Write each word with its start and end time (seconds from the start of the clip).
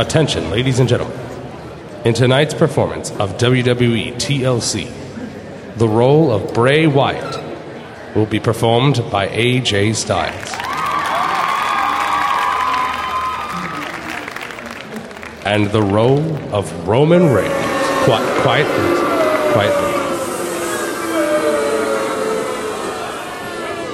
Attention, 0.00 0.48
ladies 0.50 0.78
and 0.78 0.88
gentlemen. 0.88 1.14
In 2.06 2.14
tonight's 2.14 2.54
performance 2.54 3.10
of 3.18 3.36
WWE 3.36 4.14
TLC, 4.14 4.90
the 5.76 5.86
role 5.86 6.32
of 6.32 6.54
Bray 6.54 6.86
Wyatt 6.86 7.36
will 8.16 8.24
be 8.24 8.40
performed 8.40 9.04
by 9.10 9.28
AJ 9.28 9.94
Styles. 9.94 10.52
And 15.44 15.70
the 15.70 15.82
role 15.82 16.34
of 16.54 16.88
Roman 16.88 17.30
Reigns, 17.34 17.52
qui- 18.04 18.40
quietly, 18.40 18.96
quietly, 19.52 19.92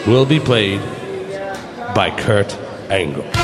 will 0.07 0.25
be 0.25 0.39
played 0.39 0.81
by 1.97 2.15
Kurt 2.17 2.57
Angle. 2.91 3.36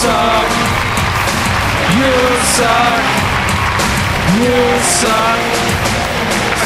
Suck. 0.00 0.48
You 1.98 2.14
suck. 2.56 3.04
You 4.40 4.56
suck. 5.00 5.40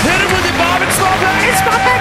Hit 0.06 0.18
him 0.22 0.30
with 0.30 0.46
your 0.46 0.58
bob 0.58 0.82
and 0.82 0.92
small 0.92 1.16
bag. 1.18 1.48
It's 1.50 1.62
my 1.66 1.76
bag 1.84 1.96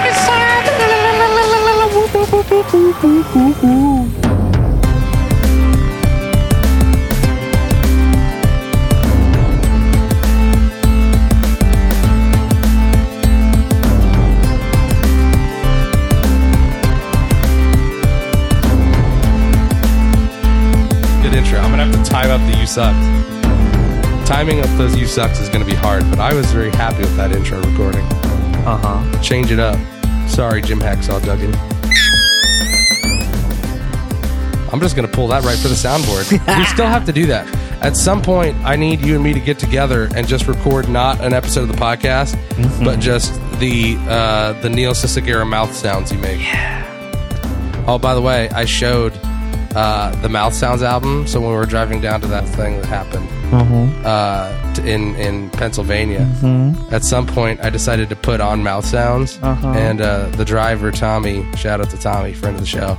Good 3.36 4.25
time 22.22 22.30
up 22.30 22.50
the 22.50 22.58
you 22.58 22.66
sucks. 22.66 24.26
Timing 24.26 24.60
up 24.60 24.66
those 24.78 24.96
you 24.96 25.06
sucks 25.06 25.38
is 25.38 25.50
gonna 25.50 25.66
be 25.66 25.74
hard, 25.74 26.02
but 26.08 26.18
I 26.18 26.32
was 26.32 26.50
very 26.50 26.70
happy 26.70 27.00
with 27.00 27.14
that 27.16 27.30
intro 27.30 27.60
recording. 27.60 28.06
Uh 28.64 28.78
huh. 28.78 29.22
Change 29.22 29.52
it 29.52 29.58
up. 29.58 29.78
Sorry, 30.26 30.62
Jim 30.62 30.78
Hacksaw 30.78 31.22
Duggan. 31.22 31.54
I'm 34.72 34.80
just 34.80 34.96
gonna 34.96 35.08
pull 35.08 35.28
that 35.28 35.44
right 35.44 35.58
for 35.58 35.68
the 35.68 35.74
soundboard. 35.74 36.32
we 36.58 36.64
still 36.64 36.86
have 36.86 37.04
to 37.04 37.12
do 37.12 37.26
that. 37.26 37.46
At 37.82 37.98
some 37.98 38.22
point, 38.22 38.56
I 38.64 38.76
need 38.76 39.02
you 39.02 39.16
and 39.16 39.22
me 39.22 39.34
to 39.34 39.40
get 39.40 39.58
together 39.58 40.08
and 40.16 40.26
just 40.26 40.48
record 40.48 40.88
not 40.88 41.20
an 41.20 41.34
episode 41.34 41.68
of 41.68 41.68
the 41.68 41.74
podcast, 41.74 42.34
but 42.82 42.98
just 42.98 43.34
the 43.60 43.98
uh, 44.08 44.54
the 44.62 44.70
Neil 44.70 44.92
Cicierega 44.92 45.46
mouth 45.46 45.74
sounds 45.74 46.10
you 46.10 46.18
make. 46.18 46.40
Yeah. 46.40 47.84
Oh, 47.86 47.98
by 47.98 48.14
the 48.14 48.22
way, 48.22 48.48
I 48.48 48.64
showed 48.64 49.12
uh, 49.76 50.10
the 50.22 50.28
Mouth 50.28 50.54
Sounds 50.54 50.82
album. 50.82 51.26
So 51.26 51.38
when 51.40 51.50
we 51.50 51.56
were 51.56 51.66
driving 51.66 52.00
down 52.00 52.20
to 52.22 52.26
that 52.28 52.48
thing 52.48 52.76
that 52.80 52.86
happened 52.86 53.28
uh, 54.06 54.74
t- 54.74 54.90
in 54.90 55.14
in 55.16 55.50
Pennsylvania, 55.50 56.26
at 56.90 57.04
some 57.04 57.26
point 57.26 57.60
I 57.60 57.70
decided 57.70 58.08
to 58.08 58.16
put 58.16 58.40
on 58.40 58.62
Mouth 58.62 58.86
Sounds, 58.86 59.38
and 59.42 60.00
uh, 60.00 60.28
the 60.30 60.44
driver 60.44 60.90
Tommy, 60.90 61.44
shout 61.56 61.80
out 61.80 61.90
to 61.90 61.98
Tommy, 61.98 62.32
friend 62.32 62.54
of 62.56 62.60
the 62.60 62.66
show, 62.66 62.96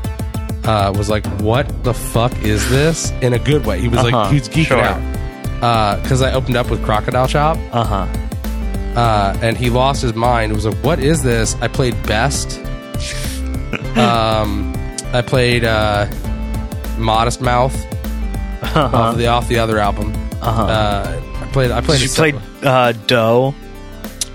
uh, 0.66 0.94
was 0.96 1.10
like, 1.10 1.26
"What 1.42 1.84
the 1.84 1.94
fuck 1.94 2.34
is 2.44 2.70
this?" 2.70 3.12
In 3.22 3.34
a 3.34 3.40
good 3.40 3.66
way. 3.66 3.82
He 3.82 3.88
was 3.90 4.00
Uh-huh, 4.00 4.12
like, 4.12 4.30
he 4.32 4.40
was 4.40 4.48
geeking 4.50 4.66
sure. 4.68 4.82
out 5.64 6.02
because 6.04 6.22
I 6.22 6.32
opened 6.34 6.56
up 6.56 6.70
with 6.70 6.84
Crocodile 6.86 7.28
Chop 7.28 7.58
Uh 7.74 7.84
huh. 7.84 8.08
uh, 8.96 9.38
and 9.42 9.58
he 9.58 9.70
lost 9.72 10.02
his 10.04 10.14
mind. 10.14 10.52
It 10.52 10.56
was 10.56 10.66
like, 10.66 10.78
"What 10.84 11.00
is 11.00 11.24
this?" 11.24 11.56
I 11.62 11.68
played 11.68 11.96
best. 12.04 12.60
um, 13.98 14.74
I 15.14 15.22
played 15.26 15.64
uh, 15.64 16.06
Modest 16.98 17.42
Mouth 17.42 17.76
off 18.76 19.18
the 19.18 19.28
off 19.28 19.48
the 19.48 19.60
other 19.60 19.80
album. 19.80 20.14
Uh-huh. 20.42 20.64
Uh, 20.64 21.22
I 21.42 21.46
played. 21.52 21.72
I 21.72 21.82
played. 21.82 22.00
Did 22.00 22.06
you 22.08 22.12
a 22.14 22.16
play 22.16 22.32
sep- 22.32 22.66
uh, 22.66 22.92
Doe? 23.08 23.56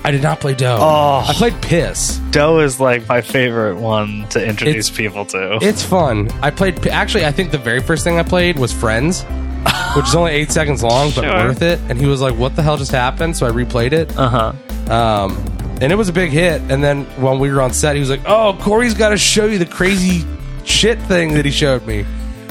I 0.04 0.10
did 0.10 0.22
not 0.22 0.40
play 0.40 0.54
Doe. 0.54 0.78
Oh. 0.80 1.24
I 1.28 1.32
played 1.32 1.60
Piss. 1.62 2.16
Doe 2.32 2.58
is 2.58 2.80
like 2.80 3.08
my 3.08 3.20
favorite 3.20 3.76
one 3.76 4.26
to 4.30 4.44
introduce 4.44 4.88
It's- 4.88 4.96
people 4.96 5.24
to. 5.26 5.58
It's 5.62 5.84
fun. 5.84 6.28
I 6.42 6.50
played. 6.50 6.86
Actually, 6.88 7.24
I 7.26 7.30
think 7.32 7.52
the 7.52 7.58
very 7.58 7.80
first 7.80 8.02
thing 8.04 8.18
I 8.18 8.24
played 8.24 8.58
was 8.58 8.72
Friends, 8.72 9.22
which 9.96 10.06
is 10.06 10.14
only 10.16 10.32
eight 10.32 10.50
seconds 10.50 10.82
long, 10.82 11.10
but 11.14 11.22
Sure. 11.24 11.32
worth 11.34 11.62
it. 11.62 11.78
And 11.88 11.98
he 12.00 12.06
was 12.06 12.20
like, 12.20 12.34
"What 12.36 12.56
the 12.56 12.62
hell 12.62 12.76
just 12.76 12.90
happened?" 12.90 13.36
So 13.36 13.46
I 13.46 13.50
replayed 13.50 13.92
it. 13.92 14.16
Uh 14.18 14.28
huh. 14.28 14.92
Um, 14.92 15.36
and 15.80 15.92
it 15.92 15.96
was 15.96 16.08
a 16.08 16.12
big 16.12 16.30
hit. 16.30 16.60
And 16.62 16.82
then 16.82 17.04
when 17.20 17.38
we 17.38 17.50
were 17.52 17.60
on 17.62 17.72
set, 17.72 17.94
he 17.94 18.00
was 18.00 18.10
like, 18.10 18.22
"Oh, 18.26 18.56
Corey's 18.60 18.94
got 18.94 19.10
to 19.10 19.16
show 19.18 19.46
you 19.46 19.58
the 19.58 19.66
crazy 19.66 20.26
shit 20.64 21.00
thing 21.02 21.34
that 21.34 21.44
he 21.44 21.50
showed 21.52 21.86
me." 21.86 22.04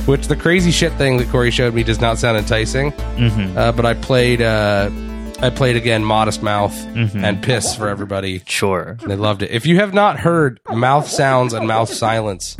Which 0.05 0.27
the 0.27 0.35
crazy 0.35 0.71
shit 0.71 0.91
thing 0.93 1.17
that 1.17 1.29
Corey 1.29 1.51
showed 1.51 1.73
me 1.73 1.83
does 1.83 2.01
not 2.01 2.17
sound 2.17 2.37
enticing. 2.37 2.91
Mm-hmm. 2.91 3.57
Uh, 3.57 3.71
but 3.71 3.85
I 3.85 3.93
played, 3.93 4.41
uh, 4.41 4.89
I 5.39 5.49
played 5.51 5.75
again, 5.75 6.03
Modest 6.03 6.41
Mouth 6.43 6.75
and 6.95 7.41
Piss 7.41 7.75
for 7.75 7.87
everybody. 7.87 8.41
Sure. 8.45 8.97
They 9.05 9.15
loved 9.15 9.43
it. 9.43 9.51
If 9.51 9.65
you 9.65 9.77
have 9.77 9.93
not 9.93 10.19
heard 10.19 10.59
Mouth 10.69 11.07
Sounds 11.07 11.53
and 11.53 11.67
Mouth 11.67 11.93
Silence 11.93 12.57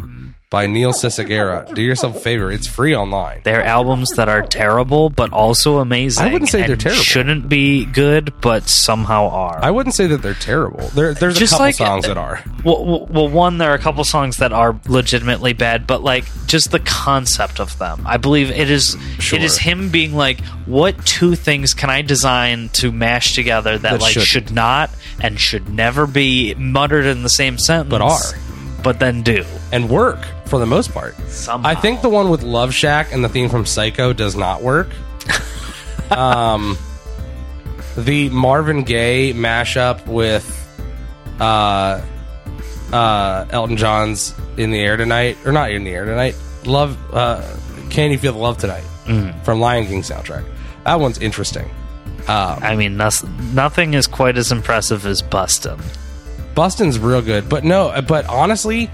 by 0.52 0.68
Neil 0.68 0.92
Cicierega, 0.92 1.74
do 1.74 1.82
yourself 1.82 2.18
a 2.18 2.20
favor. 2.20 2.52
It's 2.52 2.68
free 2.68 2.94
online. 2.94 3.40
They're 3.46 3.64
albums 3.64 4.10
that 4.18 4.28
are 4.28 4.42
terrible, 4.42 5.10
but 5.10 5.32
also 5.32 5.78
amazing. 5.80 6.26
I 6.28 6.34
wouldn't 6.34 6.52
say 6.52 6.68
they're 6.68 6.76
terrible. 6.76 7.02
Shouldn't 7.02 7.48
be 7.48 7.86
good, 7.86 8.34
but 8.42 8.68
somehow 8.68 9.30
are. 9.30 9.60
I 9.64 9.72
wouldn't 9.72 9.96
say 9.96 10.08
that 10.08 10.22
they're 10.22 10.34
terrible. 10.34 10.90
There, 10.90 11.14
there's 11.14 11.40
Just 11.40 11.54
a 11.54 11.56
couple 11.56 11.66
like- 11.68 11.76
uh, 11.76 11.86
songs 11.86 12.06
that 12.08 12.18
are. 12.18 12.44
Well, 12.66 12.86
well, 12.86 13.06
well, 13.10 13.30
one, 13.30 13.60
there 13.60 13.72
are 13.72 13.76
a 13.76 13.80
couple 13.80 14.04
songs 14.04 14.38
that 14.38 14.52
are 14.52 14.78
legitimately 14.90 15.54
bad, 15.54 15.88
but 15.88 16.04
like 16.04 16.26
just 16.48 16.72
the 16.72 16.80
concept 16.82 17.62
of 17.62 17.78
them. 17.80 18.04
I 18.06 18.18
believe 18.18 18.52
it 18.52 18.70
is. 18.70 18.98
Sure. 19.20 19.40
It 19.40 19.46
is 19.46 19.58
him 19.58 19.88
being 19.90 20.14
like, 20.14 20.42
"What 20.66 21.06
two 21.06 21.36
things 21.36 21.74
can 21.74 21.90
I 21.90 22.02
design 22.02 22.68
to 22.74 22.92
mash 22.92 23.36
together 23.36 23.78
that, 23.78 23.92
That 23.94 24.02
like 24.02 24.12
shouldn't. 24.12 24.28
should 24.28 24.52
not 24.52 24.90
and 25.22 25.40
should 25.40 25.70
never 25.70 26.06
be 26.06 26.56
muttered 26.56 27.06
in 27.06 27.24
the 27.24 27.30
same 27.30 27.58
sentence, 27.58 27.90
But 27.90 28.02
are. 28.02 28.20
but 28.84 29.00
then 29.00 29.22
do 29.22 29.46
and 29.72 29.90
work 29.90 30.20
for 30.52 30.60
the 30.60 30.68
most 30.68 30.94
part. 30.94 31.18
somehow." 31.30 31.68
I 31.68 31.74
think 31.74 32.02
the 32.02 32.10
one 32.10 32.30
with 32.30 32.44
Love 32.44 32.74
Shack 32.74 33.12
and 33.14 33.24
the 33.24 33.30
theme 33.30 33.50
from 33.50 33.66
Psycho 33.66 34.14
does 34.14 34.36
not 34.36 34.62
work. 34.62 34.90
um, 36.12 36.78
the 37.98 38.30
Marvin 38.30 38.84
Gaye 38.84 39.34
mashup 39.34 40.06
with 40.06 40.46
uh, 41.40 42.02
uh, 42.92 43.46
Elton 43.50 43.78
John's 43.78 44.36
"In 44.58 44.70
the 44.70 44.80
Air 44.80 44.98
Tonight" 44.98 45.38
or 45.46 45.52
not 45.52 45.72
"In 45.72 45.86
the 45.86 45.92
Air 45.92 46.06
Tonight." 46.06 46.36
Love, 46.66 46.98
uh, 47.14 47.42
"Can 47.90 48.12
You 48.12 48.20
Feel 48.20 48.34
the 48.34 48.40
Love 48.40 48.58
Tonight" 48.58 48.84
from 49.44 49.60
Lion 49.60 49.88
King 49.88 50.02
soundtrack. 50.02 50.46
That 50.84 51.00
one's 51.00 51.18
interesting. 51.18 51.66
Um, 52.28 52.60
I 52.62 52.76
mean, 52.76 52.98
nothing 52.98 53.94
is 53.94 54.06
quite 54.06 54.38
as 54.38 54.52
impressive 54.52 55.06
as 55.06 55.22
Bustin'. 55.22 55.80
Bustin's 56.54 57.00
real 57.00 57.22
good, 57.22 57.50
but 57.50 57.64
no, 57.64 58.00
but 58.08 58.26
honestly, 58.28 58.92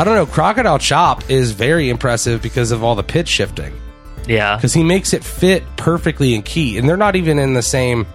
I 0.00 0.04
don't 0.04 0.14
know. 0.14 0.24
Crocodile 0.24 0.78
Chop 0.78 1.30
is 1.30 1.52
very 1.52 1.90
impressive 1.90 2.40
because 2.40 2.70
of 2.70 2.82
all 2.82 2.94
the 2.94 3.02
pitch 3.02 3.28
shifting. 3.28 3.78
Yeah, 4.26 4.56
because 4.56 4.72
he 4.72 4.82
makes 4.82 5.12
it 5.12 5.22
fit 5.22 5.62
perfectly 5.76 6.34
in 6.34 6.40
key, 6.40 6.78
and 6.78 6.88
they're 6.88 6.96
not 6.96 7.16
even 7.16 7.38
in 7.38 7.52
the 7.52 7.60
same. 7.60 8.06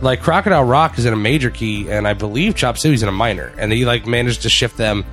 Like 0.00 0.22
Crocodile 0.22 0.62
Rock 0.62 1.00
is 1.00 1.06
in 1.06 1.12
a 1.12 1.16
major 1.16 1.50
key, 1.50 1.90
and 1.90 2.06
I 2.06 2.12
believe 2.12 2.54
Chop 2.54 2.78
Suey's 2.78 3.02
in 3.02 3.08
a 3.08 3.12
minor, 3.12 3.52
and 3.58 3.72
he 3.72 3.84
like 3.84 4.06
managed 4.06 4.42
to 4.42 4.48
shift 4.48 4.76
them 4.76 5.04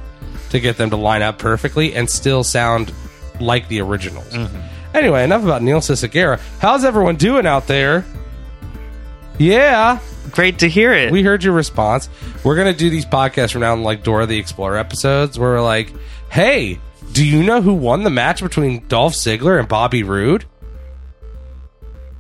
to 0.52 0.60
get 0.60 0.78
them 0.78 0.92
to 0.92 0.98
line 0.98 1.24
up 1.24 1.40
perfectly 1.40 1.96
and 1.96 2.08
still 2.08 2.44
sound 2.44 2.94
like 3.40 3.68
the 3.68 3.82
originals. 3.82 4.32
Mm-hmm. 4.32 4.96
Anyway, 4.96 5.24
enough 5.24 5.44
about 5.44 5.64
Neil 5.64 5.80
Cicierega. 5.80 6.40
How's 6.60 6.86
everyone 6.86 7.16
doing 7.16 7.48
out 7.48 7.66
there? 7.66 8.06
Yeah, 9.40 9.98
great 10.32 10.60
to 10.60 10.70
hear 10.70 10.94
it. 10.94 11.12
we 11.12 11.24
heard 11.24 11.44
your 11.44 11.54
response. 11.54 12.10
We're 12.44 12.56
gonna 12.56 12.74
do 12.74 12.90
these 12.90 13.06
podcasts 13.06 13.52
from 13.52 13.62
now 13.62 13.74
on, 13.74 13.84
like 13.84 14.04
Dora 14.04 14.26
the 14.26 14.38
Explorer 14.38 14.78
episodes, 14.78 15.38
where 15.40 15.52
we're 15.52 15.62
like, 15.62 15.94
"Hey, 16.30 16.80
do 17.14 17.26
you 17.26 17.44
know 17.44 17.62
who 17.62 17.74
won 17.74 18.04
the 18.04 18.10
match 18.10 18.42
between 18.42 18.86
Dolph 18.88 19.14
Ziggler 19.14 19.60
and 19.60 19.68
Bobby 19.68 20.04
Roode?" 20.04 20.46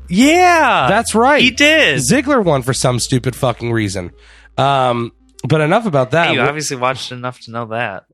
yeah, 0.09 0.87
That's 0.89 1.13
right. 1.13 1.41
He 1.41 1.51
did. 1.51 1.99
Ziggler 1.99 2.43
won 2.43 2.61
for 2.61 2.73
some 2.73 2.99
stupid 2.99 3.35
fucking 3.35 3.71
reason. 3.73 4.11
Um, 4.57 5.11
but 5.47 5.61
enough 5.61 5.85
about 5.85 6.11
that. 6.11 6.33
you 6.33 6.39
obviously 6.41 6.77
watched 6.77 7.11
enough 7.11 7.39
to 7.41 7.51
know 7.51 7.65
that. 7.67 8.05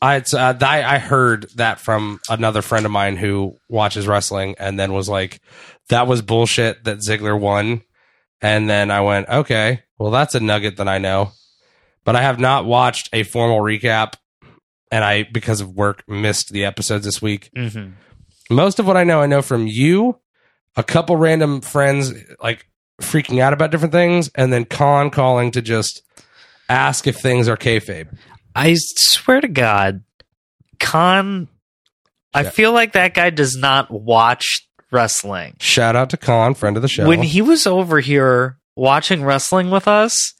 I, 0.00 0.18
uh, 0.18 0.54
I 0.60 0.84
I 0.84 0.98
heard 0.98 1.50
that 1.56 1.80
from 1.80 2.20
another 2.28 2.62
friend 2.62 2.86
of 2.86 2.92
mine 2.92 3.16
who 3.16 3.56
watches 3.68 4.06
wrestling, 4.06 4.54
and 4.58 4.78
then 4.78 4.92
was 4.92 5.08
like, 5.08 5.40
"That 5.88 6.06
was 6.06 6.22
bullshit 6.22 6.84
that 6.84 6.98
Ziggler 6.98 7.38
won." 7.38 7.82
And 8.40 8.68
then 8.70 8.90
I 8.90 9.00
went, 9.00 9.28
"Okay, 9.28 9.82
well, 9.98 10.10
that's 10.10 10.34
a 10.34 10.40
nugget 10.40 10.76
that 10.76 10.88
I 10.88 10.98
know." 10.98 11.32
But 12.04 12.16
I 12.16 12.22
have 12.22 12.38
not 12.38 12.64
watched 12.64 13.08
a 13.12 13.22
formal 13.24 13.58
recap, 13.60 14.14
and 14.90 15.04
I 15.04 15.24
because 15.24 15.60
of 15.60 15.70
work 15.74 16.04
missed 16.08 16.50
the 16.50 16.64
episodes 16.64 17.04
this 17.04 17.20
week. 17.20 17.50
Mm-hmm. 17.56 17.90
Most 18.54 18.78
of 18.78 18.86
what 18.86 18.96
I 18.96 19.04
know, 19.04 19.20
I 19.20 19.26
know 19.26 19.42
from 19.42 19.66
you, 19.66 20.18
a 20.76 20.82
couple 20.82 21.16
random 21.16 21.60
friends, 21.60 22.12
like 22.42 22.66
freaking 23.02 23.40
out 23.40 23.52
about 23.52 23.70
different 23.70 23.92
things, 23.92 24.30
and 24.34 24.52
then 24.52 24.64
Khan 24.64 25.10
calling 25.10 25.50
to 25.52 25.60
just 25.62 26.02
ask 26.68 27.06
if 27.06 27.16
things 27.16 27.48
are 27.48 27.56
kayfabe. 27.56 28.16
I 28.54 28.74
swear 28.76 29.40
to 29.40 29.48
God, 29.48 30.02
Khan. 30.80 31.48
I 32.34 32.42
Yeah. 32.42 32.50
feel 32.50 32.72
like 32.72 32.92
that 32.92 33.14
guy 33.14 33.30
does 33.30 33.56
not 33.56 33.90
watch 33.90 34.67
wrestling. 34.90 35.56
Shout 35.60 35.96
out 35.96 36.10
to 36.10 36.16
Khan, 36.16 36.54
friend 36.54 36.76
of 36.76 36.82
the 36.82 36.88
show. 36.88 37.06
When 37.06 37.22
he 37.22 37.42
was 37.42 37.66
over 37.66 38.00
here 38.00 38.58
watching 38.76 39.24
wrestling 39.24 39.70
with 39.70 39.86
us, 39.88 40.34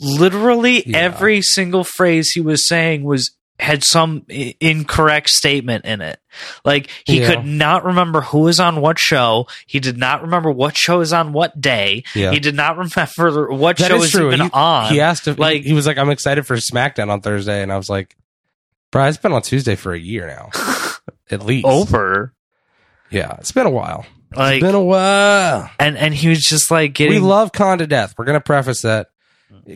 literally 0.00 0.82
Yeah. 0.86 0.98
every 0.98 1.42
single 1.42 1.84
phrase 1.84 2.30
he 2.30 2.40
was 2.40 2.66
saying 2.66 3.04
was 3.04 3.32
had 3.60 3.82
some 3.82 4.22
I- 4.30 4.54
incorrect 4.60 5.28
statement 5.30 5.84
in 5.84 6.00
it. 6.00 6.20
Like 6.64 6.90
he 7.04 7.18
Yeah. 7.20 7.26
could 7.34 7.44
not 7.44 7.84
remember 7.84 8.20
who 8.20 8.40
was 8.40 8.60
on 8.60 8.80
what 8.80 9.00
show. 9.00 9.48
He 9.66 9.80
did 9.80 9.98
not 9.98 10.22
remember 10.22 10.48
what 10.52 10.76
show 10.76 11.00
is 11.00 11.12
on 11.12 11.32
what 11.32 11.60
day. 11.60 12.04
Yeah. 12.14 12.30
He 12.30 12.38
did 12.38 12.54
not 12.54 12.76
remember 12.78 13.50
what 13.52 13.78
That 13.78 13.88
show 13.88 14.00
is 14.02 14.12
true. 14.12 14.28
even 14.32 14.46
He- 14.46 14.50
on. 14.52 14.92
he 14.92 15.00
asked 15.00 15.26
if 15.26 15.40
Like- 15.40 15.56
like 15.56 15.64
he 15.64 15.72
was 15.72 15.88
like, 15.88 15.98
"I'm 15.98 16.10
excited 16.10 16.46
for 16.46 16.54
SmackDown 16.56 17.08
on 17.10 17.20
Thursday," 17.20 17.60
and 17.62 17.72
I 17.72 17.76
was 17.76 17.90
like, 17.90 18.14
"Bro, 18.92 19.06
it's 19.08 19.18
been 19.18 19.32
on 19.32 19.42
Tuesday 19.42 19.74
for 19.74 19.92
a 19.92 19.98
year 19.98 20.28
now, 20.28 20.50
at 21.30 21.44
least." 21.44 21.66
over. 21.66 22.32
Yeah, 23.10 23.36
it's 23.38 23.52
been 23.52 23.66
a 23.66 23.70
while. 23.70 24.06
Like 24.34 24.56
it's 24.56 24.62
been 24.62 24.74
a 24.74 24.82
while. 24.82 25.70
and 25.78 25.96
and 25.96 26.14
he 26.14 26.28
was 26.28 26.40
just 26.40 26.70
like 26.70 26.92
getting 26.94 27.14
We 27.14 27.20
love 27.20 27.52
Khan 27.52 27.78
to 27.78 27.86
death. 27.86 28.14
We're 28.18 28.26
gonna 28.26 28.40
preface 28.40 28.82
that. 28.82 29.08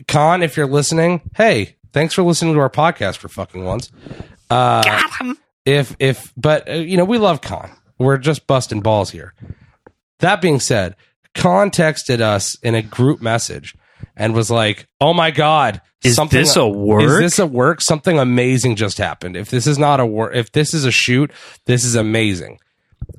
Khan, 0.07 0.43
if 0.43 0.55
you're 0.57 0.67
listening, 0.67 1.29
hey, 1.35 1.77
thanks 1.91 2.13
for 2.13 2.21
listening 2.23 2.53
to 2.53 2.59
our 2.59 2.69
podcast 2.69 3.17
for 3.17 3.27
fucking 3.27 3.63
once. 3.63 3.91
Uh, 4.49 4.83
got 4.83 5.21
him. 5.21 5.37
if 5.65 5.95
if 5.99 6.31
but 6.37 6.69
uh, 6.69 6.73
you 6.73 6.97
know 6.97 7.05
we 7.05 7.17
love 7.17 7.41
Khan. 7.41 7.71
We're 7.97 8.17
just 8.17 8.45
busting 8.47 8.81
balls 8.81 9.09
here. 9.09 9.33
That 10.19 10.41
being 10.41 10.59
said, 10.59 10.95
Khan 11.33 11.71
texted 11.71 12.21
us 12.21 12.57
in 12.61 12.75
a 12.75 12.81
group 12.81 13.21
message 13.21 13.75
and 14.15 14.35
was 14.35 14.51
like, 14.51 14.87
"Oh 15.01 15.13
my 15.13 15.31
god, 15.31 15.81
Is 16.03 16.15
something 16.15 16.39
this 16.39 16.55
a 16.55 16.67
work? 16.67 17.03
Is 17.03 17.17
this 17.17 17.39
a 17.39 17.45
work? 17.47 17.81
Something 17.81 18.19
amazing 18.19 18.75
just 18.75 18.99
happened. 18.99 19.35
If 19.35 19.49
this 19.49 19.65
is 19.65 19.79
not 19.79 19.99
a 19.99 20.05
work, 20.05 20.35
if 20.35 20.51
this 20.51 20.73
is 20.75 20.85
a 20.85 20.91
shoot, 20.91 21.31
this 21.65 21.83
is 21.83 21.95
amazing." 21.95 22.59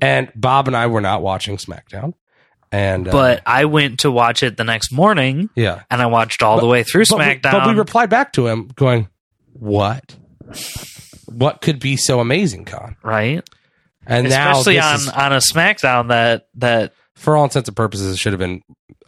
And 0.01 0.31
Bob 0.35 0.67
and 0.67 0.75
I 0.75 0.87
were 0.87 1.01
not 1.01 1.21
watching 1.21 1.57
SmackDown, 1.57 2.13
and 2.71 3.07
uh, 3.07 3.11
but 3.11 3.41
I 3.45 3.65
went 3.65 3.99
to 4.01 4.11
watch 4.11 4.43
it 4.43 4.57
the 4.57 4.63
next 4.63 4.91
morning 4.91 5.49
yeah, 5.55 5.83
and 5.89 6.01
I 6.01 6.07
watched 6.07 6.43
all 6.43 6.59
the 6.59 6.67
way 6.67 6.83
through 6.83 7.05
but 7.09 7.19
we, 7.19 7.25
SmackDown. 7.25 7.51
but 7.51 7.67
we 7.67 7.73
replied 7.73 8.09
back 8.09 8.33
to 8.33 8.47
him 8.47 8.69
going, 8.75 9.07
"What? 9.53 10.15
What 11.27 11.61
could 11.61 11.79
be 11.79 11.97
so 11.97 12.19
amazing, 12.19 12.65
Khan?" 12.65 12.97
right? 13.03 13.47
And 14.05 14.27
Especially 14.27 14.79
on 14.79 14.95
is, 14.95 15.09
on 15.09 15.33
a 15.33 15.37
SmackDown 15.37 16.09
that 16.09 16.47
that 16.55 16.93
for 17.15 17.35
all 17.37 17.43
intents 17.45 17.69
and 17.69 17.75
purposes, 17.75 18.13
it 18.13 18.17
should 18.17 18.33
have 18.33 18.39
been 18.39 18.61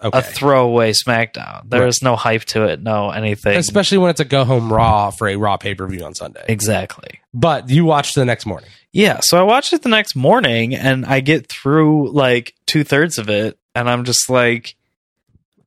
okay. 0.04 0.18
a 0.18 0.22
throwaway 0.22 0.92
SmackDown. 0.94 1.70
There 1.70 1.82
Right. 1.82 1.90
is 1.90 2.02
no 2.02 2.16
hype 2.16 2.46
to 2.46 2.64
it, 2.64 2.82
no 2.82 3.10
anything. 3.12 3.58
Especially 3.58 3.98
when 3.98 4.10
it's 4.10 4.20
a 4.20 4.26
go 4.26 4.44
home 4.46 4.72
Raw 4.72 5.12
for 5.12 5.28
a 5.28 5.36
Raw 5.36 5.58
pay 5.58 5.76
per 5.76 5.86
view 5.88 6.04
on 6.06 6.16
Sunday. 6.16 6.44
exactly. 6.48 7.20
But 7.34 7.70
you 7.70 7.86
watched 7.86 8.16
the 8.16 8.26
next 8.26 8.46
morning. 8.46 8.70
Yeah, 8.94 9.20
so 9.22 9.38
I 9.38 9.44
watched 9.44 9.74
it 9.74 9.84
the 9.84 9.90
next 9.90 10.16
morning 10.16 10.74
and 10.74 11.06
I 11.06 11.20
get 11.20 11.48
through 11.50 12.12
like 12.12 12.56
two 12.66 12.84
thirds 12.84 13.18
of 13.18 13.30
it 13.30 13.60
and 13.76 13.90
I'm 13.90 14.06
just 14.06 14.30
like, 14.30 14.76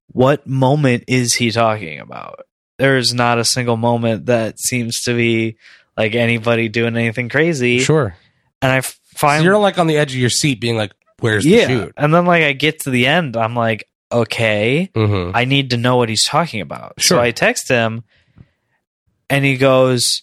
what 0.08 0.46
moment 0.46 1.04
is 1.06 1.34
he 1.34 1.50
talking 1.50 2.00
about? 2.00 2.40
There's 2.78 3.12
not 3.14 3.38
a 3.38 3.44
single 3.44 3.76
moment 3.76 4.26
that 4.26 4.58
seems 4.58 5.02
to 5.02 5.14
be 5.14 5.56
like 5.96 6.14
anybody 6.14 6.68
doing 6.68 6.96
anything 6.96 7.28
crazy. 7.28 7.78
Sure. 7.80 8.16
And 8.62 8.72
I 8.72 8.80
So 8.80 8.94
find 9.16 9.44
you're 9.44 9.58
like 9.58 9.78
on 9.78 9.86
the 9.86 9.98
edge 9.98 10.12
of 10.12 10.18
your 10.18 10.30
seat, 10.30 10.60
being 10.60 10.76
like, 10.76 10.92
"Where's 11.20 11.44
yeah. 11.46 11.66
the 11.66 11.72
shoot?" 11.84 11.92
And 11.96 12.12
then 12.14 12.24
like 12.26 12.42
I 12.42 12.52
get 12.52 12.80
to 12.80 12.90
the 12.90 13.06
end, 13.06 13.36
I'm 13.36 13.54
like, 13.54 13.86
okay, 14.12 14.90
Mm-hmm. 14.94 15.36
I 15.36 15.44
need 15.44 15.70
to 15.70 15.76
know 15.76 15.96
what 15.96 16.08
he's 16.08 16.24
talking 16.26 16.60
about. 16.60 16.94
Sure. 16.98 17.18
So 17.18 17.22
I 17.22 17.30
text 17.30 17.68
him 17.68 18.02
and 19.28 19.44
he 19.44 19.56
goes, 19.56 20.22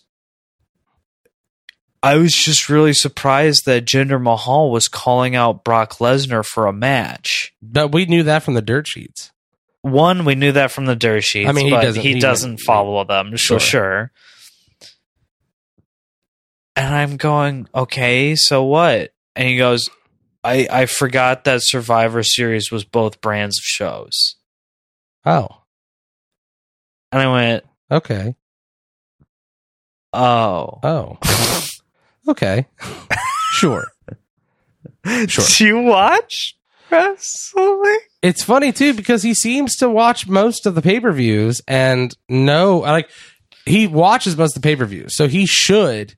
I 2.04 2.18
was 2.18 2.34
just 2.34 2.70
really 2.70 2.94
surprised 2.94 3.66
that 3.66 3.86
Jinder 3.86 4.22
Mahal 4.22 4.72
was 4.72 4.88
calling 4.88 5.36
out 5.36 5.64
Brock 5.64 5.94
Lesnar 5.96 6.46
for 6.46 6.68
a 6.68 6.74
match. 6.74 7.54
But 7.62 7.92
we 7.92 8.06
knew 8.06 8.24
that 8.24 8.44
from 8.44 8.54
the 8.54 8.62
dirt 8.62 8.88
sheets. 8.88 9.32
One, 9.82 10.26
we 10.26 10.36
knew 10.36 10.52
that 10.52 10.72
from 10.72 10.86
the 10.86 10.96
dirt 10.96 11.24
sheets, 11.24 11.48
I 11.50 11.54
mean, 11.54 11.66
he 11.68 11.72
but 11.72 11.82
doesn't- 11.82 12.02
he, 12.02 12.14
he 12.16 12.20
doesn't 12.20 12.50
wouldn't- 12.52 12.66
follow 12.66 13.04
them, 13.06 13.36
Sure. 13.38 13.60
so 13.60 13.66
sure. 13.66 14.12
And 16.76 16.94
I'm 16.94 17.18
going, 17.18 17.68
okay, 17.74 18.36
so 18.36 18.64
what? 18.64 19.12
And 19.36 19.48
he 19.48 19.58
goes, 19.58 19.90
I, 20.48 20.68
I 20.72 20.86
forgot 20.86 21.44
that 21.44 21.60
Survivor 21.64 22.24
Series 22.24 22.72
was 22.72 22.86
both 22.86 23.20
brands 23.22 23.58
of 23.58 23.64
shows. 23.64 24.36
Oh, 25.26 25.48
And 27.12 27.22
I 27.22 27.32
went, 27.32 27.66
okay. 27.92 28.36
oh. 30.14 30.80
Oh, 30.84 31.18
okay. 32.30 32.66
sure. 33.52 33.88
Sure. 35.28 35.46
Do 35.58 35.66
you 35.66 35.80
watch 35.84 36.58
wrestling? 36.92 38.00
It's 38.22 38.44
funny 38.44 38.74
too 38.74 38.94
because 38.94 39.24
he 39.24 39.34
seems 39.34 39.78
to 39.78 39.88
watch 39.88 40.28
most 40.28 40.66
of 40.66 40.76
the 40.76 40.82
pay 40.82 41.00
per 41.00 41.14
views 41.14 41.62
and 41.66 42.14
know 42.28 42.80
like 42.80 43.10
he 43.66 43.88
watches 43.88 44.36
most 44.36 44.58
of 44.58 44.62
the 44.62 44.68
pay 44.68 44.76
per 44.76 44.84
views, 44.84 45.16
so 45.16 45.30
he 45.30 45.46
should 45.46 46.18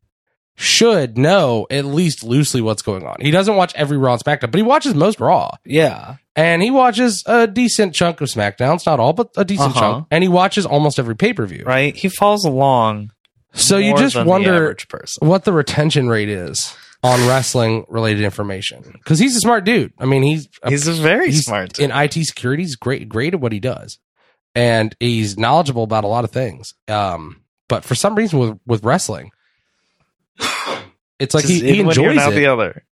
should 0.61 1.17
know 1.17 1.65
at 1.71 1.85
least 1.85 2.21
loosely 2.21 2.59
what's 2.59 2.81
going 2.81 3.05
on. 3.05 3.15
He 3.21 3.31
doesn't 3.31 3.55
watch 3.55 3.73
every 3.75 3.97
Raw 3.97 4.11
and 4.13 4.21
SmackDown, 4.23 4.51
but 4.51 4.55
he 4.57 4.61
watches 4.61 4.93
most 4.93 5.21
Raw 5.21 5.51
Yeah. 5.65 6.15
and 6.35 6.61
he 6.61 6.69
watches 6.69 7.23
a 7.25 7.47
decent 7.47 7.95
chunk 7.95 8.19
of 8.19 8.27
SmackDown. 8.27 8.75
It's 8.75 8.85
not 8.85 8.99
all, 8.99 9.13
but 9.13 9.29
a 9.37 9.45
decent 9.45 9.69
Uh-huh. 9.71 9.79
chunk, 9.79 10.07
and 10.11 10.21
he 10.21 10.27
watches 10.27 10.65
almost 10.65 10.99
every 10.99 11.15
pay 11.15 11.31
per 11.31 11.45
view. 11.45 11.63
Right? 11.65 11.95
He 11.95 12.09
falls 12.09 12.43
along. 12.43 13.11
So 13.53 13.77
you 13.77 13.95
just 13.97 14.15
the 14.15 14.25
wonder 14.25 14.53
average 14.53 14.85
what 15.19 15.45
the 15.45 15.53
retention 15.53 16.09
rate 16.09 16.29
is 16.29 16.75
on 17.03 17.25
wrestling 17.25 17.85
related 17.87 18.23
information 18.25 18.83
because 18.93 19.17
he's 19.17 19.37
a 19.37 19.39
smart 19.39 19.63
dude. 19.63 19.93
I 19.97 20.03
mean, 20.05 20.23
he's 20.23 20.49
a 20.61 20.69
He's 20.69 20.87
a 20.87 20.93
very 20.93 21.27
he's 21.27 21.45
smart. 21.45 21.71
dude. 21.73 21.85
in 21.85 21.91
IT 21.91 22.25
security. 22.25 22.63
He's 22.63 22.75
great, 22.75 23.07
great 23.07 23.33
at 23.33 23.39
what 23.39 23.53
he 23.53 23.61
does, 23.61 23.97
and 24.55 24.93
he's 24.99 25.37
knowledgeable 25.37 25.83
about 25.83 26.03
a 26.03 26.07
lot 26.07 26.25
of 26.25 26.31
things. 26.31 26.73
Um, 26.89 27.43
but 27.69 27.85
for 27.85 27.95
some 27.95 28.15
reason, 28.15 28.37
with 28.39 28.59
with 28.67 28.83
wrestling, 28.83 29.31
it's 31.19 31.33
like 31.35 31.45
Just 31.45 31.61
he, 31.61 31.71
he 31.73 31.79
in 31.81 31.85
one 31.87 31.99
ear 31.99 32.11
enjoys 32.11 32.27
it. 32.27 32.35
the 32.35 32.45
other. 32.47 32.83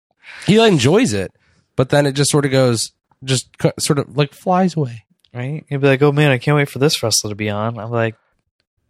He 0.47 0.59
enjoys 0.65 1.13
it, 1.13 1.33
but 1.77 1.89
then 1.91 2.07
it 2.07 2.13
just 2.13 2.31
sort 2.31 2.45
of 2.45 2.51
goes, 2.51 2.93
just 3.25 3.49
sort 3.79 3.99
of 3.99 4.17
like 4.17 4.33
flies 4.35 4.77
away. 4.77 5.05
Right? 5.33 5.65
He'd 5.69 5.81
be 5.81 5.87
like, 5.87 6.03
"Oh 6.03 6.13
man, 6.13 6.31
I 6.31 6.39
can't 6.39 6.57
wait 6.57 6.69
for 6.71 6.79
this 6.79 7.03
wrestler 7.03 7.31
to 7.31 7.35
be 7.37 7.51
on." 7.51 7.79
I'm 7.79 7.91
like, 7.91 8.17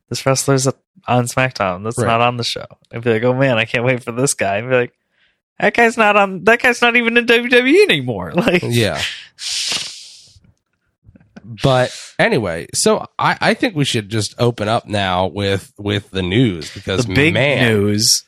"This 0.08 0.24
wrestler's 0.24 0.66
on 0.66 1.26
SmackDown. 1.26 1.82
That's 1.84 1.98
Right. 1.98 2.06
not 2.06 2.20
on 2.20 2.36
the 2.36 2.44
show." 2.44 2.66
I'd 2.92 3.02
be 3.02 3.12
like, 3.12 3.22
"Oh 3.24 3.34
man, 3.34 3.58
I 3.58 3.64
can't 3.64 3.84
wait 3.84 4.02
for 4.02 4.12
this 4.12 4.34
guy." 4.34 4.58
I'd 4.58 4.68
be 4.68 4.74
like, 4.74 4.92
"That 5.58 5.74
guy's 5.74 5.96
not 5.96 6.16
on. 6.16 6.44
That 6.44 6.60
guy's 6.62 6.80
not 6.80 6.96
even 6.96 7.16
in 7.16 7.26
WWE 7.26 7.82
anymore." 7.82 8.32
Like, 8.36 8.62
Yeah. 8.64 9.00
But 11.62 11.96
anyway, 12.18 12.66
so 12.74 13.06
I, 13.18 13.36
I 13.40 13.54
think 13.54 13.76
we 13.76 13.84
should 13.84 14.08
just 14.08 14.34
open 14.38 14.68
up 14.68 14.86
now 14.86 15.26
with 15.28 15.72
with 15.78 16.10
the 16.10 16.22
news 16.22 16.72
because 16.74 17.06
the 17.06 17.14
big 17.14 17.34
man, 17.34 17.68
news. 17.72 18.24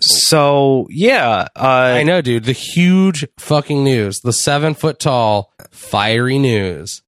So 0.00 0.86
yeah, 0.90 1.48
uh, 1.56 1.60
I 1.96 2.02
know, 2.02 2.20
dude. 2.20 2.44
The 2.44 2.52
huge 2.52 3.26
fucking 3.38 3.82
news, 3.82 4.20
the 4.20 4.32
seven 4.32 4.74
foot 4.74 4.98
tall, 4.98 5.52
fiery 5.70 6.38
news. 6.38 7.02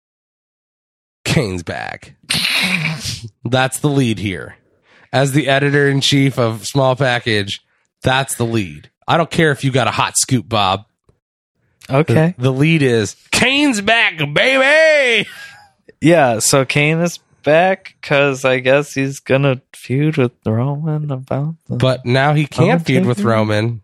Kane's 1.25 1.63
back. 1.63 2.15
that's 3.45 3.81
the 3.81 3.89
lead 3.89 4.19
here. 4.19 4.57
As 5.13 5.33
the 5.33 5.49
editor 5.49 5.89
in 5.89 6.01
chief 6.01 6.39
of 6.39 6.67
Small 6.67 6.97
Package, 6.97 7.61
that's 8.03 8.35
the 8.37 8.45
lead. 8.45 8.91
I 9.07 9.17
don't 9.17 9.31
care 9.31 9.51
if 9.53 9.65
you 9.65 9.71
got 9.71 9.87
a 9.89 9.91
hot 9.91 10.15
scoop, 10.19 10.49
Bob. 10.49 10.85
okay, 11.91 12.35
The 12.39 12.53
lead 12.53 12.83
is 12.83 13.17
Kane's 13.31 13.81
back, 13.81 14.19
baby. 14.33 15.29
yeah. 16.01 16.39
So 16.41 16.65
Kane 16.65 16.99
is 17.01 17.19
back 17.43 17.97
because 18.01 18.45
I 18.45 18.61
guess 18.61 18.95
he's 18.95 19.21
gonna 19.21 19.63
feud 19.75 20.17
with 20.17 20.33
Roman 20.47 21.11
about 21.11 21.55
the 21.67 21.77
But 21.77 22.05
now 22.05 22.35
he 22.35 22.47
can't 22.47 22.85
feud 22.85 23.07
with 23.07 23.21
Roman 23.21 23.83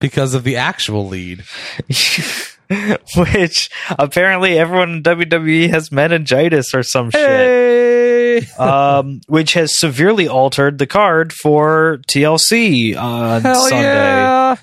because 0.00 0.34
of 0.34 0.44
the 0.44 0.56
actual 0.56 1.06
lead. 1.06 1.44
which 3.16 3.70
apparently 3.90 4.58
everyone 4.58 4.90
in 4.90 5.02
WWE 5.02 5.70
has 5.70 5.92
meningitis 5.92 6.74
or 6.74 6.82
some 6.82 7.10
shit. 7.10 7.20
Hey! 7.20 8.46
um, 8.58 9.20
which 9.28 9.54
has 9.54 9.78
severely 9.78 10.28
altered 10.28 10.78
the 10.78 10.86
card 10.86 11.32
for 11.32 12.00
TLC 12.08 12.96
on 12.96 13.42
Hell 13.42 13.68
Sunday. 13.68 13.82
yeah! 13.82 14.56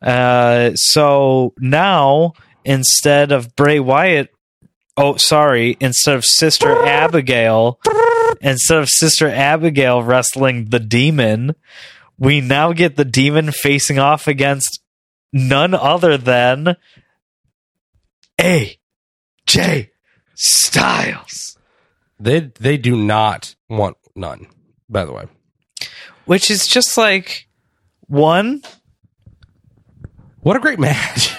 Uh, 0.00 0.70
so 0.74 1.52
now 1.58 2.32
instead 2.64 3.32
of 3.32 3.54
Bray 3.56 3.80
Wyatt, 3.80 4.32
oh 4.96 5.16
sorry, 5.16 5.76
instead 5.80 6.16
of 6.16 6.24
Sister 6.24 6.70
Abigail, 6.84 7.78
instead 8.40 8.78
of 8.78 8.88
Sister 8.88 9.28
Abigail 9.28 10.02
wrestling 10.02 10.66
the 10.66 10.80
Demon, 10.80 11.54
we 12.18 12.40
now 12.40 12.72
get 12.72 12.96
the 12.96 13.04
Demon 13.04 13.50
facing 13.52 13.98
off 13.98 14.26
against 14.28 14.80
none 15.32 15.74
other 15.74 16.16
than 16.18 16.76
A 18.40 18.78
J 19.46 19.90
Styles. 20.34 21.56
They 22.18 22.40
they 22.40 22.76
do 22.76 22.96
not 22.96 23.54
want 23.68 23.96
none. 24.14 24.46
By 24.88 25.04
the 25.04 25.12
way, 25.12 25.26
Which 26.24 26.50
is 26.50 26.66
just 26.66 26.96
like 26.98 27.46
one. 28.08 28.62
what 30.40 30.56
a 30.56 30.60
great 30.60 30.78
match! 30.88 31.32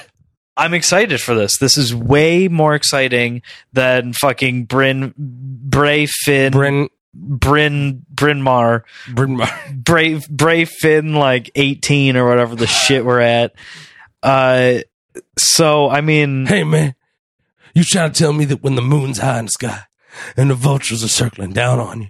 I'm 0.57 0.73
excited 0.73 1.21
for 1.21 1.33
this. 1.33 1.57
This 1.57 1.77
is 1.77 1.95
way 1.95 2.47
more 2.47 2.75
exciting 2.75 3.41
than 3.73 4.13
fucking 4.13 4.65
Bryn 4.65 5.13
Bray 5.17 6.05
Finn 6.05 6.51
Bryn 6.51 6.89
Bryn 7.13 8.05
Bryn 8.09 8.41
Mar 8.41 8.85
Bryn 9.13 9.41
Bray 9.73 10.19
Bray 10.29 10.65
Finn 10.65 11.13
like 11.13 11.51
18 11.55 12.17
or 12.17 12.27
whatever 12.27 12.55
the 12.55 12.67
shit 12.67 13.05
we're 13.05 13.21
at. 13.21 13.53
Uh 14.21 14.79
so 15.37 15.89
I 15.89 16.01
mean 16.01 16.45
Hey 16.45 16.63
man, 16.63 16.95
you 17.73 17.83
trying 17.83 18.11
to 18.11 18.19
tell 18.19 18.33
me 18.33 18.45
that 18.45 18.61
when 18.61 18.75
the 18.75 18.81
moon's 18.81 19.19
high 19.19 19.39
in 19.39 19.45
the 19.45 19.51
sky 19.51 19.83
and 20.35 20.49
the 20.49 20.55
vultures 20.55 21.03
are 21.03 21.09
circling 21.09 21.53
down 21.53 21.79
on 21.79 22.01
you, 22.01 22.07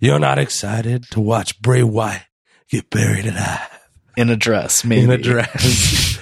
you're 0.00 0.18
not 0.18 0.38
excited 0.38 1.04
to 1.10 1.20
watch 1.20 1.60
Bray 1.60 1.82
Wyatt 1.82 2.22
get 2.68 2.88
buried 2.90 3.26
alive 3.26 3.68
in 4.16 4.30
a 4.30 4.36
dress 4.36 4.84
maybe 4.84 5.04
in 5.04 5.10
a 5.10 5.18
dress? 5.18 6.18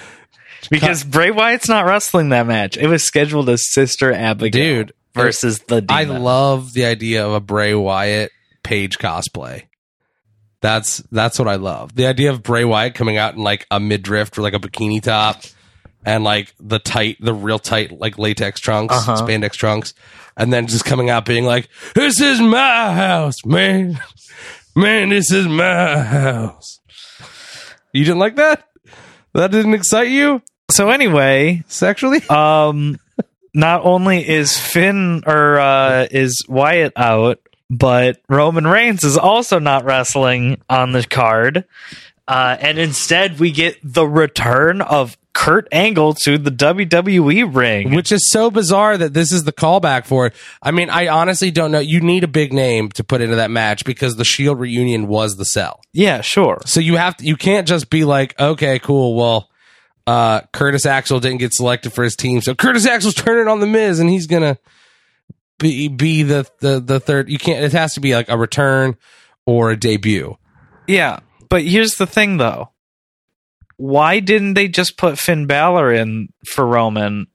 because 0.71 1.03
Bray 1.03 1.29
Wyatt's 1.29 1.69
not 1.69 1.85
wrestling 1.85 2.29
that 2.29 2.47
match. 2.47 2.77
It 2.77 2.87
was 2.87 3.03
scheduled 3.03 3.47
as 3.49 3.71
Sister 3.71 4.11
Abigail 4.11 4.85
Dude, 4.85 4.93
versus 5.13 5.59
the 5.59 5.85
I 5.87 6.05
demon. 6.05 6.23
love 6.23 6.73
the 6.73 6.85
idea 6.85 7.23
of 7.27 7.33
a 7.33 7.39
Bray 7.39 7.75
Wyatt 7.75 8.31
page 8.63 8.97
cosplay. 8.97 9.63
That's 10.61 10.97
that's 11.11 11.37
what 11.39 11.47
I 11.47 11.55
love. 11.55 11.95
The 11.95 12.05
idea 12.07 12.31
of 12.31 12.41
Bray 12.43 12.63
Wyatt 12.65 12.93
coming 12.95 13.17
out 13.17 13.35
in 13.35 13.41
like 13.41 13.65
a 13.71 13.79
midriff 13.79 14.35
or 14.37 14.41
like 14.41 14.53
a 14.53 14.59
bikini 14.59 15.01
top 15.01 15.41
and 16.05 16.23
like 16.23 16.53
the 16.59 16.79
tight, 16.79 17.17
the 17.19 17.33
real 17.33 17.59
tight 17.59 17.99
like 17.99 18.17
latex 18.17 18.59
trunks, 18.59 18.95
Uh-huh. 18.95 19.17
spandex 19.25 19.53
trunks, 19.53 19.93
and 20.37 20.53
then 20.53 20.67
just 20.67 20.85
coming 20.85 21.09
out 21.09 21.25
being 21.25 21.45
like, 21.45 21.67
"This 21.95 22.21
is 22.21 22.39
my 22.39 22.93
house, 22.93 23.43
man. 23.45 23.99
Man, 24.75 25.09
this 25.09 25.31
is 25.31 25.47
my 25.47 25.97
house." 26.01 26.79
You 27.91 28.05
didn't 28.05 28.19
like 28.19 28.35
that? 28.37 28.63
That 29.33 29.51
didn't 29.51 29.73
excite 29.73 30.09
you 30.09 30.41
so 30.71 30.89
anyway, 30.89 31.63
sexually? 31.67 32.21
um 32.29 32.99
not 33.53 33.83
only 33.83 34.27
is 34.27 34.57
Finn 34.57 35.23
or 35.25 35.59
uh 35.59 36.07
is 36.09 36.43
Wyatt 36.47 36.93
out, 36.95 37.39
but 37.69 38.21
Roman 38.29 38.65
Reigns 38.65 39.03
is 39.03 39.17
also 39.17 39.59
not 39.59 39.85
wrestling 39.85 40.61
on 40.69 40.91
the 40.93 41.03
card. 41.03 41.65
Uh 42.27 42.57
and 42.59 42.79
instead 42.79 43.39
we 43.39 43.51
get 43.51 43.77
the 43.83 44.07
return 44.07 44.81
of 44.81 45.17
Kurt 45.33 45.67
Angle 45.71 46.13
to 46.15 46.37
the 46.37 46.51
WWE 46.51 47.55
ring. 47.55 47.95
Which 47.95 48.11
is 48.11 48.29
so 48.31 48.51
bizarre 48.51 48.97
that 48.97 49.13
this 49.13 49.31
is 49.31 49.45
the 49.45 49.53
callback 49.53 50.05
for 50.05 50.27
it. 50.27 50.33
I 50.61 50.71
mean, 50.71 50.89
I 50.89 51.07
honestly 51.07 51.51
don't 51.51 51.71
know. 51.71 51.79
You 51.79 52.01
need 52.01 52.25
a 52.25 52.27
big 52.27 52.51
name 52.51 52.89
to 52.91 53.03
put 53.03 53.21
into 53.21 53.37
that 53.37 53.49
match 53.49 53.85
because 53.85 54.17
the 54.17 54.25
Shield 54.25 54.59
reunion 54.59 55.07
was 55.07 55.37
the 55.37 55.45
sell. 55.45 55.79
Yeah, 55.93 56.19
sure. 56.19 56.61
So 56.65 56.81
you 56.81 56.97
have 56.97 57.15
to, 57.17 57.25
you 57.25 57.37
can't 57.37 57.65
just 57.65 57.89
be 57.89 58.03
like, 58.03 58.37
okay, 58.39 58.77
cool. 58.79 59.15
Well, 59.15 59.49
uh, 60.07 60.41
Curtis 60.53 60.85
Axel 60.85 61.19
didn't 61.19 61.39
get 61.39 61.53
selected 61.53 61.93
for 61.93 62.03
his 62.03 62.15
team, 62.15 62.41
so 62.41 62.55
Curtis 62.55 62.85
Axel's 62.85 63.13
turning 63.13 63.47
on 63.47 63.59
the 63.59 63.67
Miz, 63.67 63.99
and 63.99 64.09
he's 64.09 64.27
gonna 64.27 64.57
be 65.59 65.87
be 65.87 66.23
the 66.23 66.49
the 66.59 66.79
the 66.79 66.99
third. 66.99 67.29
You 67.29 67.37
can't. 67.37 67.63
It 67.63 67.71
has 67.73 67.93
to 67.93 67.99
be 67.99 68.15
like 68.15 68.29
a 68.29 68.37
return 68.37 68.97
or 69.45 69.71
a 69.71 69.77
debut. 69.77 70.37
Yeah, 70.87 71.19
but 71.49 71.63
here's 71.63 71.95
the 71.95 72.07
thing 72.07 72.37
though. 72.37 72.71
Why 73.77 74.19
didn't 74.19 74.53
they 74.55 74.67
just 74.67 74.97
put 74.97 75.17
Finn 75.17 75.47
Balor 75.47 75.93
in 75.93 76.29
for 76.45 76.65
Roman 76.65 77.27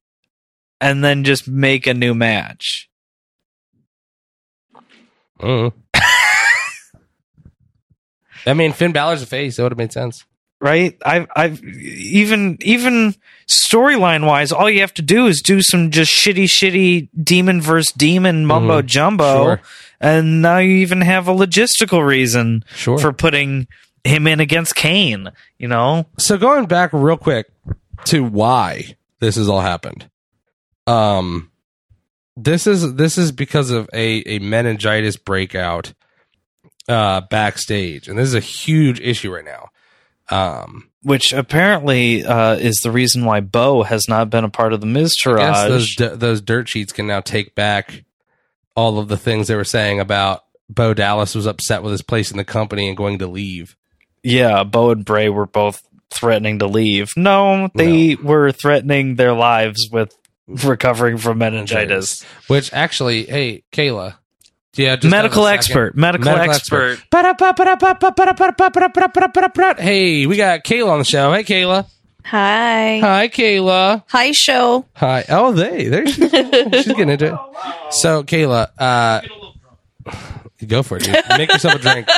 and 0.80 1.02
then 1.02 1.24
just 1.24 1.48
make 1.48 1.86
a 1.86 1.94
new 1.94 2.14
match? 2.14 2.88
Uh. 5.40 5.70
I 8.46 8.54
mean, 8.54 8.72
Finn 8.72 8.92
Balor's 8.92 9.22
a 9.22 9.26
face. 9.26 9.56
That 9.56 9.64
would 9.64 9.72
have 9.72 9.78
made 9.78 9.92
sense. 9.92 10.24
Right? 10.60 10.96
I've 11.04 11.26
I've 11.36 11.62
even 11.64 12.56
even 12.60 13.14
storyline 13.46 14.26
wise, 14.26 14.52
all 14.52 14.68
you 14.70 14.80
have 14.80 14.94
to 14.94 15.02
do 15.02 15.26
is 15.26 15.40
do 15.42 15.62
some 15.62 15.90
just 15.90 16.12
shitty, 16.12 16.44
shitty 16.44 17.08
demon 17.22 17.60
versus 17.60 17.92
demon 17.92 18.44
mumbo 18.46 18.82
jumbo, 18.82 19.24
Mm-hmm. 19.24 19.44
Sure. 19.44 19.60
and 20.00 20.42
now 20.42 20.58
you 20.58 20.76
even 20.78 21.00
have 21.00 21.28
a 21.28 21.32
logistical 21.34 22.04
reason 22.06 22.64
Sure. 22.74 22.98
for 22.98 23.12
putting 23.12 23.66
him 24.04 24.26
in 24.26 24.40
against 24.40 24.74
Kane. 24.74 25.30
You 25.58 25.68
know, 25.68 26.06
so 26.18 26.36
going 26.38 26.66
back 26.66 26.90
real 26.92 27.16
quick 27.16 27.46
to 28.06 28.22
why 28.24 28.96
this 29.20 29.36
has 29.36 29.48
all 29.48 29.60
happened 29.62 30.08
um 30.86 31.50
this 32.36 32.66
is 32.68 32.94
this 32.94 33.18
is 33.18 33.32
because 33.32 33.70
of 33.70 33.88
a 33.92 34.22
a 34.26 34.38
meningitis 34.38 35.16
breakout 35.16 35.94
uh 36.88 37.22
backstage 37.22 38.06
and 38.06 38.16
this 38.18 38.28
is 38.28 38.34
a 38.34 38.40
huge 38.40 39.00
issue 39.00 39.34
right 39.34 39.44
now 39.44 39.68
um 40.30 40.90
which 41.02 41.32
apparently 41.32 42.24
uh, 42.24 42.54
is 42.56 42.76
the 42.82 42.90
reason 42.90 43.24
why 43.24 43.38
Bo 43.38 43.84
has 43.84 44.08
not 44.08 44.28
been 44.28 44.42
a 44.42 44.48
part 44.50 44.72
of 44.72 44.80
the 44.80 44.86
Miz 44.86 45.14
I 45.24 45.36
guess 45.36 45.56
Taraj. 45.56 45.68
those 45.68 45.94
d- 45.94 46.08
those 46.16 46.40
dirt 46.40 46.68
sheets 46.68 46.92
can 46.92 47.06
now 47.06 47.20
take 47.20 47.54
back 47.54 48.04
all 48.74 48.98
of 48.98 49.06
the 49.08 49.16
things 49.16 49.46
they 49.46 49.54
were 49.54 49.64
saying 49.64 50.00
about 50.00 50.42
Bo 50.68 50.94
Dallas 50.94 51.34
was 51.34 51.46
upset 51.46 51.82
with 51.84 51.92
his 51.92 52.02
place 52.02 52.30
in 52.32 52.36
the 52.36 52.44
company 52.44 52.88
and 52.88 52.96
going 52.96 53.20
to 53.20 53.26
leave. 53.28 53.76
yeah, 54.24 54.64
Bo 54.64 54.90
and 54.90 55.04
Bray 55.04 55.28
were 55.28 55.46
both 55.46 55.80
threatening 56.10 56.58
to 56.58 56.66
leave. 56.66 57.10
No, 57.16 57.68
they 57.74 58.16
were 58.16 58.50
threatening 58.50 59.14
their 59.14 59.32
lives 59.32 59.88
with 59.92 60.12
recovering 60.48 61.18
from 61.18 61.38
meningitis. 61.38 62.24
Which 62.48 62.72
actually, 62.72 63.26
hey, 63.26 63.62
Kayla. 63.72 64.16
Yeah, 64.76 64.96
just 64.96 65.10
medical 65.10 65.44
have 65.46 65.58
a 65.58 65.62
second. 65.62 65.76
expert, 65.76 65.96
medical, 65.96 66.28
expert. 66.28 66.98
Hey, 69.78 70.26
we 70.26 70.36
got 70.36 70.64
Kayla 70.64 70.88
on 70.88 70.98
the 70.98 71.04
show. 71.04 71.32
Hey, 71.32 71.44
Kayla. 71.44 71.86
Hi. 72.24 72.98
Hi, 72.98 73.28
Kayla. 73.28 74.02
Hi, 74.08 74.32
show. 74.32 74.84
Hi. 74.94 75.24
Oh, 75.28 75.52
they. 75.52 75.88
There 75.88 76.06
she, 76.06 76.28
she's 76.28 76.86
getting 76.88 77.10
into 77.10 77.34
it. 77.34 77.40
So, 77.90 78.24
Kayla, 78.24 78.68
uh, 78.78 79.20
go 80.66 80.82
for 80.82 80.96
it, 80.96 81.04
dude. 81.04 81.16
Make 81.38 81.52
yourself 81.52 81.76
a 81.76 81.78
drink. 81.78 82.08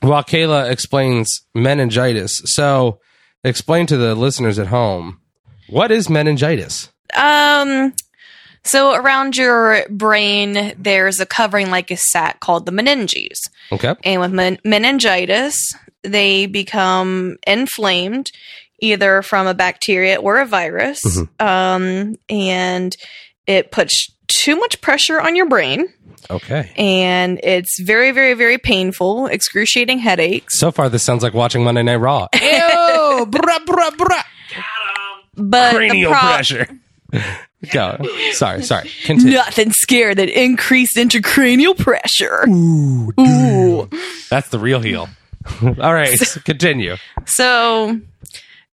While 0.00 0.22
Kayla 0.22 0.70
explains 0.70 1.42
meningitis. 1.54 2.40
So, 2.44 3.00
explain 3.42 3.86
to 3.88 3.96
the 3.96 4.14
listeners 4.14 4.58
at 4.58 4.68
home 4.68 5.20
what 5.68 5.90
is 5.90 6.08
meningitis? 6.08 6.90
Um, 7.14 7.92
so 8.68 8.94
around 8.94 9.36
your 9.36 9.84
brain, 9.88 10.74
there's 10.78 11.20
a 11.20 11.26
covering 11.26 11.70
like 11.70 11.90
a 11.90 11.96
sac 11.96 12.40
called 12.40 12.66
the 12.66 12.72
meninges. 12.72 13.38
Okay. 13.72 13.94
And 14.04 14.20
with 14.20 14.32
men- 14.32 14.58
meningitis, 14.64 15.74
they 16.02 16.46
become 16.46 17.36
inflamed 17.46 18.30
either 18.80 19.22
from 19.22 19.46
a 19.46 19.54
bacteria 19.54 20.16
or 20.16 20.40
a 20.40 20.46
virus. 20.46 21.02
Um, 21.40 22.14
and 22.28 22.96
it 23.46 23.72
puts 23.72 24.14
too 24.28 24.56
much 24.56 24.80
pressure 24.80 25.20
on 25.20 25.34
your 25.34 25.48
brain. 25.48 25.88
Okay. 26.30 26.70
And 26.76 27.40
it's 27.42 27.80
very, 27.80 28.12
very, 28.12 28.34
very 28.34 28.58
painful, 28.58 29.26
excruciating 29.26 29.98
headaches. 29.98 30.58
So 30.58 30.70
far, 30.70 30.88
this 30.88 31.02
sounds 31.02 31.22
like 31.22 31.34
watching 31.34 31.64
Monday 31.64 31.82
Night 31.82 31.96
Raw. 31.96 32.28
Ew, 32.34 32.40
bruh, 32.40 33.64
bruh, 33.64 33.90
bruh. 33.90 34.22
But 35.34 35.72
the 35.72 35.76
Cranial 35.76 36.12
pro- 36.12 36.20
pressure. 36.20 36.66
Go. 37.72 37.98
Sorry, 38.32 38.62
sorry. 38.62 38.88
Continue. 39.04 39.34
Nothing 39.34 39.72
scary 39.72 40.14
than 40.14 40.28
increased 40.28 40.96
intracranial 40.96 41.76
pressure. 41.76 42.44
Ooh. 42.48 43.88
That's 44.30 44.48
the 44.50 44.58
real 44.58 44.80
heel. 44.80 45.08
All 45.62 45.94
right, 45.94 46.18
continue. 46.44 46.96
So 47.24 47.98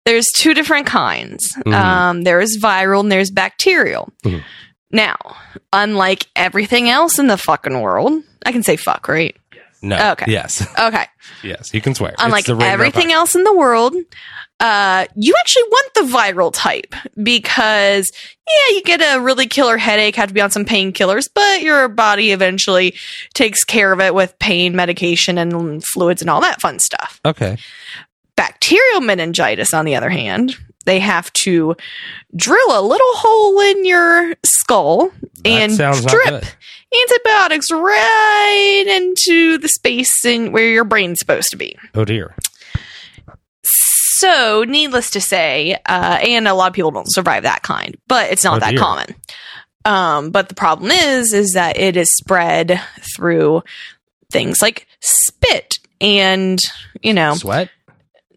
there's 0.06 0.26
two 0.38 0.54
different 0.56 0.88
kinds. 0.88 1.56
Um, 1.68 2.24
there's 2.24 2.58
viral 2.60 3.02
and 3.02 3.12
there's 3.12 3.30
bacterial. 3.30 4.12
Mhm. 4.26 4.44
Now, 4.92 5.18
unlike 5.72 6.26
everything 6.36 6.90
else 6.90 7.20
in 7.20 7.28
the 7.28 7.38
fucking 7.38 7.80
world, 7.80 8.24
I 8.46 8.52
can 8.52 8.64
say 8.64 8.76
fuck, 8.76 9.08
right? 9.08 9.36
No. 9.84 10.12
Okay. 10.14 10.26
Yes. 10.32 10.66
Okay. 10.80 11.06
Yes. 11.42 11.74
You 11.74 11.82
can 11.82 11.94
swear. 11.94 12.16
Unlike 12.20 12.50
It's 12.50 12.58
the 12.58 12.66
everything 12.66 13.12
else 13.12 13.34
in 13.36 13.44
the 13.44 13.54
world, 13.54 13.96
uh, 14.60 15.06
you 15.16 15.34
actually 15.40 15.64
want 15.64 15.94
the 15.94 16.02
viral 16.02 16.52
type 16.54 16.96
because, 17.22 18.12
yeah, 18.48 18.76
you 18.76 18.82
get 18.84 19.02
a 19.02 19.20
really 19.22 19.46
killer 19.48 19.78
headache, 19.78 20.16
have 20.16 20.30
to 20.30 20.34
be 20.34 20.42
on 20.42 20.52
some 20.52 20.66
painkillers, 20.66 21.30
but 21.34 21.62
your 21.62 21.88
body 21.90 22.32
eventually 22.32 22.94
takes 23.34 23.64
care 23.64 23.92
of 23.94 24.00
it 24.02 24.14
with 24.14 24.38
pain 24.40 24.76
medication 24.76 25.38
and 25.38 25.84
fluids 25.86 26.22
and 26.22 26.30
all 26.30 26.42
that 26.42 26.60
fun 26.62 26.80
stuff. 26.80 27.20
Okay. 27.26 27.58
bacterial 28.36 29.02
meningitis, 29.02 29.74
on 29.74 29.86
the 29.86 29.96
other 29.96 30.10
hand, 30.10 30.56
they 30.86 31.00
have 31.00 31.32
to 31.34 31.76
drill 32.36 32.80
a 32.80 32.82
little 32.82 33.14
hole 33.14 33.60
in 33.62 33.86
your 33.86 34.34
skull 34.44 35.12
That 35.44 35.46
and 35.46 35.78
good. 36.30 36.48
Antibiotics 37.02 37.72
right 37.72 38.84
into 38.88 39.58
the 39.58 39.68
space 39.70 40.24
in 40.26 40.52
where 40.52 40.68
your 40.68 40.84
brain's 40.84 41.20
supposed 41.20 41.48
to 41.52 41.58
be. 41.58 41.78
Oh 41.96 42.06
dear. 42.06 42.36
So, 43.66 44.64
needless 44.66 45.10
to 45.12 45.22
say, 45.22 45.74
uh, 45.86 46.20
and 46.22 46.48
a 46.48 46.54
lot 46.54 46.68
of 46.70 46.74
people 46.74 46.92
don't 46.92 47.12
survive 47.12 47.44
that 47.44 47.62
kind, 47.62 47.98
but 48.08 48.32
it's 48.32 48.44
not 48.44 48.58
Oh, 48.58 48.60
that 48.60 48.72
dear. 48.72 48.80
common. 48.80 49.16
Um, 49.86 50.32
but 50.32 50.48
the 50.48 50.56
problem 50.56 50.92
is, 50.92 51.34
is 51.34 51.54
that 51.54 51.78
it 51.78 51.98
is 51.98 52.10
spread 52.16 52.80
through 53.16 53.64
things 54.32 54.62
like 54.62 54.88
spit 55.02 55.74
and, 56.00 56.60
you 57.02 57.14
know, 57.14 57.34
Sweat? 57.34 57.70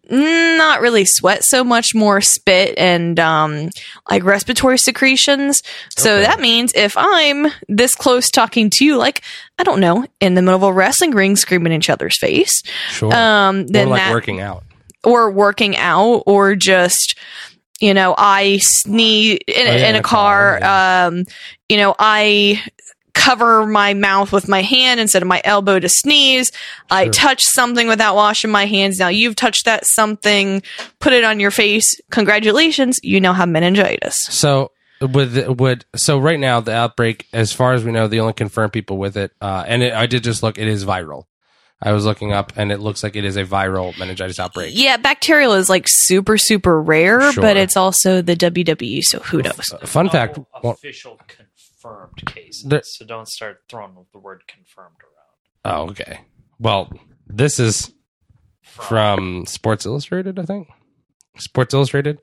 Not 0.09 0.81
really 0.81 1.03
sweat 1.05 1.43
so 1.43 1.63
much 1.63 1.93
more 1.95 2.21
spit 2.21 2.73
and 2.77 3.19
um 3.19 3.69
like 4.09 4.23
respiratory 4.23 4.77
secretions 4.77 5.61
so 5.97 6.13
Okay. 6.15 6.23
that 6.23 6.39
means 6.39 6.71
if 6.75 6.93
i'm 6.97 7.47
this 7.67 7.93
close 7.95 8.29
talking 8.29 8.69
to 8.73 8.85
you 8.85 8.97
like 8.97 9.21
i 9.59 9.63
don't 9.63 9.79
know 9.79 10.05
in 10.19 10.33
the 10.35 10.41
middle 10.41 10.55
of 10.57 10.63
a 10.63 10.71
wrestling 10.73 11.11
ring 11.11 11.35
screaming 11.35 11.73
in 11.73 11.79
each 11.79 11.89
other's 11.89 12.17
face 12.17 12.61
Sure. 12.89 13.13
um 13.15 13.61
or 13.61 13.65
then 13.69 13.89
like 13.89 13.99
that 14.01 14.11
working 14.13 14.39
out. 14.39 14.63
or 15.03 15.29
working 15.31 15.75
out 15.77 16.23
or 16.25 16.55
just 16.55 17.17
you 17.81 17.93
know 17.93 18.15
i 18.17 18.57
sneeze 18.61 19.39
in, 19.47 19.67
Oh, 19.67 19.75
yeah, 19.75 19.89
in 19.89 19.95
a 19.95 20.01
car 20.01 20.63
um 20.63 21.23
you 21.69 21.77
know 21.77 21.95
i 21.99 22.61
cover 23.17 23.65
my 23.65 23.93
mouth 23.93 24.31
with 24.31 24.47
my 24.47 24.61
hand 24.61 24.99
instead 24.99 25.21
of 25.21 25.27
my 25.27 25.41
elbow 25.43 25.79
to 25.79 25.89
sneeze. 25.89 26.51
I 26.89 27.07
touch 27.09 27.43
something 27.43 27.87
without 27.87 28.15
washing 28.15 28.51
my 28.51 28.65
hands. 28.65 28.99
Now 28.99 29.07
you've 29.09 29.35
touched 29.35 29.65
that 29.65 29.85
something 29.85 30.61
put 30.99 31.13
it 31.13 31.23
on 31.23 31.39
your 31.39 31.51
face. 31.51 31.99
Congratulations. 32.11 32.99
You 33.03 33.19
now 33.19 33.33
have 33.33 33.49
meningitis. 33.49 34.15
So 34.29 34.71
with 35.01 35.37
would 35.59 35.85
so 35.95 36.17
right 36.19 36.39
now 36.39 36.59
the 36.59 36.73
outbreak, 36.73 37.27
as 37.33 37.51
far 37.53 37.73
as 37.73 37.83
we 37.83 37.91
know, 37.91 38.07
the 38.07 38.19
only 38.19 38.33
confirmed 38.33 38.73
people 38.73 38.97
with 38.97 39.17
it, 39.17 39.31
uh, 39.41 39.63
and 39.67 39.83
it, 39.83 39.93
I 39.93 40.05
did 40.07 40.23
just 40.23 40.41
look, 40.43 40.57
it 40.57 40.67
is 40.67 40.85
viral. 40.85 41.23
I 41.79 41.91
was 41.91 42.05
looking 42.05 42.33
up, 42.33 42.53
and 42.55 42.71
it 42.71 42.79
looks 42.79 43.03
like 43.03 43.15
it 43.15 43.23
is 43.23 43.37
a 43.37 43.43
viral 43.45 43.95
meningitis 43.99 44.39
outbreak. 44.39 44.71
yeah 44.75 44.97
bacterial 44.97 45.53
is 45.53 45.69
like 45.69 45.85
super 45.87 46.35
super 46.37 46.81
rare 46.81 47.31
Sure. 47.31 47.41
but 47.43 47.55
it's 47.57 47.77
also 47.77 48.23
the 48.23 48.35
wwe 48.35 49.01
so 49.03 49.19
who 49.19 49.43
knows? 49.43 49.65
Fun 49.83 50.09
fact: 50.09 50.37
No 50.37 50.47
well, 50.63 50.73
official 50.73 51.19
confirmed 51.87 52.25
cases. 52.25 52.63
There- 52.63 52.83
so 52.83 53.05
don't 53.05 53.27
start 53.27 53.63
throwing 53.69 53.95
the 54.13 54.19
word 54.19 54.43
confirmed 54.47 54.95
around. 55.03 55.75
oh, 55.87 55.89
okay. 55.91 56.21
Well, 56.59 56.91
this 57.27 57.59
is 57.59 57.93
from 58.61 59.45
Sports 59.45 59.85
Illustrated, 59.85 60.39
I 60.39 60.43
think. 60.43 60.67
Sports 61.37 61.73
Illustrated. 61.73 62.19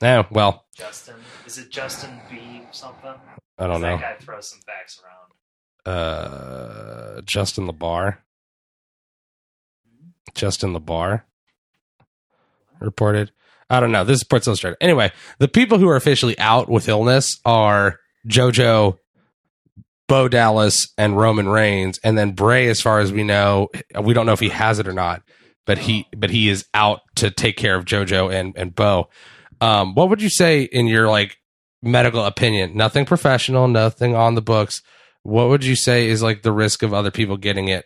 Yeah. 0.00 0.24
Well, 0.30 0.64
Justin, 0.76 1.16
is 1.46 1.58
it 1.58 1.70
Justin 1.70 2.20
B 2.30 2.62
something? 2.70 3.14
I 3.58 3.66
don't 3.66 3.80
know. 3.80 3.96
That 3.96 4.18
guy 4.18 4.24
throws 4.24 4.48
some 4.50 4.60
facts 4.60 5.00
around. 5.02 5.94
Uh, 5.96 7.20
Justin 7.22 7.66
the 7.66 7.72
Bar. 7.72 8.22
Justin 10.34 10.72
the 10.72 10.80
Bar 10.80 11.26
reported. 12.80 13.32
I 13.70 13.80
don't 13.80 13.92
know. 13.92 14.04
This 14.04 14.16
is 14.16 14.20
Sports 14.20 14.46
Illustrated. 14.46 14.78
Anyway, 14.80 15.12
the 15.38 15.48
people 15.48 15.78
who 15.78 15.88
are 15.88 15.96
officially 15.96 16.38
out 16.38 16.68
with 16.68 16.88
illness 16.88 17.38
are 17.44 17.98
JoJo, 18.26 18.98
Bo 20.08 20.28
Dallas, 20.28 20.88
and 20.96 21.18
Roman 21.18 21.48
Reigns, 21.48 21.98
and 22.02 22.16
then 22.16 22.32
Bray. 22.32 22.68
As 22.68 22.80
far 22.80 23.00
as 23.00 23.12
we 23.12 23.24
know, 23.24 23.68
we 24.00 24.14
don't 24.14 24.26
know 24.26 24.32
if 24.32 24.40
he 24.40 24.48
has 24.48 24.78
it 24.78 24.88
or 24.88 24.94
not, 24.94 25.22
but 25.66 25.78
he 25.78 26.06
but 26.16 26.30
he 26.30 26.48
is 26.48 26.64
out 26.72 27.00
to 27.16 27.30
take 27.30 27.56
care 27.56 27.76
of 27.76 27.84
JoJo 27.84 28.32
and 28.32 28.56
and 28.56 28.74
Bo. 28.74 29.10
Um, 29.60 29.94
what 29.94 30.08
would 30.08 30.22
you 30.22 30.30
say 30.30 30.62
in 30.62 30.86
your 30.86 31.08
like 31.08 31.36
medical 31.82 32.24
opinion? 32.24 32.74
Nothing 32.74 33.04
professional, 33.04 33.68
nothing 33.68 34.14
on 34.14 34.34
the 34.34 34.42
books. 34.42 34.82
What 35.24 35.48
would 35.48 35.64
you 35.64 35.76
say 35.76 36.08
is 36.08 36.22
like 36.22 36.42
the 36.42 36.52
risk 36.52 36.82
of 36.82 36.94
other 36.94 37.10
people 37.10 37.36
getting 37.36 37.68
it 37.68 37.84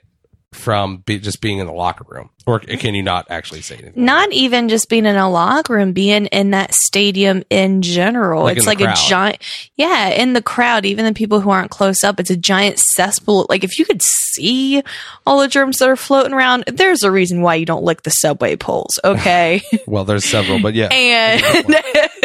from 0.52 0.98
be, 0.98 1.18
just 1.18 1.40
being 1.40 1.58
in 1.58 1.66
the 1.66 1.72
locker 1.72 2.04
room, 2.06 2.30
or 2.46 2.58
can 2.60 2.94
you 2.94 3.02
not 3.02 3.26
actually 3.30 3.60
say 3.62 3.76
anything? 3.76 4.04
not 4.04 4.32
even 4.32 4.68
just 4.68 4.88
being 4.88 5.06
in 5.06 5.16
a 5.16 5.30
locker 5.30 5.74
room, 5.74 5.92
being 5.92 6.26
in 6.26 6.50
that 6.50 6.74
stadium 6.74 7.42
in 7.50 7.82
general. 7.82 8.42
Like 8.44 8.56
it's 8.56 8.66
the 8.66 8.70
like 8.70 8.80
a 8.80 8.94
giant, 9.08 9.38
yeah, 9.76 10.08
in 10.08 10.32
the 10.32 10.42
crowd, 10.42 10.84
even 10.84 11.04
the 11.04 11.12
people 11.14 11.40
who 11.40 11.50
aren't 11.50 11.70
close 11.70 12.02
up, 12.04 12.18
it's 12.18 12.30
a 12.30 12.36
giant 12.36 12.78
cesspool. 12.78 13.46
Like 13.48 13.62
if 13.64 13.78
you 13.78 13.84
could 13.84 14.02
see 14.02 14.82
all 15.26 15.40
the 15.40 15.48
germs 15.48 15.78
that 15.78 15.88
are 15.88 15.96
floating 15.96 16.32
around, 16.32 16.64
there's 16.66 17.02
a 17.02 17.10
reason 17.10 17.42
why 17.42 17.54
you 17.56 17.66
don't 17.66 17.84
lick 17.84 18.02
the 18.02 18.10
subway 18.10 18.56
poles, 18.56 18.98
okay? 19.04 19.60
Well, 19.86 20.04
there's 20.04 20.24
several, 20.24 20.60
but 20.60 20.74
yeah, 20.74 20.88
and 20.92 21.76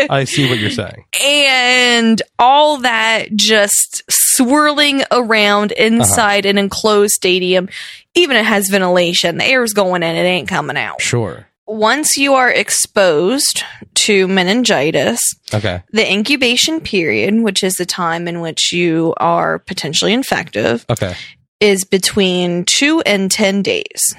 I 0.10 0.24
see 0.26 0.50
what 0.50 0.58
you're 0.60 0.70
saying. 0.70 1.04
and 1.24 2.22
all 2.39 2.78
that 2.80 3.28
just 3.36 4.04
swirling 4.10 5.04
around 5.12 5.72
inside 5.74 6.46
Uh-huh. 6.46 6.50
an 6.52 6.58
enclosed 6.58 7.13
stadium. 7.13 7.70
Even 8.15 8.36
it 8.38 8.46
has 8.46 8.68
ventilation, 8.70 9.38
the 9.38 9.46
air's 9.46 9.74
going 9.74 10.02
in, 10.08 10.15
it 10.15 10.28
ain't 10.28 10.48
coming 10.48 10.78
out. 10.78 11.02
Sure. 11.02 11.48
Once 11.65 12.15
you 12.15 12.34
are 12.34 12.50
exposed 12.50 13.62
to 13.93 14.28
meningitis, 14.28 15.20
Okay. 15.54 15.84
the 15.91 16.10
incubation 16.12 16.80
period, 16.80 17.34
which 17.41 17.62
is 17.63 17.74
the 17.76 17.86
time 17.86 18.28
in 18.28 18.39
which 18.39 18.72
you 18.72 19.13
are 19.17 19.60
potentially 19.60 20.13
infective, 20.13 20.86
Okay. 20.89 21.13
is 21.60 21.84
between 21.84 22.63
two 22.63 23.02
and 23.02 23.30
10 23.30 23.62
days. 23.63 24.15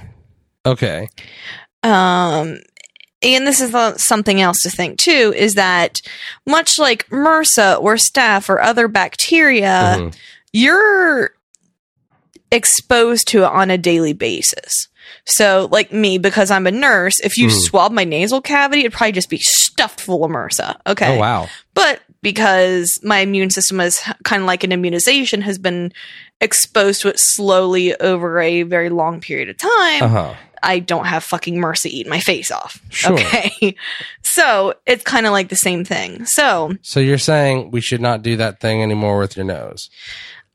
Okay. 0.67 1.09
Um, 1.83 2.59
and 3.23 3.47
this 3.47 3.61
is 3.61 3.75
something 4.03 4.41
else 4.41 4.59
to 4.61 4.71
think 4.71 4.99
too 4.99 5.33
is 5.35 5.55
that 5.55 6.01
much 6.47 6.79
like 6.79 7.09
MRSA 7.09 7.81
or 7.81 7.95
staph 7.95 8.49
or 8.49 8.61
other 8.61 8.89
bacteria, 8.89 9.97
Mhm. 9.99 10.15
you're 10.53 11.31
exposed 12.51 13.29
to 13.29 13.39
it 13.45 13.51
on 13.51 13.71
a 13.71 13.79
daily 13.79 14.13
basis. 14.13 14.89
So, 15.27 15.69
like 15.71 15.93
me, 15.93 16.19
because 16.19 16.51
I'm 16.51 16.67
a 16.67 16.71
nurse, 16.71 17.19
if 17.21 17.37
you 17.37 17.49
Mhm. 17.49 17.61
swab 17.63 17.93
my 17.93 18.05
nasal 18.05 18.41
cavity, 18.41 18.81
it'd 18.81 18.93
probably 18.93 19.13
just 19.13 19.29
be 19.31 19.39
stuffed 19.41 20.01
full 20.01 20.25
of 20.25 20.31
MRSA. 20.31 20.77
Okay. 20.87 21.17
Oh 21.17 21.19
wow. 21.19 21.49
But 21.75 22.01
because 22.23 22.99
my 23.03 23.19
immune 23.19 23.51
system 23.51 23.81
is 23.81 24.01
kind 24.25 24.43
of 24.43 24.47
like 24.47 24.65
an 24.65 24.73
immunization, 24.73 25.43
has 25.43 25.59
been 25.59 25.93
exposed 26.41 27.03
to 27.03 27.09
it 27.09 27.17
slowly 27.19 27.95
over 28.01 28.41
a 28.41 28.63
very 28.63 28.89
long 28.91 29.21
period 29.21 29.49
of 29.49 29.57
time, 29.57 30.03
Uh 30.03 30.09
huh. 30.09 30.35
I 30.61 30.81
don't 30.81 31.05
have 31.07 31.23
fucking 31.23 31.55
MRSA 31.55 31.87
eating 31.87 32.11
my 32.11 32.19
face 32.19 32.51
off. 32.51 32.81
Sure. 32.91 33.13
Okay. 33.13 33.75
So 34.23 34.75
it's 34.87 35.03
kind 35.03 35.27
of 35.27 35.33
like 35.33 35.49
the 35.49 35.57
same 35.57 35.85
thing. 35.85 36.25
So, 36.27 36.75
So 36.83 37.01
you're 37.01 37.19
saying 37.19 37.71
we 37.73 37.81
should 37.81 38.01
not 38.01 38.23
do 38.23 38.37
that 38.37 38.61
thing 38.61 38.83
anymore 38.83 39.19
with 39.19 39.37
your 39.37 39.47
nose? 39.47 39.89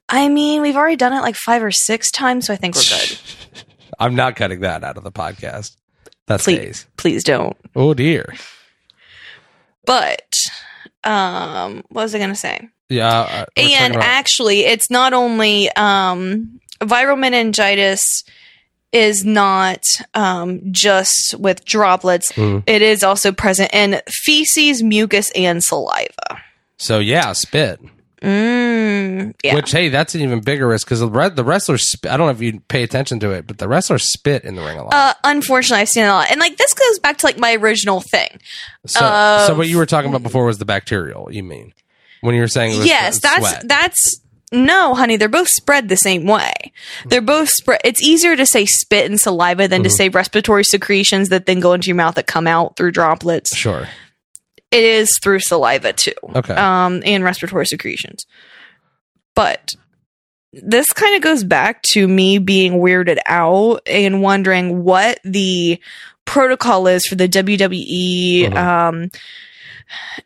I 0.10 0.30
mean, 0.30 0.62
we've 0.62 0.76
already 0.76 0.96
done 0.96 1.12
it 1.12 1.22
like 1.22 1.36
five 1.36 1.64
or 1.64 1.72
six 1.72 2.12
times, 2.12 2.46
so 2.48 2.54
I 2.54 2.56
think 2.58 2.76
we're 2.76 2.82
good. 2.84 3.18
I'm 4.00 4.16
not 4.16 4.36
cutting 4.36 4.62
that 4.62 4.84
out 4.84 4.98
of 4.98 5.04
the 5.04 5.12
podcast. 5.12 5.76
That 6.28 6.40
Please. 6.40 6.56
stays. 6.56 6.86
Please 6.98 7.24
don't. 7.24 7.58
Oh 7.76 7.94
dear. 7.94 8.34
But, 9.86 10.32
um, 11.04 11.84
what 11.90 12.04
was 12.04 12.16
I 12.16 12.18
going 12.18 12.30
to 12.30 12.36
say? 12.36 12.70
Yeah. 12.90 13.46
and 13.58 13.96
about- 13.96 14.06
actually 14.06 14.62
it's 14.62 14.90
not 14.92 15.14
only 15.14 15.70
um, 15.72 16.60
viral 16.80 17.18
meningitis 17.18 18.24
is 18.92 19.26
not 19.26 19.84
um, 20.14 20.60
just 20.72 21.34
with 21.40 21.66
droplets 21.66 22.32
Mhm. 22.34 22.62
it 22.68 22.84
is 22.84 23.04
also 23.04 23.32
present 23.32 23.74
in 23.74 24.00
feces 24.08 24.84
mucus 24.84 25.32
and 25.32 25.64
saliva 25.64 26.44
so 26.78 27.00
yeah, 27.00 27.32
spit. 27.34 27.80
Mm, 28.24 29.34
yeah 29.44 29.56
Which 29.56 29.72
hey, 29.72 29.90
that's 29.90 30.16
an 30.16 30.22
even 30.22 30.40
bigger 30.42 30.68
risk 30.68 30.88
because 30.88 31.00
the 31.02 31.10
re- 31.10 31.30
the 31.30 31.44
wrestlers. 31.44 31.92
Sp- 31.92 32.08
I 32.10 32.18
don't 32.18 32.28
know 32.28 32.32
if 32.32 32.42
you 32.42 32.60
pay 32.62 32.84
attention 32.84 33.20
to 33.22 33.32
it, 33.32 33.46
but 33.48 33.58
the 33.58 33.68
wrestlers 33.68 34.12
spit 34.12 34.44
in 34.44 34.56
the 34.56 34.62
ring 34.64 34.78
a 34.80 34.84
lot. 34.84 34.94
uh, 34.94 35.14
unfortunately 35.24 35.82
i've 35.82 35.90
seen 35.90 36.04
it 36.04 36.08
a 36.08 36.14
lot 36.14 36.32
and 36.32 36.40
like 36.40 36.58
this 36.58 36.74
goes 36.74 37.00
back 37.00 37.18
to 37.18 37.26
like 37.26 37.38
my 37.38 37.54
original 37.56 38.02
thing 38.02 38.40
so, 38.86 39.00
uh, 39.04 39.48
so 39.48 39.56
what 39.56 39.68
you 39.68 39.78
were 39.78 39.86
talking 39.86 40.10
about 40.10 40.24
before 40.24 40.46
was 40.46 40.58
the 40.58 40.66
bacterial. 40.66 41.32
You 41.32 41.44
mean 41.44 41.74
when 42.22 42.36
you 42.36 42.42
were 42.42 42.48
saying 42.48 42.74
it 42.74 42.78
was 42.78 42.86
yes 42.88 43.20
that's 43.20 43.40
sweat. 43.40 43.68
that's 43.68 44.20
no 44.52 44.94
honey 44.94 45.18
they're 45.18 45.28
both 45.30 45.48
spread 45.50 45.90
the 45.90 45.96
same 45.96 46.26
way 46.26 46.54
they're 47.08 47.22
both 47.22 47.50
spread 47.50 47.82
it's 47.84 48.02
easier 48.04 48.36
to 48.36 48.46
say 48.46 48.66
spit 48.66 49.10
and 49.10 49.20
saliva 49.20 49.68
than 49.68 49.84
to 49.84 49.90
Mm-hmm. 49.90 49.96
say 49.96 50.10
respiratory 50.10 50.64
secretions 50.64 51.30
that 51.30 51.46
then 51.48 51.60
go 51.60 51.74
into 51.74 51.88
your 51.88 51.96
mouth 51.96 52.16
that 52.16 52.28
come 52.28 52.46
out 52.48 52.78
through 52.78 52.92
droplets 52.92 53.56
sure. 53.56 53.88
It 54.74 54.84
is 54.84 55.08
through 55.22 55.40
saliva 55.40 55.94
too 55.94 56.12
Okay. 56.36 56.54
um 56.56 57.02
and 57.06 57.24
respiratory 57.24 57.66
secretions 57.66 58.26
but 59.36 59.72
this 60.52 60.86
kind 60.94 61.16
of 61.16 61.22
goes 61.22 61.44
back 61.44 61.82
to 61.94 62.08
me 62.08 62.38
being 62.38 62.74
weirded 62.74 63.18
out 63.26 63.82
and 63.88 64.22
wondering 64.22 64.84
what 64.84 65.20
the 65.24 65.80
protocol 66.26 66.86
is 66.88 67.04
for 67.08 67.16
the 67.16 67.28
WWE 67.28 68.50
Mhm. 68.50 68.56
um 68.56 69.12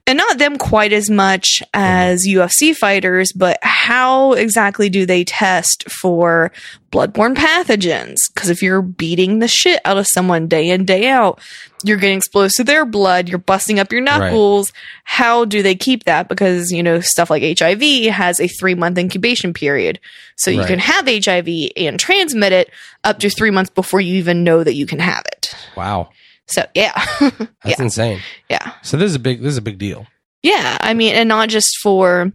and 0.05 0.17
not 0.17 0.37
them 0.37 0.57
quite 0.57 0.93
as 0.93 1.09
much 1.09 1.61
as 1.73 2.25
UFC 2.27 2.75
fighters, 2.75 3.31
but 3.33 3.57
how 3.61 4.33
exactly 4.33 4.89
do 4.89 5.05
they 5.05 5.23
test 5.23 5.89
for 5.89 6.51
bloodborne 6.91 7.35
pathogens? 7.35 8.15
Because 8.33 8.49
if 8.49 8.61
you're 8.61 8.81
beating 8.81 9.39
the 9.39 9.47
shit 9.47 9.79
out 9.85 9.97
of 9.97 10.07
someone 10.07 10.47
day 10.47 10.69
in, 10.69 10.85
day 10.85 11.07
out, 11.09 11.39
you're 11.83 11.97
getting 11.97 12.17
exposed 12.17 12.55
to 12.55 12.63
their 12.63 12.85
blood, 12.85 13.29
you're 13.29 13.37
busting 13.37 13.79
up 13.79 13.91
your 13.91 14.01
knuckles. 14.01 14.71
How 15.03 15.45
do 15.45 15.61
they 15.61 15.75
keep 15.75 16.05
that? 16.05 16.27
Because, 16.27 16.71
you 16.71 16.81
know, 16.81 16.99
stuff 17.01 17.29
like 17.29 17.43
HIV 17.59 18.11
has 18.11 18.39
a 18.39 18.47
three 18.47 18.75
month 18.75 18.97
incubation 18.97 19.53
period. 19.53 19.99
So 20.37 20.51
you 20.51 20.59
Right. 20.59 20.67
can 20.67 20.79
have 20.79 21.07
HIV 21.07 21.69
and 21.77 21.99
transmit 21.99 22.51
it 22.53 22.69
up 23.03 23.19
to 23.19 23.29
three 23.29 23.51
months 23.51 23.69
before 23.69 24.01
you 24.01 24.15
even 24.15 24.43
know 24.43 24.63
that 24.63 24.73
you 24.73 24.85
can 24.85 24.99
have 24.99 25.23
it. 25.27 25.53
Wow, 25.75 26.09
So 26.47 26.63
yeah, 26.73 26.93
that's 27.19 27.49
yeah, 27.65 27.75
insane. 27.81 28.19
yeah, 28.49 28.73
So 28.81 28.97
this 28.97 29.09
is 29.09 29.15
a 29.15 29.19
big 29.19 29.41
this 29.41 29.51
is 29.51 29.57
a 29.57 29.61
big 29.61 29.77
deal. 29.77 30.07
yeah. 30.43 30.77
I 30.81 30.93
mean, 30.93 31.13
and 31.15 31.27
not 31.29 31.49
just 31.49 31.77
for 31.83 32.31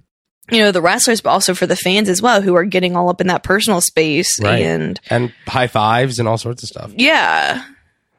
you 0.50 0.58
know 0.58 0.70
the 0.72 0.82
wrestlers, 0.82 1.20
but 1.22 1.30
also 1.30 1.54
for 1.54 1.66
the 1.66 1.76
fans 1.76 2.08
as 2.08 2.20
well, 2.20 2.42
who 2.42 2.54
are 2.54 2.64
getting 2.64 2.94
all 2.96 3.08
up 3.08 3.20
in 3.20 3.28
that 3.28 3.42
personal 3.42 3.80
space 3.80 4.38
Right. 4.42 4.62
and 4.62 5.00
and 5.08 5.32
high 5.46 5.66
fives 5.68 6.18
and 6.18 6.28
all 6.28 6.36
sorts 6.38 6.62
of 6.62 6.68
stuff. 6.68 6.92
yeah. 6.96 7.64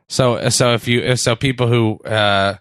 So 0.10 0.50
so 0.50 0.74
if 0.74 0.88
you 0.88 1.02
if 1.02 1.20
so 1.20 1.36
people 1.36 1.68
who 1.68 2.00
uh 2.00 2.56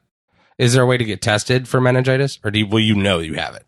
is 0.59 0.75
there 0.75 0.83
a 0.83 0.87
way 0.87 0.97
to 0.99 1.05
get 1.05 1.23
tested 1.23 1.67
for 1.69 1.81
meningitis 1.81 2.39
or 2.45 2.51
do 2.51 2.59
you, 2.61 2.67
will 2.67 2.81
you 2.81 2.95
know 2.95 3.19
you 3.21 3.35
have 3.35 3.55
it? 3.55 3.65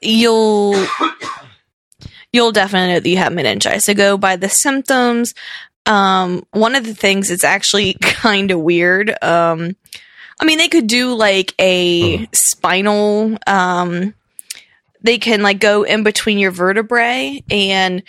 you'll 0.00 0.86
you'll 2.32 2.52
definitely 2.52 2.94
know 2.94 3.00
that 3.00 3.08
you 3.08 3.16
have 3.18 3.32
meningitis. 3.32 3.84
So 3.84 3.94
go 3.94 4.16
by 4.16 4.36
the 4.36 4.48
symptoms. 4.48 5.34
Um, 5.88 6.44
one 6.52 6.74
of 6.74 6.84
the 6.84 6.94
things 6.94 7.28
that's 7.30 7.44
actually 7.44 7.94
kind 8.00 8.50
of 8.50 8.60
weird. 8.60 9.10
Um, 9.22 9.74
I 10.40 10.44
mean, 10.44 10.58
they 10.58 10.68
could 10.68 10.86
do 10.86 11.14
like 11.14 11.54
a 11.58 12.18
Mhm. 12.18 12.28
spinal. 12.32 13.36
Um, 13.46 14.14
they 15.02 15.18
can 15.18 15.42
like 15.42 15.58
go 15.60 15.82
in 15.84 16.02
between 16.02 16.38
your 16.38 16.50
vertebrae 16.50 17.42
and 17.50 18.02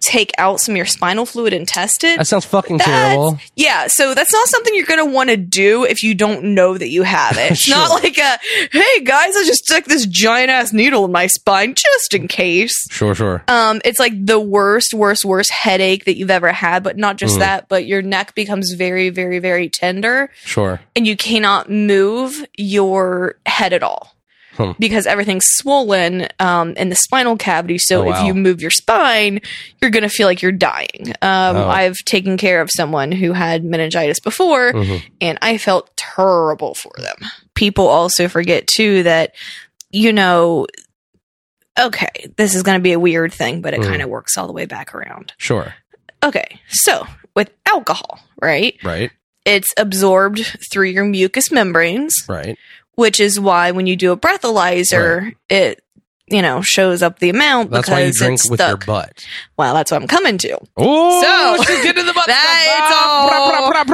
take 0.00 0.32
out 0.38 0.60
some 0.60 0.72
of 0.72 0.76
your 0.76 0.86
spinal 0.86 1.26
fluid 1.26 1.52
and 1.52 1.66
test 1.68 2.04
it. 2.04 2.18
That 2.18 2.26
sounds 2.26 2.44
fucking 2.44 2.78
That's- 2.78 2.96
terrible. 3.14 3.38
Yeah, 3.56 3.86
so 3.88 4.14
that's 4.14 4.32
not 4.32 4.48
something 4.48 4.74
you're 4.74 4.86
going 4.86 5.04
to 5.04 5.12
want 5.12 5.30
to 5.30 5.36
do 5.36 5.84
if 5.84 6.02
you 6.02 6.14
don't 6.14 6.54
know 6.54 6.76
that 6.76 6.88
you 6.88 7.02
have 7.02 7.36
it. 7.38 7.50
It's 7.52 7.60
Sure. 7.62 7.76
not 7.76 8.02
like 8.02 8.16
a, 8.18 8.38
hey 8.72 9.00
guys, 9.04 9.36
I 9.36 9.44
just 9.44 9.64
stuck 9.66 9.84
this 9.84 10.06
giant 10.06 10.50
ass 10.50 10.72
needle 10.72 11.04
in 11.04 11.12
my 11.12 11.26
spine 11.26 11.74
just 11.74 12.14
in 12.14 12.28
case. 12.28 12.86
Sure, 12.90 13.14
sure. 13.14 13.42
Um, 13.48 13.80
it's 13.84 13.98
like 13.98 14.12
the 14.24 14.40
worst, 14.40 14.94
worst, 14.94 15.24
worst 15.24 15.50
headache 15.50 16.04
that 16.06 16.16
you've 16.16 16.30
ever 16.30 16.52
had, 16.52 16.82
but 16.82 16.96
not 16.96 17.16
just 17.16 17.36
Mhm. 17.36 17.40
that, 17.40 17.68
but 17.68 17.86
your 17.86 18.02
neck 18.02 18.34
becomes 18.34 18.72
very, 18.72 19.10
very, 19.10 19.38
very 19.38 19.68
tender 19.68 20.30
Sure. 20.44 20.80
and 20.96 21.06
you 21.06 21.16
cannot 21.16 21.70
move 21.70 22.44
your 22.56 23.36
head 23.46 23.72
at 23.72 23.82
all. 23.82 24.14
Hmm. 24.60 24.72
Because 24.78 25.06
everything's 25.06 25.46
swollen 25.46 26.28
um, 26.38 26.72
in 26.74 26.88
the 26.88 26.94
spinal 26.96 27.36
cavity. 27.36 27.78
So 27.78 28.02
Oh, 28.02 28.04
wow. 28.06 28.20
if 28.20 28.26
you 28.26 28.34
move 28.34 28.60
your 28.60 28.70
spine, 28.70 29.40
you're 29.80 29.90
going 29.90 30.02
to 30.02 30.08
feel 30.08 30.26
like 30.26 30.42
you're 30.42 30.52
dying. 30.52 31.08
Um, 31.22 31.56
Oh. 31.56 31.68
I've 31.68 31.96
taken 32.06 32.36
care 32.36 32.60
of 32.60 32.68
someone 32.74 33.12
who 33.12 33.32
had 33.32 33.64
meningitis 33.64 34.20
before, 34.20 34.72
Mhm. 34.72 35.02
and 35.20 35.38
I 35.42 35.56
felt 35.58 35.96
terrible 35.96 36.74
for 36.74 36.92
them. 36.98 37.16
People 37.54 37.86
also 37.88 38.28
forget, 38.28 38.66
too, 38.66 39.02
that, 39.04 39.34
you 39.90 40.12
know, 40.12 40.66
okay, 41.78 42.26
this 42.36 42.54
is 42.54 42.62
going 42.62 42.78
to 42.78 42.82
be 42.82 42.92
a 42.92 42.98
weird 43.00 43.32
thing, 43.32 43.60
but 43.62 43.74
it 43.74 43.80
Mhm. 43.80 43.86
kind 43.86 44.02
of 44.02 44.08
works 44.08 44.36
all 44.36 44.46
the 44.46 44.52
way 44.52 44.66
back 44.66 44.94
around. 44.94 45.32
Sure. 45.38 45.74
Okay, 46.22 46.60
so 46.68 47.06
with 47.34 47.50
alcohol, 47.66 48.20
right? 48.42 48.76
Right. 48.82 49.10
It's 49.46 49.72
absorbed 49.78 50.58
through 50.70 50.88
your 50.88 51.04
mucous 51.04 51.50
membranes 51.50 52.14
Right. 52.28 52.58
Which 52.94 53.20
is 53.20 53.38
why 53.40 53.70
when 53.70 53.86
you 53.86 53.96
do 53.96 54.12
a 54.12 54.16
breathalyzer, 54.16 55.34
it 55.48 55.82
you 56.26 56.42
know 56.42 56.62
shows 56.62 57.02
up 57.02 57.18
the 57.18 57.28
amount 57.30 57.70
That's 57.70 57.88
because 57.88 57.92
why 58.00 58.04
you 58.06 58.12
drink 58.12 58.34
it's 58.34 58.48
with 58.50 58.60
stuck. 58.60 58.68
your 58.68 58.94
butt. 58.94 59.24
Well, 59.56 59.74
that's 59.74 59.90
what 59.90 60.00
I'm 60.00 60.08
coming 60.08 60.38
to. 60.38 60.58
Oh, 60.76 61.56
So- 61.56 61.64
she's 61.64 61.82
getting 61.82 62.06
the 62.06 62.12
butt. 62.12 62.26
That, 62.30 62.86
it's 62.88 62.96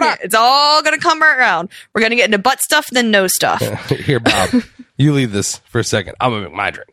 all 0.02 0.16
it's 0.22 0.34
all 0.34 0.82
gonna 0.82 0.98
come 0.98 1.20
right 1.22 1.38
around. 1.38 1.70
We're 1.94 2.02
gonna 2.02 2.16
get 2.16 2.26
into 2.26 2.38
butt 2.38 2.60
stuff, 2.60 2.86
then 2.92 3.10
nose 3.10 3.34
stuff. 3.34 3.60
Here, 3.88 4.20
Bob. 4.20 4.50
you 4.98 5.12
leave 5.12 5.32
this 5.32 5.58
for 5.70 5.78
a 5.78 5.84
second. 5.84 6.16
I'm 6.20 6.30
gonna 6.32 6.42
make 6.44 6.52
my 6.52 6.70
drink. 6.70 6.90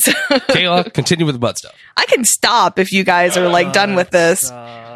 So, 0.00 0.12
Kayla, 0.12 0.92
continue 0.92 1.26
with 1.26 1.34
the 1.34 1.38
butt 1.40 1.58
stuff. 1.58 1.74
I 1.96 2.06
can 2.06 2.24
stop 2.24 2.78
if 2.78 2.92
you 2.92 3.04
guys 3.04 3.36
are 3.36 3.48
like 3.48 3.72
done 3.72 3.94
with 3.96 4.10
this. 4.10 4.40
Stuff. 4.40 4.87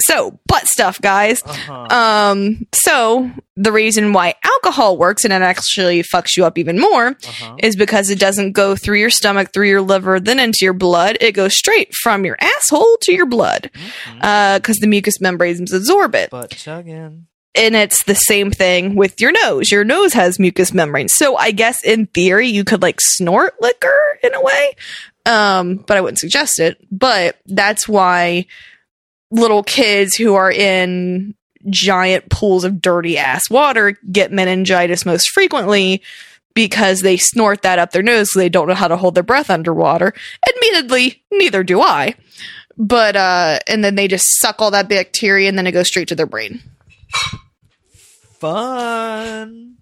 So 0.00 0.40
butt 0.48 0.66
stuff, 0.66 1.00
guys. 1.00 1.40
Uh-huh. 1.44 1.72
Um, 1.86 2.66
so 2.72 3.30
the 3.56 3.70
reason 3.70 4.12
why 4.12 4.34
alcohol 4.44 4.98
works 4.98 5.24
and 5.24 5.32
it 5.32 5.40
actually 5.40 6.02
fucks 6.02 6.36
you 6.36 6.44
up 6.44 6.58
even 6.58 6.80
more 6.80 7.08
Uh-huh. 7.08 7.56
is 7.62 7.76
because 7.76 8.10
it 8.10 8.18
doesn't 8.18 8.52
go 8.52 8.74
through 8.74 8.98
your 8.98 9.10
stomach, 9.10 9.52
through 9.52 9.68
your 9.68 9.80
liver, 9.82 10.18
then 10.18 10.40
into 10.40 10.58
your 10.62 10.72
blood. 10.72 11.16
It 11.20 11.32
goes 11.32 11.56
straight 11.56 11.94
from 11.94 12.24
your 12.24 12.36
asshole 12.40 12.96
to 13.02 13.12
your 13.12 13.26
blood 13.26 13.70
because 14.20 14.76
the 14.80 14.88
mucous 14.88 15.20
membranes 15.20 15.72
absorb 15.72 16.14
it. 16.16 16.30
But 16.30 16.50
chugging. 16.50 17.26
And 17.56 17.76
it's 17.76 18.02
the 18.02 18.16
same 18.16 18.50
thing 18.50 18.96
with 18.96 19.20
your 19.20 19.30
nose. 19.30 19.70
Your 19.70 19.84
nose 19.84 20.12
has 20.14 20.40
mucous 20.40 20.74
membranes. 20.74 21.14
So 21.14 21.36
I 21.36 21.52
guess 21.52 21.84
in 21.84 22.06
theory, 22.06 22.48
you 22.48 22.64
could 22.64 22.82
like 22.82 23.00
snort 23.00 23.54
liquor 23.60 23.96
in 24.24 24.34
a 24.34 24.40
way. 24.42 24.74
Um, 25.24 25.76
but 25.76 25.96
I 25.96 26.00
wouldn't 26.00 26.18
suggest 26.18 26.58
it. 26.58 26.78
But 26.90 27.38
that's 27.46 27.86
why 27.88 28.46
little 29.34 29.64
kids 29.64 30.14
who 30.14 30.34
are 30.34 30.50
in 30.50 31.34
giant 31.68 32.30
pools 32.30 32.64
of 32.64 32.80
dirty 32.80 33.18
ass 33.18 33.50
water 33.50 33.98
get 34.10 34.30
meningitis 34.30 35.04
most 35.04 35.30
frequently 35.30 36.02
because 36.54 37.00
they 37.00 37.16
snort 37.16 37.62
that 37.62 37.80
up 37.80 37.90
their 37.90 38.02
nose 38.02 38.30
so 38.30 38.38
they 38.38 38.48
don't 38.48 38.68
know 38.68 38.74
how 38.74 38.86
to 38.86 38.96
hold 38.96 39.14
their 39.14 39.24
breath 39.24 39.50
underwater. 39.50 40.14
Admittedly, 40.48 41.22
neither 41.32 41.64
do 41.64 41.80
I. 41.80 42.14
But 42.76 43.16
uh 43.16 43.58
and 43.66 43.84
then 43.84 43.96
they 43.96 44.08
just 44.08 44.40
suck 44.40 44.60
all 44.60 44.70
that 44.70 44.88
bacteria 44.88 45.48
and 45.48 45.58
then 45.58 45.66
it 45.66 45.72
goes 45.72 45.88
straight 45.88 46.08
to 46.08 46.14
their 46.14 46.26
brain. 46.26 46.62
Fun. 48.38 49.76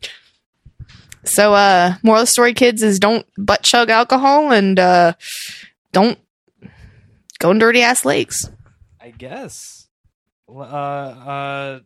So 1.24 1.52
uh 1.52 1.96
moral 2.02 2.22
of 2.22 2.26
the 2.26 2.32
story 2.32 2.54
kids 2.54 2.82
is 2.82 2.98
don't 2.98 3.26
butt 3.36 3.62
chug 3.62 3.90
alcohol 3.90 4.50
and 4.50 4.78
uh 4.78 5.12
don't 5.92 6.18
go 7.38 7.50
in 7.50 7.58
dirty 7.58 7.82
ass 7.82 8.04
lakes. 8.06 8.48
I 9.02 9.10
guess. 9.10 9.88
Uh, 10.48 10.60
uh, 10.60 11.80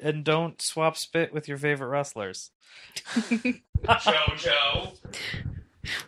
and 0.00 0.24
don't 0.24 0.60
swap 0.60 0.96
spit 0.96 1.34
with 1.34 1.48
your 1.48 1.58
favorite 1.58 1.88
wrestlers. 1.88 2.50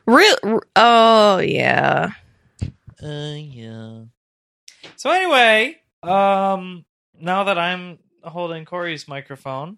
Real 0.07 0.61
oh 0.77 1.38
yeah. 1.38 2.11
Uh, 3.03 3.35
yeah. 3.37 4.05
So 4.97 5.11
anyway, 5.11 5.77
um, 6.03 6.85
now 7.20 7.44
that 7.44 7.59
I'm 7.59 7.99
holding 8.23 8.64
Corey's 8.64 9.07
microphone, 9.07 9.77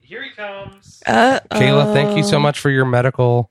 here 0.00 0.22
he 0.22 0.30
comes. 0.30 1.02
Uh 1.06 1.40
Kayla, 1.52 1.92
thank 1.92 2.16
you 2.16 2.24
so 2.24 2.40
much 2.40 2.58
for 2.58 2.70
your 2.70 2.84
medical 2.84 3.50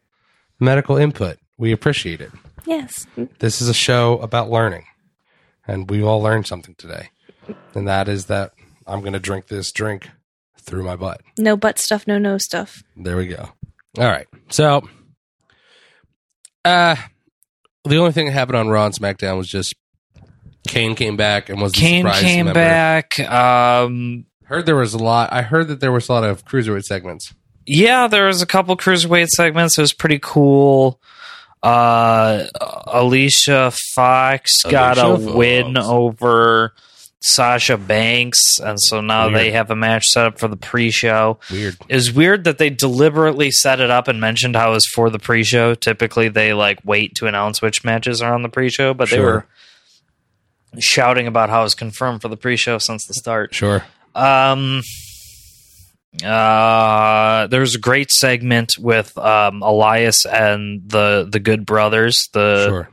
medical 0.60 0.97
input. 0.97 1.38
We 1.58 1.71
appreciate 1.71 2.19
it. 2.21 2.32
Yes. 2.65 3.08
This 3.39 3.62
is 3.62 3.69
a 3.69 3.73
show 3.73 4.17
about 4.19 4.49
learning, 4.49 4.86
and 5.67 5.89
we 5.89 6.02
all 6.04 6.21
learned 6.21 6.47
something 6.47 6.76
today, 6.78 7.10
and 7.73 7.88
that 7.88 8.08
is 8.08 8.26
that 8.28 8.52
I'm 8.88 9.02
going 9.02 9.13
to 9.13 9.19
drink 9.19 9.47
this 9.47 9.71
drink 9.71 10.10
through 10.62 10.84
my 10.84 10.95
butt. 10.95 11.21
No 11.38 11.56
butt 11.58 11.80
stuff, 11.80 12.08
no 12.08 12.17
nose 12.17 12.43
stuff. 12.45 12.84
There 12.95 13.17
we 13.17 13.28
go. 13.28 13.49
All 13.97 14.08
right. 14.08 14.28
So, 14.49 14.88
uh, 16.65 16.95
the 17.86 17.97
only 17.97 18.12
thing 18.12 18.28
that 18.28 18.32
happened 18.34 18.58
on 18.58 18.69
Raw 18.69 18.86
and 18.86 18.95
SmackDown 18.95 19.38
was 19.38 19.47
just 19.49 19.76
Kane 20.67 20.95
came 20.95 21.17
back 21.17 21.49
and 21.49 21.62
was 21.62 21.73
Kane 21.73 22.04
surprise 22.04 22.21
came 22.21 22.45
member. 22.45 22.60
back. 22.60 23.19
Um, 23.19 24.26
Heard 24.45 24.65
there 24.65 24.76
was 24.76 24.93
a 24.93 24.97
lot. 24.99 25.32
I 25.34 25.41
heard 25.41 25.67
that 25.69 25.80
there 25.80 25.91
was 25.91 26.08
a 26.10 26.13
lot 26.13 26.23
of 26.23 26.45
cruiserweight 26.45 26.84
segments. 26.84 27.34
yeah, 27.65 28.08
there 28.08 28.28
was 28.28 28.41
a 28.41 28.45
couple 28.45 28.76
cruiserweight 28.78 29.28
segments. 29.30 29.78
It 29.78 29.82
was 29.82 29.93
pretty 29.93 30.19
cool. 30.21 30.99
Uh, 31.63 32.45
Alicia 32.88 33.71
Fox 33.95 34.63
got 34.63 34.97
a 34.97 35.13
Alicia 35.13 35.38
win 35.38 35.78
over 35.78 36.73
Sasha 37.21 37.78
Banks, 37.78 38.60
and 38.60 38.78
so 38.82 38.99
now 38.99 39.28
Weird. 39.28 39.39
they 39.39 39.52
have 39.52 39.71
a 39.71 39.76
match 39.78 40.08
set 40.08 40.26
up 40.26 40.39
for 40.39 40.49
the 40.49 40.58
pre-show. 40.58 41.39
Weird. 41.49 41.78
It's 41.88 42.12
weird 42.12 42.43
that 42.43 42.58
they 42.58 42.69
deliberately 42.69 43.49
set 43.49 43.80
it 43.80 43.89
up 43.89 44.10
and 44.10 44.19
mentioned 44.19 44.58
how 44.58 44.71
it 44.71 44.73
was 44.73 44.86
for 44.88 45.10
the 45.10 45.19
pre-show. 45.19 45.73
Typically, 45.73 46.28
they 46.28 46.54
like 46.54 46.80
wait 46.84 47.15
to 47.15 47.28
announce 47.28 47.62
which 47.62 47.86
matches 47.86 48.21
are 48.21 48.34
on 48.34 48.41
the 48.41 48.49
pre-show, 48.49 48.93
but 48.93 49.10
they 49.10 49.21
were 49.21 49.45
shouting 50.80 51.28
about 51.28 51.49
how 51.49 51.62
it 51.62 51.63
was 51.63 51.76
confirmed 51.76 52.21
for 52.21 52.28
the 52.28 52.36
pre-show 52.36 52.78
since 52.78 53.06
the 53.08 53.13
start. 53.13 53.56
Sure. 53.56 53.86
Um, 54.15 54.82
uh, 56.23 57.47
there's 57.47 57.76
a 57.76 57.80
great 57.80 58.12
segment 58.12 58.73
with 58.78 59.17
um, 59.17 59.62
Elias 59.63 60.26
and 60.26 60.88
the 60.88 61.28
the 61.30 61.39
Good 61.39 61.65
Brothers, 61.65 62.30
the 62.34 62.67
sure. 62.67 62.89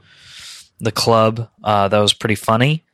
the 0.79 0.93
club. 0.93 1.49
Uh, 1.63 1.89
that 1.89 1.99
was 1.99 2.15
pretty 2.15 2.35
funny. 2.37 2.85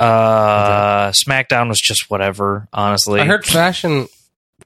Uh, 0.00 1.10
SmackDown 1.12 1.68
was 1.68 1.80
just 1.80 2.10
whatever. 2.10 2.68
Honestly, 2.72 3.20
I 3.20 3.24
heard 3.26 3.44
fashion. 3.44 4.08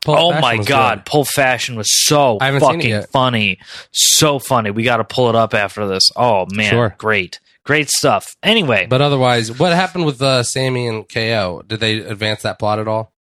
Pulp 0.05 0.19
oh 0.19 0.31
Fashion 0.31 0.43
my 0.43 0.65
god, 0.65 0.99
good. 0.99 1.05
Pulp 1.11 1.27
Fashion 1.29 1.75
was 1.75 1.89
so 1.91 2.39
I 2.41 2.47
haven't 2.47 2.61
seen 2.61 2.81
it 2.81 2.95
fucking 3.01 3.07
funny, 3.13 3.59
so 3.93 4.39
funny. 4.39 4.71
We 4.71 4.83
got 4.85 4.99
to 4.99 5.05
pull 5.05 5.29
it 5.31 5.35
up 5.35 5.53
after 5.53 5.87
this. 5.89 6.11
Oh 6.15 6.47
man, 6.53 6.71
Sure. 6.71 6.95
great, 6.99 7.41
great 7.65 7.91
stuff. 7.91 8.37
Anyway, 8.43 8.87
But 8.89 9.01
otherwise, 9.03 9.59
what 9.59 9.73
happened 9.73 10.07
with 10.07 10.23
uh, 10.23 10.43
Sami 10.43 10.87
and 10.87 11.09
KO? 11.09 11.63
Did 11.67 11.81
they 11.81 11.99
advance 11.99 12.43
that 12.43 12.59
plot 12.59 12.79
at 12.79 12.87
all? 12.87 13.13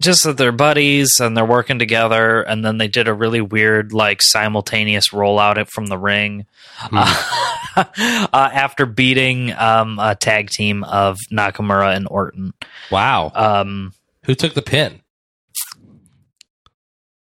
Just 0.00 0.24
that 0.24 0.36
they're 0.36 0.52
buddies 0.52 1.18
and 1.20 1.36
they're 1.36 1.44
working 1.44 1.78
together, 1.78 2.42
and 2.42 2.64
then 2.64 2.78
they 2.78 2.88
did 2.88 3.08
a 3.08 3.14
really 3.14 3.40
weird 3.40 3.92
like 3.92 4.22
simultaneous 4.22 5.08
rollout 5.10 5.68
from 5.68 5.86
the 5.86 5.98
ring 5.98 6.46
uh, 6.92 7.54
uh, 7.76 8.26
after 8.32 8.86
beating 8.86 9.52
um, 9.54 9.98
a 9.98 10.14
tag 10.14 10.50
team 10.50 10.84
of 10.84 11.18
Nakamura 11.32 11.96
and 11.96 12.06
Orton. 12.10 12.54
Wow. 12.90 13.32
Um, 13.34 13.92
Who 14.24 14.34
took 14.34 14.54
the 14.54 14.62
pin? 14.62 15.00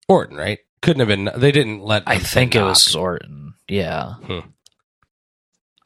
Orton, 0.09 0.37
right? 0.37 0.59
Couldn't 0.83 1.01
have 1.01 1.09
been. 1.09 1.31
They 1.41 1.53
didn't 1.53 1.81
let. 1.81 2.03
I 2.07 2.19
think 2.19 2.55
it 2.55 2.61
Knox. 2.61 2.87
was 2.87 2.95
Orton. 2.95 3.55
Yeah. 3.69 4.15
Hmm. 4.25 4.39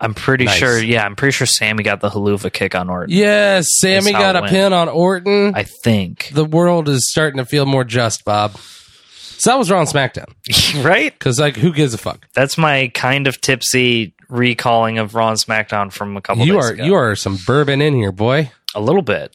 I'm 0.03 0.15
pretty 0.15 0.47
Nice. 0.47 0.57
sure. 0.57 0.79
Yeah, 0.83 1.05
I'm 1.05 1.15
pretty 1.15 1.33
sure 1.33 1.47
Sami 1.47 1.83
got 1.85 2.01
the 2.01 2.09
Helluva 2.09 2.51
Kick 2.53 2.75
on 2.75 2.89
Orton. 2.89 3.15
Yes, 3.15 3.67
Sami 3.81 4.13
got 4.13 4.35
a 4.37 4.41
went. 4.41 4.51
pin 4.51 4.73
on 4.73 4.89
Orton. 4.89 5.53
I 5.55 5.65
think. 5.65 6.31
the 6.33 6.45
world 6.45 6.89
is 6.89 7.11
starting 7.11 7.37
to 7.39 7.45
feel 7.45 7.67
more 7.67 7.85
just, 7.85 8.25
Bob. 8.25 8.57
So 8.57 9.51
that 9.51 9.59
was 9.59 9.71
Raw 9.71 9.79
on 9.81 9.87
SmackDown. 9.87 10.33
right? 10.85 11.13
Because 11.13 11.39
like, 11.39 11.57
who 11.57 11.73
gives 11.73 11.93
a 11.95 11.99
fuck? 11.99 12.27
That's 12.35 12.57
my 12.59 12.91
kind 12.95 13.27
of 13.27 13.41
tipsy 13.41 14.15
recalling 14.29 14.99
of 14.99 15.15
Raw 15.15 15.29
and 15.31 15.39
SmackDown 15.39 15.93
from 15.93 16.17
a 16.17 16.21
couple 16.23 16.47
You 16.47 16.59
are 16.59 16.71
ago. 16.73 16.85
you 16.85 16.95
are 16.95 17.15
some 17.17 17.37
bourbon 17.47 17.83
in 17.83 17.95
here, 17.95 18.13
boy. 18.13 18.51
a 18.75 18.81
little 18.81 19.03
bit. 19.03 19.35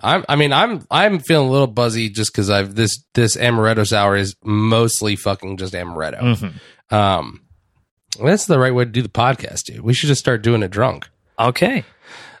I'm. 0.00 0.24
I 0.28 0.36
mean, 0.36 0.52
I'm. 0.52 0.84
I'm 0.90 1.18
feeling 1.20 1.48
a 1.48 1.50
little 1.52 1.66
buzzy 1.66 2.10
just 2.10 2.30
because 2.32 2.50
I've 2.50 2.74
this 2.74 3.02
this 3.14 3.36
amaretto 3.36 3.86
sour 3.86 4.16
is 4.16 4.34
mostly 4.44 5.16
fucking 5.16 5.56
just 5.56 5.72
amaretto. 5.72 6.20
Mhm. 6.90 6.94
Um, 6.94 7.40
that's 8.22 8.46
the 8.46 8.58
right 8.58 8.74
way 8.74 8.84
to 8.84 8.90
do 8.90 9.02
the 9.02 9.08
podcast, 9.08 9.64
dude. 9.64 9.80
We 9.80 9.94
should 9.94 10.08
just 10.08 10.20
start 10.20 10.42
doing 10.42 10.62
it 10.62 10.70
drunk. 10.70 11.08
Okay. 11.38 11.84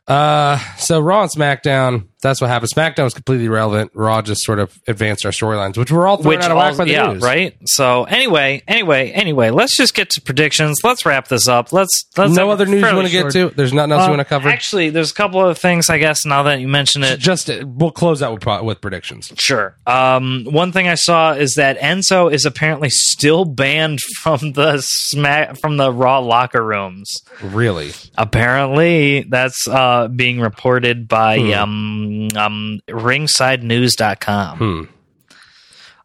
Uh, 0.06 0.58
so 0.76 1.00
Raw 1.00 1.22
and 1.22 1.30
SmackDown. 1.30 2.08
That's 2.24 2.40
what 2.40 2.50
happened. 2.50 2.72
SmackDown 2.74 3.04
was 3.04 3.14
completely 3.14 3.46
irrelevant. 3.46 3.92
Raw 3.94 4.20
just 4.22 4.42
sort 4.42 4.58
of 4.58 4.76
advanced 4.88 5.24
our 5.24 5.30
storylines, 5.30 5.76
which 5.78 5.92
were 5.92 6.08
all 6.08 6.16
thrown 6.16 6.34
Which 6.36 6.44
out 6.44 6.50
of 6.50 6.56
whack 6.56 6.66
also, 6.72 6.78
by 6.78 6.84
the 6.86 6.90
yeah, 6.90 7.12
news. 7.12 7.22
right. 7.22 7.56
So 7.66 8.04
anyway, 8.04 8.62
anyway, 8.66 9.10
anyway, 9.12 9.50
let's 9.50 9.76
just 9.76 9.94
get 9.94 10.10
to 10.10 10.20
predictions. 10.20 10.80
Let's 10.82 11.06
wrap 11.06 11.28
this 11.28 11.46
up. 11.46 11.72
Let's. 11.72 12.04
let's 12.16 12.32
No 12.34 12.50
other 12.50 12.66
news 12.66 12.82
you 12.82 12.94
want 12.96 13.06
to 13.06 13.12
get 13.12 13.30
to? 13.32 13.50
There's 13.50 13.72
nothing 13.72 13.92
else 13.92 14.00
you 14.00 14.06
Uh, 14.06 14.16
want 14.16 14.20
to 14.20 14.24
cover? 14.24 14.48
Actually, 14.48 14.90
there's 14.90 15.12
a 15.12 15.14
couple 15.14 15.40
of 15.46 15.56
things. 15.58 15.88
I 15.88 15.98
guess 15.98 16.24
now 16.26 16.42
that 16.44 16.58
you 16.60 16.66
mention 16.66 17.04
it, 17.04 17.20
just 17.20 17.48
we'll 17.62 17.92
close 17.92 18.22
out 18.22 18.32
with 18.44 18.62
with 18.64 18.80
predictions. 18.80 19.30
Sure. 19.36 19.76
Um, 19.86 20.46
one 20.50 20.72
thing 20.72 20.88
I 20.88 20.94
saw 20.94 21.32
is 21.34 21.54
that 21.56 21.78
Enzo 21.78 22.32
is 22.32 22.44
apparently 22.46 22.88
still 22.90 23.44
banned 23.44 24.00
from 24.22 24.52
the 24.52 24.80
smack 24.80 25.58
from 25.58 25.76
the 25.76 25.92
Raw 25.92 26.20
locker 26.20 26.64
rooms. 26.64 27.12
Really? 27.42 27.92
Apparently, 28.16 29.22
that's 29.28 29.68
uh, 29.68 30.08
being 30.08 30.40
reported 30.40 31.06
by 31.08 31.38
Hmm. 31.38 31.52
um, 31.52 32.13
um, 32.36 32.80
RingsideNews.com. 32.88 34.58
Hmm. 34.58 34.82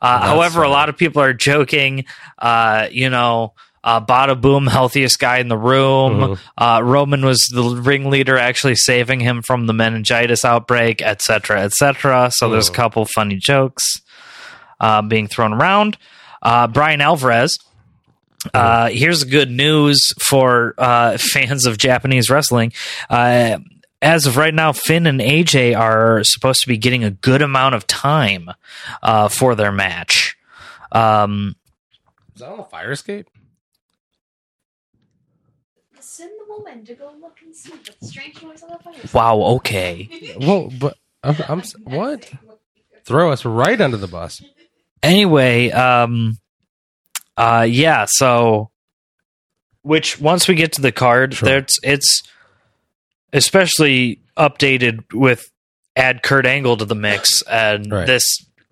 Uh, 0.01 0.19
however, 0.27 0.63
a 0.63 0.69
lot 0.69 0.87
of 0.89 0.95
people 0.97 1.21
are 1.21 1.33
joking. 1.33 2.05
Uh, 2.37 2.87
you 2.89 3.09
know, 3.09 3.53
uh, 3.83 3.99
Bada 3.99 4.39
Boom, 4.39 4.65
healthiest 4.67 5.19
guy 5.19 5.39
in 5.39 5.49
the 5.49 5.57
room. 5.57 6.13
Mhm. 6.19 6.39
Uh, 6.57 6.81
Roman 6.83 7.25
was 7.25 7.39
the 7.53 7.63
ringleader, 7.63 8.37
actually 8.37 8.75
saving 8.75 9.19
him 9.19 9.41
from 9.41 9.67
the 9.67 9.73
meningitis 9.73 10.45
outbreak, 10.45 11.01
etc., 11.01 11.61
etc. 11.63 12.29
So 12.31 12.49
there's 12.49 12.69
a 12.69 12.71
Mhm. 12.71 12.75
couple 12.75 13.05
funny 13.05 13.35
jokes 13.35 13.83
uh, 14.79 15.01
being 15.01 15.27
thrown 15.27 15.53
around. 15.53 15.97
Uh, 16.41 16.67
Bryan 16.67 17.01
Alvarez. 17.01 17.57
Uh, 18.53 18.87
here's 18.87 19.25
good 19.25 19.51
news 19.51 20.13
for 20.25 20.73
uh, 20.77 21.17
fans 21.33 21.65
of 21.65 21.77
Japanese 21.77 22.29
wrestling. 22.29 22.71
As 24.01 24.25
of 24.25 24.37
right 24.37 24.53
now, 24.53 24.71
Finn 24.71 25.05
and 25.07 25.19
AJ 25.19 25.77
are 25.77 26.23
supposed 26.23 26.61
to 26.61 26.67
be 26.67 26.77
getting 26.77 27.03
a 27.03 27.11
good 27.11 27.41
amount 27.41 27.75
of 27.75 27.85
time 27.85 28.49
uh, 29.03 29.27
for 29.27 29.55
their 29.55 29.71
match. 29.73 30.37
Um, 30.91 31.55
Is 32.33 32.39
that 32.41 32.49
on 32.49 32.57
the 32.57 32.63
fire 32.63 32.91
escape? 32.91 33.27
Send 35.99 36.31
the 36.39 36.51
woman 36.53 36.85
to 36.85 36.93
go 36.95 37.13
look 37.21 37.37
and 37.43 37.55
see 37.55 37.71
the 37.99 38.05
strange 38.07 38.41
noise 38.41 38.63
on 38.63 38.69
the 38.69 38.79
fire. 38.79 38.93
wow, 39.13 39.37
okay. 39.57 40.09
Well, 40.39 40.71
but 40.79 40.97
I'm, 41.23 41.35
I'm 41.47 41.59
s- 41.59 41.75
what? 41.83 42.31
Throw 43.05 43.31
us 43.31 43.43
right 43.45 43.79
under 43.79 43.97
the 43.97 44.07
bus. 44.07 44.41
Anyway, 45.03 45.71
um, 45.71 46.37
uh, 47.37 47.65
yeah, 47.69 48.05
so 48.07 48.69
which 49.81 50.19
once 50.19 50.47
we 50.47 50.55
get 50.55 50.73
to 50.73 50.81
the 50.81 50.91
card, 50.91 51.33
Sure. 51.35 51.47
there's 51.49 51.77
it's 51.83 52.23
especially 53.33 54.21
updated 54.37 55.13
with 55.13 55.49
add 55.95 56.23
Kurt 56.23 56.45
Angle 56.45 56.77
to 56.77 56.85
the 56.85 56.95
mix 56.95 57.41
and 57.43 57.91
Right. 57.91 58.07
this 58.07 58.23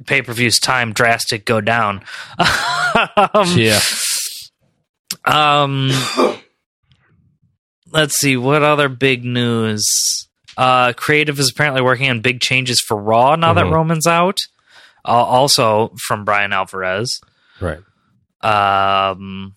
pay 0.05 0.21
per 0.21 0.33
view's 0.33 0.59
time 0.59 0.93
drastic 0.93 1.45
go 1.45 1.59
down. 1.61 2.03
um, 3.33 3.47
Yeah. 3.55 3.79
Um, 5.25 5.91
let's 7.91 8.17
see 8.17 8.37
what 8.37 8.63
other 8.63 8.87
big 8.89 9.25
news. 9.25 9.83
Uh, 10.55 10.93
creative 10.93 11.37
is 11.39 11.51
apparently 11.51 11.81
working 11.81 12.09
on 12.09 12.21
big 12.21 12.39
changes 12.41 12.79
for 12.81 12.95
Raw 13.01 13.35
now 13.35 13.53
that 13.53 13.65
Mhm. 13.65 13.73
Roman's 13.73 14.07
out. 14.07 14.39
Uh, 15.05 15.11
also 15.11 15.93
from 16.07 16.25
Bryan 16.25 16.51
Alvarez. 16.53 17.19
Right. 17.61 17.79
Um, 18.41 19.55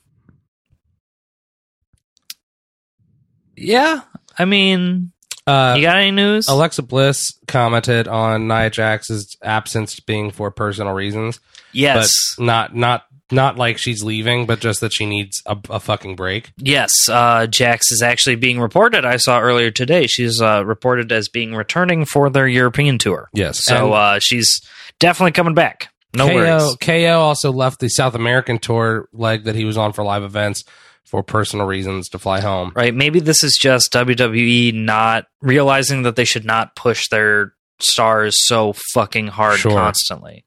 yeah, 3.57 4.01
I 4.41 4.47
mean, 4.47 5.13
Uh, 5.47 5.75
you 5.77 5.83
got 5.83 5.97
any 5.97 6.11
news? 6.13 6.49
Alexa 6.49 6.83
Bliss 6.83 7.35
commented 7.47 8.09
on 8.09 8.49
Nia 8.49 8.71
Jax's 8.71 9.37
absence 9.43 10.01
being 10.01 10.31
for 10.31 10.51
personal 10.51 10.95
reasons, 10.95 11.41
yes, 11.73 12.35
but 12.39 12.45
not 12.45 12.75
not 12.75 13.05
not 13.31 13.57
like 13.57 13.77
she's 13.79 14.03
leaving, 14.03 14.47
but 14.47 14.61
just 14.61 14.81
that 14.81 14.93
she 14.93 15.07
needs 15.07 15.43
a, 15.47 15.57
a 15.69 15.79
fucking 15.79 16.17
break. 16.17 16.53
yes. 16.57 16.91
Uh, 17.09 17.47
Jax 17.47 17.93
is 17.93 18.03
actually 18.03 18.37
being 18.37 18.61
reported. 18.61 19.05
I 19.05 19.19
saw 19.19 19.39
earlier 19.41 19.71
today. 19.71 20.07
She's 20.07 20.41
uh, 20.41 20.65
reported 20.65 21.13
as 21.13 21.29
being 21.29 21.55
returning 21.55 22.07
for 22.07 22.29
their 22.31 22.49
European 22.49 22.99
tour. 22.99 23.29
Yes. 23.33 23.65
So 23.65 23.93
uh, 23.93 24.19
she's 24.21 24.61
definitely 24.99 25.33
coming 25.33 25.55
back. 25.55 25.93
No 26.15 26.27
KO, 26.27 26.35
worries. 26.35 26.77
KO 26.81 27.21
also 27.21 27.53
left 27.53 27.79
the 27.79 27.89
South 27.89 28.15
American 28.17 28.59
tour 28.59 29.09
leg 29.13 29.45
that 29.45 29.55
he 29.55 29.65
was 29.65 29.77
on 29.77 29.93
for 29.93 30.03
live 30.03 30.25
events 30.25 30.65
for 31.05 31.23
personal 31.23 31.67
reasons 31.67 32.09
to 32.11 32.19
fly 32.19 32.41
home. 32.41 32.73
Right? 32.75 32.95
Maybe 32.95 33.21
this 33.21 33.43
is 33.43 33.59
just 33.61 33.93
WWE 33.93 34.73
not 34.75 35.27
realizing 35.43 36.03
that 36.03 36.17
they 36.17 36.25
should 36.25 36.45
not 36.45 36.77
push 36.77 37.09
their 37.09 37.55
stars 37.81 38.37
so 38.47 38.75
fucking 38.93 39.27
hard 39.29 39.59
Sure. 39.59 39.73
constantly. 39.73 40.45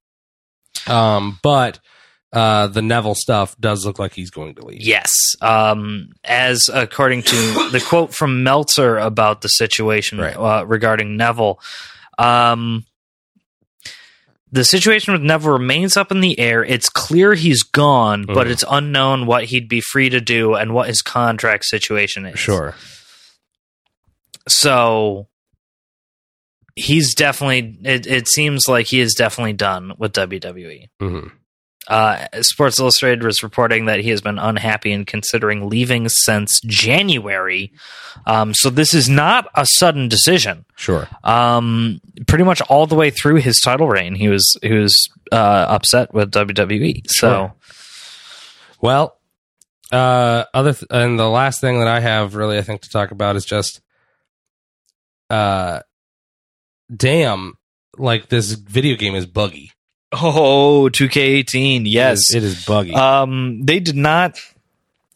Um, 0.88 1.40
but 1.44 1.80
uh, 2.32 2.68
the 2.68 2.82
Neville 2.82 3.16
stuff 3.16 3.56
does 3.60 3.86
look 3.86 4.00
like 4.00 4.14
he's 4.14 4.32
going 4.32 4.56
to 4.56 4.66
leave. 4.66 4.82
Yes. 4.82 5.10
Um, 5.42 6.10
as 6.24 6.70
according 6.74 7.24
to 7.24 7.36
the 7.72 7.84
quote 7.86 8.14
from 8.14 8.44
Meltzer 8.44 8.98
about 8.98 9.42
the 9.42 9.50
situation 9.50 10.18
Right. 10.20 10.36
uh, 10.36 10.66
regarding 10.66 11.18
Neville, 11.18 11.60
um, 12.18 12.86
the 14.54 14.64
situation 14.64 15.12
with 15.14 15.24
Neville 15.24 15.52
remains 15.54 15.98
up 15.98 16.12
in 16.12 16.22
the 16.22 16.40
air. 16.40 16.64
It's 16.64 16.88
clear 16.88 17.34
he's 17.34 17.64
gone, 17.64 18.26
but 18.26 18.46
Mhm. 18.48 18.52
it's 18.52 18.64
unknown 18.70 19.26
what 19.26 19.46
he'd 19.46 19.68
be 19.68 19.82
free 19.82 20.10
to 20.10 20.22
do 20.22 20.54
and 20.54 20.74
what 20.74 20.88
his 20.88 21.02
contract 21.02 21.66
situation 21.66 22.26
is. 22.28 22.40
Sure. 22.40 22.76
So 24.48 25.28
he's 26.76 27.16
definitely. 27.16 27.78
It, 27.84 28.06
it 28.08 28.28
seems 28.28 28.68
like 28.68 28.88
he 28.88 29.00
is 29.00 29.14
definitely 29.16 29.54
done 29.54 29.94
with 29.98 30.14
WWE. 30.14 30.88
hmm 31.00 31.28
Uh, 31.88 32.28
Sports 32.42 32.80
Illustrated 32.80 33.24
was 33.24 33.44
reporting 33.44 33.86
that 33.86 34.00
he 34.00 34.10
has 34.10 34.22
been 34.22 34.40
unhappy 34.40 34.94
and 34.94 35.06
considering 35.06 35.70
leaving 35.70 36.08
since 36.08 36.62
January. 36.66 37.74
Um, 38.26 38.54
so 38.54 38.70
this 38.70 38.94
is 38.94 39.10
not 39.10 39.48
a 39.56 39.66
sudden 39.66 40.08
decision. 40.08 40.66
Sure. 40.76 41.08
Um, 41.24 42.00
pretty 42.28 42.46
much 42.46 42.62
all 42.62 42.88
the 42.88 42.96
way 42.96 43.10
through 43.10 43.36
his 43.36 43.60
title 43.60 43.88
reign, 43.88 44.16
he 44.16 44.30
was 44.30 44.58
he 44.62 44.74
was 44.74 44.96
uh, 45.32 45.66
upset 45.70 46.14
with 46.14 46.32
WWE. 46.32 47.02
So 47.08 47.30
Sure. 47.30 47.54
Well, 48.82 49.18
uh, 49.92 50.46
other 50.54 50.74
th- 50.74 50.88
and 50.90 51.20
the 51.20 51.30
last 51.30 51.62
thing 51.62 51.80
that 51.80 51.88
I 51.88 52.00
have 52.00 52.36
really, 52.36 52.58
I 52.58 52.62
think, 52.62 52.82
to 52.82 52.90
talk 52.90 53.12
about 53.12 53.36
is 53.36 53.46
just, 53.46 53.80
uh, 55.30 55.82
damn, 56.94 57.54
like 57.98 58.28
this 58.30 58.52
video 58.54 58.96
game 58.96 59.16
is 59.16 59.26
buggy. 59.26 59.72
Oh, 60.14 60.90
2K18, 60.92 61.84
yes, 61.86 62.34
it 62.34 62.44
is, 62.44 62.44
it 62.44 62.44
is 62.44 62.66
buggy. 62.66 62.94
Um, 62.94 63.62
they 63.64 63.80
did 63.80 63.96
not. 63.96 64.40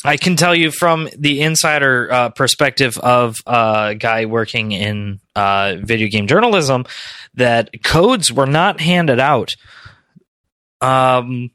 I 0.06 0.18
can 0.18 0.36
tell 0.36 0.54
you 0.54 0.72
from 0.72 1.10
the 1.18 1.42
insider 1.42 2.12
uh, 2.12 2.30
perspective 2.30 2.98
of 3.00 3.36
a 3.46 3.96
guy 3.98 4.26
working 4.26 4.72
in 4.72 5.20
uh, 5.36 5.76
video 5.80 6.08
game 6.08 6.28
journalism 6.28 6.86
that 7.34 7.84
codes 7.84 8.32
were 8.32 8.46
not 8.46 8.80
handed 8.80 9.20
out. 9.20 9.56
Um, 10.82 11.52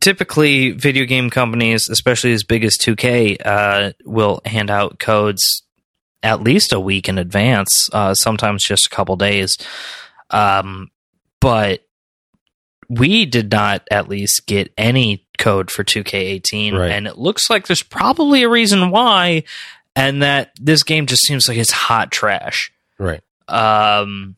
typically, 0.00 0.72
video 0.72 1.06
game 1.06 1.30
companies, 1.30 1.88
especially 1.88 2.32
as 2.32 2.44
big 2.44 2.62
as 2.62 2.76
2K, 2.76 3.38
uh, 3.44 3.92
will 4.04 4.40
hand 4.44 4.70
out 4.70 4.98
codes 4.98 5.62
at 6.22 6.42
least 6.42 6.72
a 6.72 6.80
week 6.80 7.08
in 7.08 7.18
advance, 7.18 7.88
uh, 7.92 8.12
sometimes 8.14 8.64
just 8.64 8.86
a 8.86 8.90
couple 8.90 9.16
days. 9.16 9.56
Um, 10.30 10.90
but 11.40 11.82
we 12.88 13.26
did 13.26 13.50
not 13.50 13.82
at 13.90 14.08
least 14.08 14.46
get 14.46 14.72
any 14.78 15.26
code 15.38 15.70
for 15.70 15.82
2K18, 15.84 16.72
Right. 16.78 16.90
and 16.92 17.06
it 17.06 17.18
looks 17.18 17.50
like 17.50 17.66
there's 17.66 17.82
probably 17.82 18.42
a 18.44 18.48
reason 18.48 18.90
why, 18.90 19.42
and 19.94 20.22
that 20.22 20.52
this 20.60 20.82
game 20.82 21.06
just 21.06 21.22
seems 21.24 21.48
like 21.48 21.58
it's 21.58 21.72
hot 21.72 22.10
trash. 22.12 22.70
Right. 22.98 23.22
Um, 23.48 24.36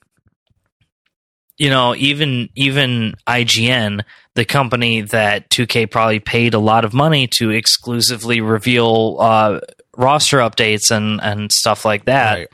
you 1.56 1.70
know, 1.70 1.94
even 1.96 2.48
even 2.54 3.14
IGN, 3.26 4.02
the 4.34 4.44
company 4.44 5.00
that 5.02 5.50
2K 5.50 5.90
probably 5.90 6.20
paid 6.20 6.54
a 6.54 6.58
lot 6.58 6.84
of 6.84 6.94
money 6.94 7.26
to 7.38 7.50
exclusively 7.50 8.40
reveal 8.40 9.16
uh, 9.20 9.60
roster 9.96 10.38
updates 10.38 10.90
and 10.90 11.20
and 11.20 11.50
stuff 11.52 11.84
like 11.84 12.04
that 12.04 12.34
Right. 12.38 12.48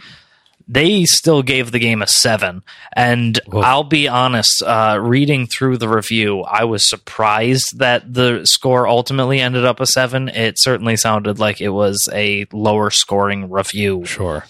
They 0.66 1.04
still 1.04 1.42
gave 1.42 1.70
the 1.72 1.78
game 1.78 2.00
a 2.02 2.06
seven. 2.06 2.62
And 2.94 3.38
Whoa. 3.46 3.60
I'll 3.60 3.84
be 3.84 4.08
honest, 4.08 4.62
uh, 4.62 4.98
reading 5.00 5.46
through 5.46 5.78
the 5.78 5.88
review, 5.88 6.40
I 6.42 6.64
was 6.64 6.88
surprised 6.88 7.78
that 7.78 8.12
the 8.12 8.44
score 8.46 8.86
ultimately 8.86 9.40
ended 9.40 9.64
up 9.64 9.80
a 9.80 9.86
seven. 9.86 10.28
It 10.28 10.58
certainly 10.58 10.96
sounded 10.96 11.38
like 11.38 11.60
it 11.60 11.68
was 11.70 12.08
a 12.12 12.46
lower 12.52 12.90
scoring 12.90 13.50
review. 13.50 14.04
Sure. 14.04 14.44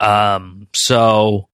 Um, 0.00 0.68
so 0.74 1.48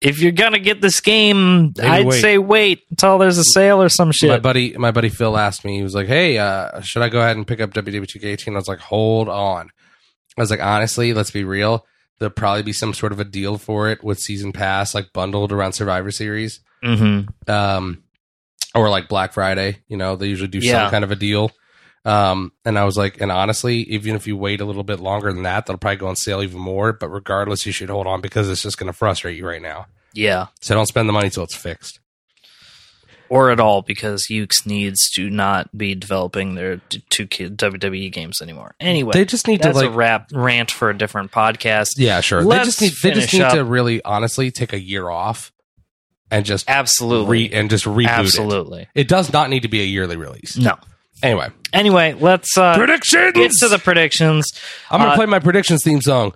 if 0.00 0.20
you're 0.20 0.32
gonna 0.32 0.58
get 0.58 0.80
this 0.80 1.00
game, 1.00 1.72
Maybe 1.76 1.88
I'd 1.88 2.06
wait. 2.06 2.20
say 2.20 2.38
wait 2.38 2.82
until 2.90 3.18
there's 3.18 3.38
a 3.38 3.44
sale 3.44 3.80
or 3.80 3.88
some 3.88 4.10
shit. 4.10 4.30
My 4.30 4.40
buddy, 4.40 4.76
my 4.76 4.90
buddy 4.90 5.08
Phil 5.08 5.36
asked 5.36 5.64
me. 5.64 5.76
He 5.76 5.82
was 5.82 5.94
like, 5.94 6.08
"Hey, 6.08 6.38
uh, 6.38 6.80
should 6.80 7.02
I 7.02 7.08
go 7.08 7.20
ahead 7.20 7.36
and 7.36 7.46
pick 7.46 7.60
up 7.60 7.70
WWE 7.72 8.06
2K18?" 8.06 8.52
I 8.52 8.56
was 8.56 8.68
like, 8.68 8.80
"Hold 8.80 9.28
on." 9.28 9.70
I 10.36 10.40
was 10.40 10.50
like, 10.50 10.60
"Honestly, 10.62 11.14
let's 11.14 11.30
be 11.30 11.44
real. 11.44 11.86
There'll 12.22 12.32
probably 12.32 12.62
be 12.62 12.72
some 12.72 12.94
sort 12.94 13.10
of 13.10 13.18
a 13.18 13.24
deal 13.24 13.58
for 13.58 13.88
it 13.90 14.04
with 14.04 14.20
season 14.20 14.52
pass, 14.52 14.94
like 14.94 15.12
bundled 15.12 15.50
around 15.50 15.72
Survivor 15.72 16.12
Series, 16.12 16.60
hmm 16.80 17.22
um, 17.48 18.04
or 18.76 18.88
like 18.88 19.08
Black 19.08 19.32
Friday. 19.32 19.78
You 19.88 19.96
know, 19.96 20.14
they 20.14 20.28
usually 20.28 20.46
do 20.48 20.58
Yeah. 20.58 20.84
some 20.84 20.90
kind 20.92 21.02
of 21.04 21.10
a 21.10 21.16
deal." 21.16 21.50
Um, 22.04 22.52
and 22.64 22.78
I 22.78 22.84
was 22.84 22.96
like, 22.96 23.20
and 23.20 23.30
honestly, 23.32 23.78
even 23.90 24.14
if 24.16 24.26
you 24.26 24.36
wait 24.36 24.60
a 24.60 24.64
little 24.64 24.82
bit 24.84 25.00
longer 25.00 25.32
than 25.32 25.42
that, 25.44 25.66
they'll 25.66 25.76
probably 25.78 25.96
go 25.96 26.06
on 26.08 26.16
sale 26.16 26.42
even 26.42 26.60
more. 26.60 26.92
But 26.92 27.08
regardless, 27.10 27.64
you 27.66 27.72
should 27.72 27.90
hold 27.90 28.06
on 28.06 28.20
because 28.20 28.48
it's 28.48 28.62
just 28.62 28.78
going 28.78 28.88
to 28.90 28.92
frustrate 28.96 29.36
you 29.36 29.46
right 29.46 29.62
now. 29.62 29.86
Yeah. 30.12 30.46
So 30.60 30.74
don't 30.74 30.86
spend 30.86 31.08
the 31.08 31.12
money 31.12 31.30
till 31.30 31.44
it's 31.44 31.54
fixed. 31.56 32.00
Or 33.32 33.50
at 33.50 33.58
all, 33.60 33.80
because 33.80 34.26
Yuke's 34.26 34.66
needs 34.66 35.08
to 35.12 35.30
not 35.30 35.74
be 35.74 35.94
developing 35.94 36.54
their 36.54 36.76
2K 36.90 37.56
WWE 37.56 38.12
games 38.12 38.42
anymore. 38.42 38.74
Anyway, 38.78 39.12
They 39.14 39.24
just 39.24 39.48
need 39.48 39.62
to 39.62 39.70
a 39.70 39.72
like 39.72 39.94
rap 39.94 40.28
rant 40.34 40.70
for 40.70 40.90
a 40.90 40.98
different 40.98 41.32
podcast. 41.32 41.92
Yeah, 41.96 42.20
sure. 42.20 42.42
Let's 42.44 42.60
they 42.60 42.64
just 42.66 42.80
need 42.82 42.92
they 43.02 43.18
just 43.18 43.32
need 43.32 43.48
to 43.48 43.64
really 43.64 44.02
honestly 44.04 44.50
take 44.50 44.74
a 44.74 44.78
year 44.78 45.08
off 45.08 45.50
and 46.30 46.44
just 46.44 46.68
Absolutely, 46.68 47.48
re 47.48 47.50
and 47.54 47.70
just 47.70 47.86
reboot 47.86 48.08
absolutely. 48.08 48.82
it. 48.82 48.88
It 48.94 49.08
does 49.08 49.32
not 49.32 49.48
need 49.48 49.60
to 49.60 49.68
be 49.68 49.80
a 49.80 49.86
yearly 49.86 50.16
release. 50.16 50.58
No. 50.58 50.76
Anyway, 51.22 51.48
Anyway, 51.72 52.14
let's 52.18 52.58
uh, 52.58 52.76
predictions. 52.76 53.32
get 53.32 53.50
to 53.52 53.68
the 53.68 53.78
predictions. 53.78 54.52
I'm 54.90 55.00
gonna 55.00 55.12
uh, 55.12 55.16
play 55.16 55.26
my 55.26 55.38
predictions 55.38 55.82
theme 55.82 56.02
song. 56.02 56.32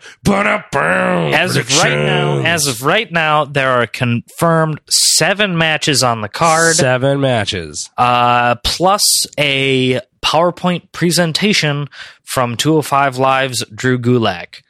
As 1.35 1.57
of 1.57 1.69
right 1.79 1.95
now, 1.95 2.39
as 2.39 2.67
of 2.67 2.83
right 2.83 3.11
now, 3.11 3.45
there 3.45 3.71
are 3.71 3.87
confirmed 3.87 4.81
seven 4.89 5.59
matches 5.59 6.03
on 6.03 6.21
the 6.23 6.29
card, 6.29 6.77
seven 6.77 7.21
matches. 7.21 7.91
uh, 7.99 8.55
plus 8.65 9.27
a 9.39 10.01
PowerPoint 10.23 10.91
presentation 10.93 11.89
from 12.25 12.57
205 12.57 13.19
Live's 13.19 13.65
Drew 13.75 13.99
Gulak. 13.99 14.63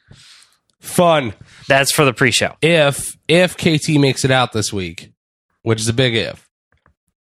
Fun. 0.81 1.33
That's 1.67 1.91
for 1.93 2.05
the 2.05 2.13
pre-show. 2.13 2.55
If 2.61 3.15
if 3.27 3.55
KT 3.55 3.99
makes 3.99 4.25
it 4.25 4.31
out 4.31 4.51
this 4.51 4.73
week, 4.73 5.11
which 5.63 5.79
is 5.79 5.87
a 5.87 5.93
big 5.93 6.15
if, 6.15 6.47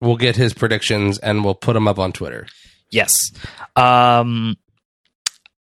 we'll 0.01 0.17
get 0.17 0.37
his 0.37 0.53
predictions 0.53 1.19
and 1.19 1.45
we'll 1.45 1.55
put 1.55 1.73
them 1.75 1.89
up 1.89 1.99
on 1.99 2.13
Twitter. 2.13 2.47
Yes. 2.93 3.11
Um, 3.75 4.57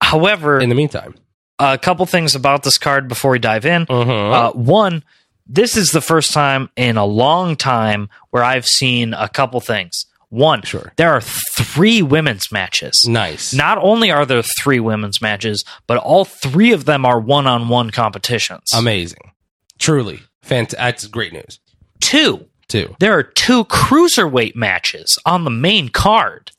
however, 0.03 0.61
In 0.61 0.69
the 0.69 0.75
meantime, 0.75 1.15
a 1.59 1.79
couple 1.79 2.05
things 2.07 2.35
about 2.35 2.63
this 2.63 2.79
card 2.79 3.09
before 3.09 3.31
we 3.33 3.39
dive 3.39 3.65
in. 3.67 3.87
uh-huh. 3.89 4.13
Uh, 4.13 4.53
one, 4.53 5.05
this 5.47 5.77
is 5.77 5.89
the 5.91 6.01
first 6.01 6.33
time 6.33 6.69
in 6.77 6.97
a 6.97 7.05
long 7.05 7.57
time 7.57 8.09
where 8.31 8.43
I've 8.45 8.67
seen 8.67 9.15
a 9.15 9.29
couple 9.29 9.61
things. 9.61 10.07
One, 10.29 10.63
Sure. 10.63 10.93
there 10.97 11.13
are 11.13 11.21
three 11.21 12.03
women's 12.03 12.53
matches. 12.53 13.05
nice. 13.09 13.53
Not 13.53 13.79
only 13.79 14.13
are 14.13 14.25
there 14.25 14.43
three 14.63 14.79
women's 14.79 15.21
matches, 15.21 15.65
but 15.89 15.99
all 15.99 16.25
three 16.25 16.73
of 16.73 16.85
them 16.85 17.05
are 17.05 17.19
one 17.19 17.49
on 17.49 17.69
one 17.69 17.91
competitions. 17.91 18.71
Amazing. 18.73 19.33
Truly. 19.81 20.21
Fant- 20.47 20.71
that's 20.71 21.07
great 21.09 21.33
news, 21.33 21.59
Two, 22.01 22.47
two. 22.69 22.95
there 23.01 23.17
are 23.19 23.23
two 23.25 23.65
cruiserweight 23.65 24.55
matches 24.55 25.19
on 25.27 25.43
the 25.45 25.51
main 25.51 25.89
card. 25.89 26.53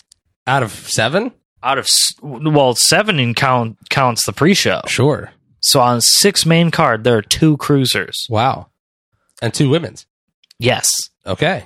Out 0.47 0.63
of 0.63 0.71
seven? 0.71 1.32
Out 1.63 1.77
of, 1.77 1.88
well, 2.21 2.73
seven 2.75 3.19
in 3.19 3.34
count, 3.34 3.77
counts 3.89 4.25
the 4.25 4.34
pre 4.34 4.54
show. 4.54 4.82
Sure. 4.88 5.32
So 5.60 5.80
on 5.80 6.01
six 6.01 6.45
main 6.45 6.71
card, 6.71 7.04
there 7.04 7.17
are 7.17 7.21
two 7.21 7.58
cruisers. 7.58 8.25
Wow. 8.30 8.67
And 9.41 9.54
two 9.54 9.69
women's. 9.69 10.06
Yes. 10.58 10.88
Okay. 11.25 11.65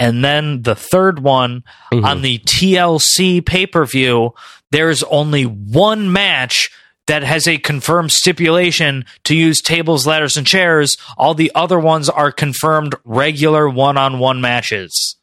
And 0.00 0.24
then 0.24 0.62
the 0.62 0.74
third 0.74 1.20
one 1.20 1.64
Mhm. 1.92 2.04
on 2.04 2.22
the 2.22 2.38
TLC 2.38 3.40
pay 3.40 3.66
per 3.66 3.84
view, 3.86 4.34
there's 4.70 5.02
only 5.04 5.44
one 5.44 6.12
match 6.12 6.70
that 7.06 7.22
has 7.22 7.46
a 7.46 7.56
confirmed 7.58 8.10
stipulation 8.12 9.04
to 9.24 9.34
use 9.34 9.60
tables, 9.62 10.06
ladders, 10.06 10.36
and 10.36 10.46
chairs. 10.46 10.96
All 11.16 11.34
the 11.34 11.52
other 11.54 11.78
ones 11.78 12.08
are 12.08 12.32
confirmed 12.32 12.94
regular 13.04 13.68
one 13.68 13.96
on 13.96 14.18
one 14.18 14.40
matches. 14.40 15.16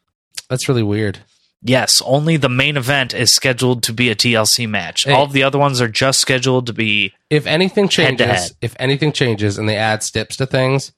That's 0.50 0.68
really 0.70 0.84
weird. 0.84 1.20
Yes, 1.66 2.02
only 2.06 2.36
the 2.36 2.50
main 2.50 2.76
event 2.76 3.14
is 3.14 3.34
scheduled 3.34 3.84
to 3.84 3.94
be 3.94 4.10
a 4.10 4.16
TLC 4.16 4.68
match. 4.68 5.06
Hey. 5.06 5.14
All 5.14 5.28
the 5.28 5.44
other 5.44 5.58
ones 5.58 5.80
are 5.80 5.88
just 5.88 6.20
scheduled 6.20 6.68
to 6.68 6.74
be. 6.74 7.14
If 7.30 7.48
anything 7.48 7.88
changes, 7.88 8.28
head. 8.28 8.52
if 8.62 8.76
anything 8.80 9.14
changes 9.14 9.58
and 9.58 9.68
they 9.70 9.78
add 9.78 10.04
steps 10.04 10.36
to 10.38 10.46
things, 10.46 10.92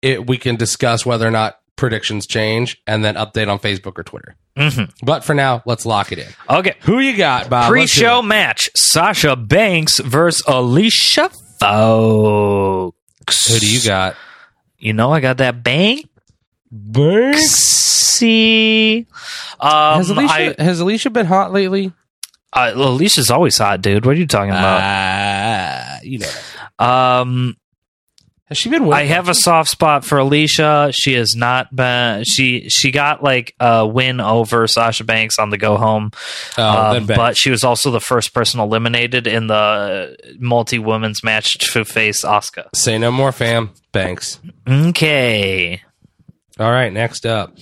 it, 0.00 0.26
we 0.28 0.38
can 0.38 0.54
discuss 0.56 1.04
whether 1.04 1.26
or 1.26 1.32
not 1.32 1.58
predictions 1.74 2.26
change 2.26 2.80
and 2.86 3.04
then 3.04 3.16
update 3.16 3.48
on 3.50 3.58
Facebook 3.58 3.98
or 3.98 4.04
Twitter. 4.04 4.36
Mhm. 4.56 4.90
But 5.02 5.24
for 5.24 5.34
now, 5.34 5.62
let's 5.64 5.84
lock 5.86 6.12
it 6.12 6.18
in. 6.18 6.28
Okay. 6.48 6.74
Who 6.80 7.00
you 7.00 7.16
got, 7.16 7.48
Bob? 7.50 7.68
Pre-show 7.70 8.22
match 8.22 8.70
Sasha 8.76 9.34
Banks 9.34 9.98
versus 9.98 10.42
Alicia 10.46 11.30
Fox. 11.58 13.48
Who 13.48 13.58
do 13.58 13.66
you 13.72 13.82
got? 13.82 14.14
You 14.78 14.92
know, 14.92 15.12
I 15.12 15.20
got 15.20 15.38
that 15.38 15.62
Banks. 15.62 16.04
Banks. 16.70 18.22
Um, 18.22 19.96
Has 19.98 20.10
Alicia, 20.10 20.54
has 20.58 20.80
Alicia 20.80 21.10
been 21.10 21.26
hot 21.26 21.52
lately? 21.52 21.92
Uh, 22.52 22.72
Alicia's 22.74 23.30
always 23.30 23.56
hot, 23.56 23.80
dude. 23.80 24.04
What 24.04 24.16
are 24.16 24.18
you 24.18 24.26
talking 24.26 24.50
about? 24.50 24.80
Uh, 24.80 25.98
you 26.02 26.18
know. 26.18 26.30
Um, 26.84 27.56
Has 28.46 28.58
she 28.58 28.68
been? 28.68 28.92
I 28.92 29.04
have 29.04 29.28
a 29.28 29.34
soft 29.34 29.70
spot 29.70 30.04
for 30.04 30.18
Alicia. 30.18 30.90
She 30.92 31.14
has 31.14 31.34
not 31.36 31.74
been. 31.74 32.24
She 32.24 32.68
she 32.68 32.90
got 32.90 33.22
like 33.22 33.54
a 33.60 33.86
win 33.86 34.20
over 34.20 34.66
Sasha 34.66 35.04
Banks 35.04 35.38
on 35.38 35.50
the 35.50 35.58
go 35.58 35.76
home, 35.76 36.10
Oh, 36.58 36.96
um, 36.96 37.06
but 37.06 37.36
she 37.38 37.50
was 37.50 37.62
also 37.64 37.90
the 37.90 38.00
first 38.00 38.34
person 38.34 38.60
eliminated 38.60 39.26
in 39.26 39.46
the 39.46 40.16
multi 40.38 40.78
women's 40.78 41.22
match 41.24 41.54
to 41.72 41.84
face 41.84 42.24
Asuka. 42.24 42.68
Say 42.74 42.98
no 42.98 43.10
more, 43.12 43.32
fam. 43.32 43.70
Banks. 43.92 44.40
Okay. 44.68 45.80
All 46.60 46.70
right, 46.70 46.92
next 46.92 47.26
up. 47.26 47.56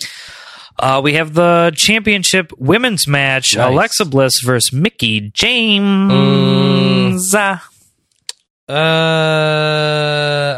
Uh, 0.79 1.01
we 1.03 1.15
have 1.15 1.35
the 1.35 1.73
championship 1.75 2.53
women's 2.59 3.09
match: 3.09 3.55
Nice. 3.57 3.73
Alexa 3.73 4.05
Bliss 4.07 4.41
versus 4.45 4.73
Mickie 4.73 5.31
James. 5.33 7.35
Uh, 7.35 7.59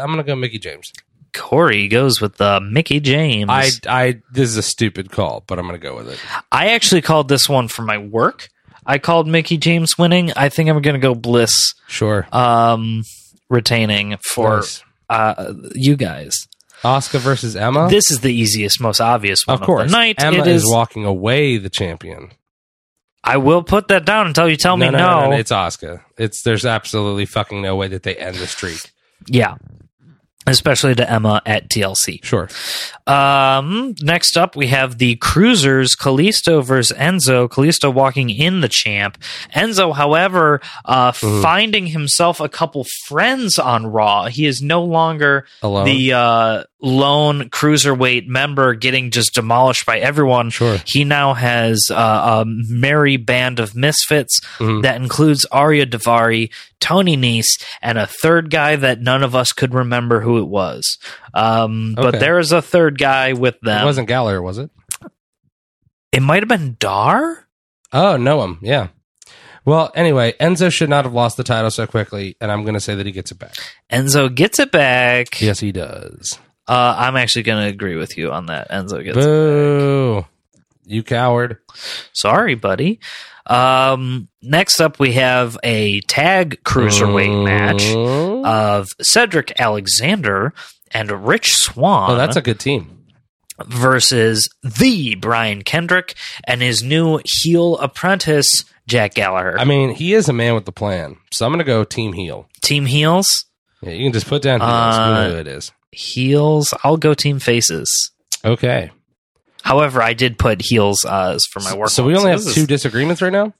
I'm 0.03 0.09
gonna 0.09 0.23
go 0.23 0.35
Mickie 0.35 0.59
James. 0.59 0.91
Corey 1.33 1.87
goes 1.87 2.19
with 2.19 2.35
the 2.37 2.59
Mickie 2.59 2.99
James. 2.99 3.49
I, 3.49 3.69
I, 3.87 4.21
this 4.33 4.49
is 4.49 4.57
a 4.57 4.61
stupid 4.63 5.11
call, 5.11 5.43
but 5.47 5.59
I'm 5.59 5.65
gonna 5.65 5.77
go 5.77 5.95
with 5.95 6.09
it. 6.09 6.19
I 6.51 6.69
actually 6.69 7.01
called 7.01 7.29
this 7.29 7.47
one 7.47 7.67
for 7.69 7.83
my 7.83 7.97
work. 7.97 8.49
I 8.85 8.97
called 8.97 9.27
Mickie 9.27 9.57
James 9.57 9.97
winning. 9.97 10.31
I 10.35 10.49
think 10.49 10.69
I'm 10.69 10.81
going 10.81 10.95
to 10.95 10.99
go 10.99 11.13
Bliss 11.13 11.75
Sure. 11.87 12.27
um, 12.31 13.03
retaining 13.47 14.17
for 14.33 14.55
Nice. 14.57 14.83
uh, 15.07 15.53
you 15.75 15.95
guys. 15.95 16.47
Asuka 16.83 17.19
versus 17.19 17.55
Emma. 17.55 17.87
This 17.89 18.09
is 18.11 18.21
the 18.21 18.33
easiest, 18.33 18.81
most 18.81 18.99
obvious 18.99 19.45
one 19.45 19.59
of 19.59 19.61
course, 19.61 19.91
the 19.91 19.97
night. 19.97 20.15
Emma 20.17 20.39
it 20.39 20.47
is, 20.47 20.63
is. 20.63 20.71
walking 20.71 21.05
away 21.05 21.57
the 21.57 21.69
champion. 21.69 22.31
I 23.23 23.37
will 23.37 23.61
put 23.61 23.89
that 23.89 24.03
down 24.03 24.27
until 24.27 24.49
you 24.49 24.57
tell 24.57 24.75
me 24.77 24.89
no. 24.89 25.31
It's 25.31 25.51
Asuka. 25.51 26.01
It's 26.17 26.41
there's 26.41 26.65
absolutely 26.65 27.25
fucking 27.25 27.61
no 27.61 27.75
way 27.75 27.87
that 27.89 28.03
they 28.03 28.15
end 28.15 28.37
the 28.37 28.47
streak. 28.47 28.79
yeah, 29.27 29.57
especially 30.47 30.95
to 30.95 31.09
Emma 31.09 31.41
at 31.45 31.69
TLC. 31.69 32.23
Sure. 32.23 32.49
Um, 33.11 33.95
next 34.01 34.37
up, 34.37 34.55
we 34.55 34.67
have 34.67 34.97
the 34.97 35.15
Cruisers, 35.17 35.95
Kalisto 35.95 36.63
versus 36.63 36.95
Enzo. 36.97 37.47
Kalisto 37.49 37.93
walking 37.93 38.29
in 38.29 38.61
the 38.61 38.69
champ. 38.69 39.17
Enzo, 39.55 39.93
however, 39.95 40.61
uh, 40.85 41.11
Mhm. 41.11 41.41
finding 41.41 41.87
himself 41.87 42.39
a 42.39 42.49
couple 42.49 42.85
friends 43.07 43.59
on 43.59 43.85
Raw. 43.87 44.25
He 44.25 44.45
is 44.45 44.61
no 44.61 44.83
longer 44.83 45.45
Alone. 45.61 45.85
the 45.85 46.13
uh, 46.13 46.63
lone 46.81 47.49
cruiserweight 47.49 48.27
member 48.27 48.73
getting 48.73 49.11
just 49.11 49.35
demolished 49.35 49.85
by 49.85 49.99
everyone. 49.99 50.49
Sure. 50.49 50.79
He 50.85 51.03
now 51.03 51.33
has 51.35 51.79
uh, 51.91 52.41
a 52.41 52.45
merry 52.45 53.17
band 53.17 53.59
of 53.59 53.75
misfits 53.75 54.39
Mhm. 54.59 54.81
that 54.83 54.95
includes 54.95 55.45
Ariya 55.51 55.85
Daivari, 55.85 56.49
Tony 56.79 57.15
Nese, 57.15 57.61
and 57.83 57.99
a 57.99 58.07
third 58.07 58.49
guy 58.49 58.75
that 58.75 59.01
none 59.01 59.21
of 59.21 59.35
us 59.35 59.51
could 59.53 59.75
remember 59.75 60.21
who 60.21 60.39
it 60.39 60.47
was. 60.47 60.97
Um, 61.35 61.93
But 61.95 62.19
there 62.19 62.39
is 62.39 62.51
a 62.51 62.61
third 62.61 62.97
guy 63.01 63.33
with 63.33 63.55
It 63.55 63.63
them. 63.63 63.85
wasn't 63.85 64.07
Gallagher, 64.07 64.41
was 64.41 64.57
it? 64.57 64.69
It 66.11 66.21
might 66.21 66.41
have 66.43 66.49
been 66.49 66.75
Dar. 66.79 67.47
Oh, 67.93 68.15
Noam. 68.17 68.57
Yeah. 68.61 68.87
Well, 69.65 69.91
anyway, 69.95 70.33
Enzo 70.39 70.71
should 70.71 70.89
not 70.89 71.05
have 71.05 71.13
lost 71.13 71.37
the 71.37 71.43
title 71.43 71.69
so 71.71 71.85
quickly, 71.85 72.35
and 72.41 72.51
I'm 72.51 72.63
going 72.63 72.73
to 72.73 72.79
say 72.79 72.95
that 72.95 73.05
he 73.05 73.11
gets 73.11 73.31
it 73.31 73.39
back. 73.39 73.55
Enzo 73.91 74.33
gets 74.33 74.59
it 74.59 74.71
back. 74.71 75.39
Yes, 75.41 75.59
he 75.59 75.71
does. 75.71 76.39
Uh, 76.67 76.95
I'm 76.97 77.15
actually 77.15 77.43
going 77.43 77.63
to 77.63 77.69
agree 77.69 77.95
with 77.95 78.17
you 78.17 78.31
on 78.31 78.47
that. 78.47 78.69
Enzo 78.71 79.03
gets 79.03 79.17
it. 79.17 79.21
Boo! 79.21 80.25
You 80.85 81.03
coward. 81.03 81.57
Sorry, 82.13 82.55
buddy. 82.55 82.99
Um, 83.45 84.29
next 84.41 84.79
up, 84.81 84.99
we 84.99 85.13
have 85.13 85.57
a 85.63 86.01
tag 86.01 86.61
cruiserweight 86.63 87.43
match 87.45 87.83
Oh, 87.95 88.43
of 88.45 88.87
Cedric 89.01 89.53
Alexander 89.59 90.53
and 90.93 91.27
Rich 91.27 91.51
Swann 91.51 92.11
oh, 92.11 92.15
that's 92.15 92.35
a 92.35 92.41
good 92.41 92.59
team. 92.59 93.05
versus 93.65 94.49
the 94.63 95.15
Brian 95.15 95.63
Kendrick 95.63 96.15
and 96.45 96.61
his 96.61 96.83
new 96.83 97.19
heel 97.23 97.77
apprentice, 97.77 98.65
Jack 98.87 99.13
Gallagher. 99.13 99.59
I 99.59 99.65
mean, 99.65 99.93
he 99.93 100.13
is 100.13 100.29
a 100.29 100.33
man 100.33 100.55
with 100.55 100.65
the 100.65 100.71
plan, 100.71 101.17
so 101.31 101.45
I'm 101.45 101.51
going 101.51 101.59
to 101.59 101.65
go 101.65 101.83
team 101.83 102.13
heel. 102.13 102.47
team 102.61 102.85
heels? 102.85 103.45
Yeah, 103.81 103.91
you 103.91 104.05
can 104.05 104.13
just 104.13 104.27
put 104.27 104.41
down 104.41 104.59
heels. 104.59 104.71
Uh, 104.71 105.05
you 105.07 105.13
know 105.13 105.33
who 105.33 105.39
it 105.39 105.47
is. 105.47 105.71
Heels. 105.91 106.73
I'll 106.83 106.97
go 106.97 107.13
team 107.13 107.39
faces. 107.39 108.11
Okay. 108.45 108.91
However, 109.63 110.01
I 110.01 110.13
did 110.13 110.39
put 110.39 110.61
heels 110.63 111.05
uh, 111.05 111.33
as 111.35 111.45
for 111.45 111.59
my 111.59 111.75
work. 111.75 111.89
So 111.89 112.03
we 112.03 112.15
only 112.15 112.31
have 112.31 112.41
two 112.41 112.61
is- 112.61 112.67
disagreements 112.67 113.21
right 113.21 113.31
now? 113.31 113.53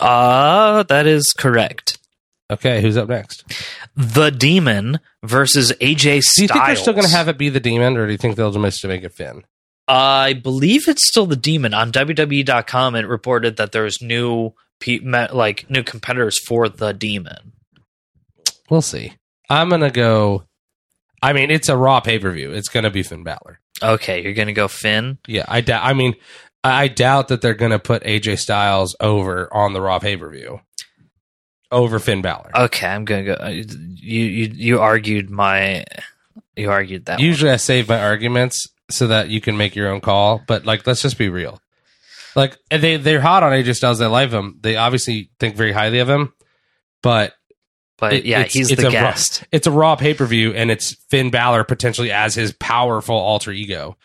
Uh, 0.00 0.82
that 0.84 1.06
is 1.06 1.32
correct. 1.38 1.98
Okay, 2.50 2.82
who's 2.82 2.96
up 2.96 3.08
next? 3.08 3.44
The 3.96 4.30
Demon 4.30 5.00
versus 5.22 5.72
AJ 5.80 6.20
Styles. 6.20 6.36
Do 6.36 6.42
you 6.42 6.48
think 6.48 6.66
they're 6.66 6.76
still 6.76 6.92
going 6.92 7.06
to 7.06 7.10
have 7.10 7.28
it 7.28 7.38
be 7.38 7.48
the 7.48 7.60
demon, 7.60 7.96
or 7.96 8.06
do 8.06 8.12
you 8.12 8.18
think 8.18 8.36
they'll 8.36 8.52
just 8.52 8.84
make 8.86 9.02
it 9.02 9.12
Finn? 9.14 9.44
I 9.88 10.34
believe 10.34 10.88
it's 10.88 11.06
still 11.08 11.26
the 11.26 11.36
Demon 11.36 11.74
on 11.74 11.92
WWE.com. 11.92 12.94
It 12.96 13.06
reported 13.06 13.56
that 13.56 13.72
there's 13.72 14.00
new 14.02 14.52
like 15.32 15.70
new 15.70 15.82
competitors 15.82 16.38
for 16.46 16.68
the 16.68 16.92
Demon. 16.92 17.52
We'll 18.68 18.82
see. 18.82 19.14
I'm 19.48 19.68
going 19.68 19.80
to 19.80 19.90
go. 19.90 20.44
I 21.22 21.32
mean, 21.32 21.50
it's 21.50 21.68
a 21.68 21.76
Raw 21.76 22.00
pay 22.00 22.18
per 22.18 22.30
view. 22.30 22.52
It's 22.52 22.68
going 22.68 22.84
to 22.84 22.90
be 22.90 23.02
Finn 23.02 23.24
Balor. 23.24 23.60
Okay, 23.82 24.22
you're 24.22 24.34
gonna 24.34 24.52
go 24.52 24.68
Finn. 24.68 25.18
Yeah, 25.26 25.44
I 25.48 25.60
doubt. 25.60 25.84
I 25.84 25.94
mean, 25.94 26.14
I 26.62 26.84
I 26.84 26.88
doubt 26.88 27.28
that 27.28 27.40
they're 27.40 27.54
going 27.54 27.72
to 27.72 27.78
put 27.78 28.04
AJ 28.04 28.38
Styles 28.38 28.94
over 29.00 29.52
on 29.52 29.72
the 29.72 29.80
Raw 29.80 29.98
pay 29.98 30.16
per 30.16 30.30
view 30.30 30.60
over 31.74 31.98
Finn 31.98 32.22
Balor. 32.22 32.50
Okay, 32.54 32.86
I'm 32.86 33.04
gonna 33.04 33.24
go. 33.24 33.34
uh, 33.34 33.48
You 33.48 33.64
you 34.24 34.52
you 34.54 34.80
argued 34.80 35.28
my. 35.30 35.84
You 36.56 36.70
argued 36.70 37.06
that. 37.06 37.18
one. 37.18 37.24
Usually, 37.26 37.50
I 37.50 37.56
save 37.56 37.88
my 37.88 38.00
arguments 38.00 38.66
so 38.90 39.08
that 39.08 39.28
you 39.28 39.40
can 39.40 39.56
make 39.56 39.74
your 39.74 39.88
own 39.88 40.00
call. 40.00 40.40
But 40.46 40.64
like, 40.64 40.86
let's 40.86 41.02
just 41.02 41.18
be 41.18 41.28
real. 41.28 41.60
Like, 42.36 42.56
and 42.70 42.82
they 42.82 42.96
they're 42.96 43.20
hot 43.20 43.42
on 43.42 43.52
AJ 43.52 43.76
Styles. 43.76 43.98
They 43.98 44.06
like 44.06 44.30
him. 44.30 44.58
They 44.62 44.76
obviously 44.76 45.30
think 45.38 45.56
very 45.56 45.72
highly 45.72 45.98
of 45.98 46.08
him. 46.08 46.32
But 47.02 47.34
but 47.98 48.12
it- 48.14 48.24
yeah, 48.24 48.38
it's- 48.40 48.52
he's 48.54 48.70
it's 48.70 48.80
the 48.82 48.88
a 48.88 48.90
Raw- 48.90 49.10
guest. 49.10 49.44
it's 49.52 49.66
a 49.66 49.70
Raw 49.70 49.96
pay 49.96 50.14
per 50.14 50.26
view, 50.26 50.52
and 50.52 50.70
it's 50.70 50.96
Finn 51.10 51.30
Balor 51.30 51.64
potentially 51.64 52.10
as 52.12 52.34
his 52.34 52.52
powerful 52.52 53.16
alter 53.16 53.50
ego. 53.52 53.96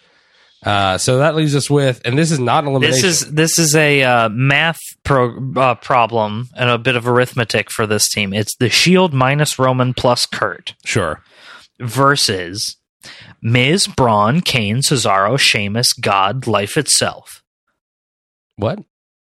Uh, 0.66 0.98
so 0.98 1.20
that 1.20 1.36
leaves 1.36 1.56
us 1.56 1.70
with, 1.70 2.02
and 2.04 2.18
this 2.18 2.32
is 2.32 2.40
not 2.40 2.64
an 2.66 2.72
elimination. 2.72 3.02
This 3.02 3.22
is 3.22 3.32
this 3.32 3.60
is 3.60 3.76
a 3.76 4.04
uh, 4.04 4.30
math 4.30 4.80
pro, 5.06 5.38
uh, 5.56 5.76
problem 5.76 6.50
and 6.58 6.70
a 6.70 6.78
bit 6.78 6.98
of 6.98 7.08
arithmetic 7.08 7.72
for 7.72 7.88
this 7.88 8.10
team. 8.10 8.34
It's 8.34 8.56
the 8.58 8.70
Shield 8.70 9.14
minus 9.14 9.58
Roman 9.58 9.94
plus 9.94 10.26
Kurt 10.26 10.76
sure. 10.84 11.24
versus 11.80 12.76
Miz, 13.42 13.88
Braun, 13.88 14.42
Kane, 14.42 14.78
Cesaro, 14.80 15.40
Sheamus, 15.40 15.94
God, 15.94 16.46
Life 16.46 16.76
itself 16.76 17.42
What 18.58 18.80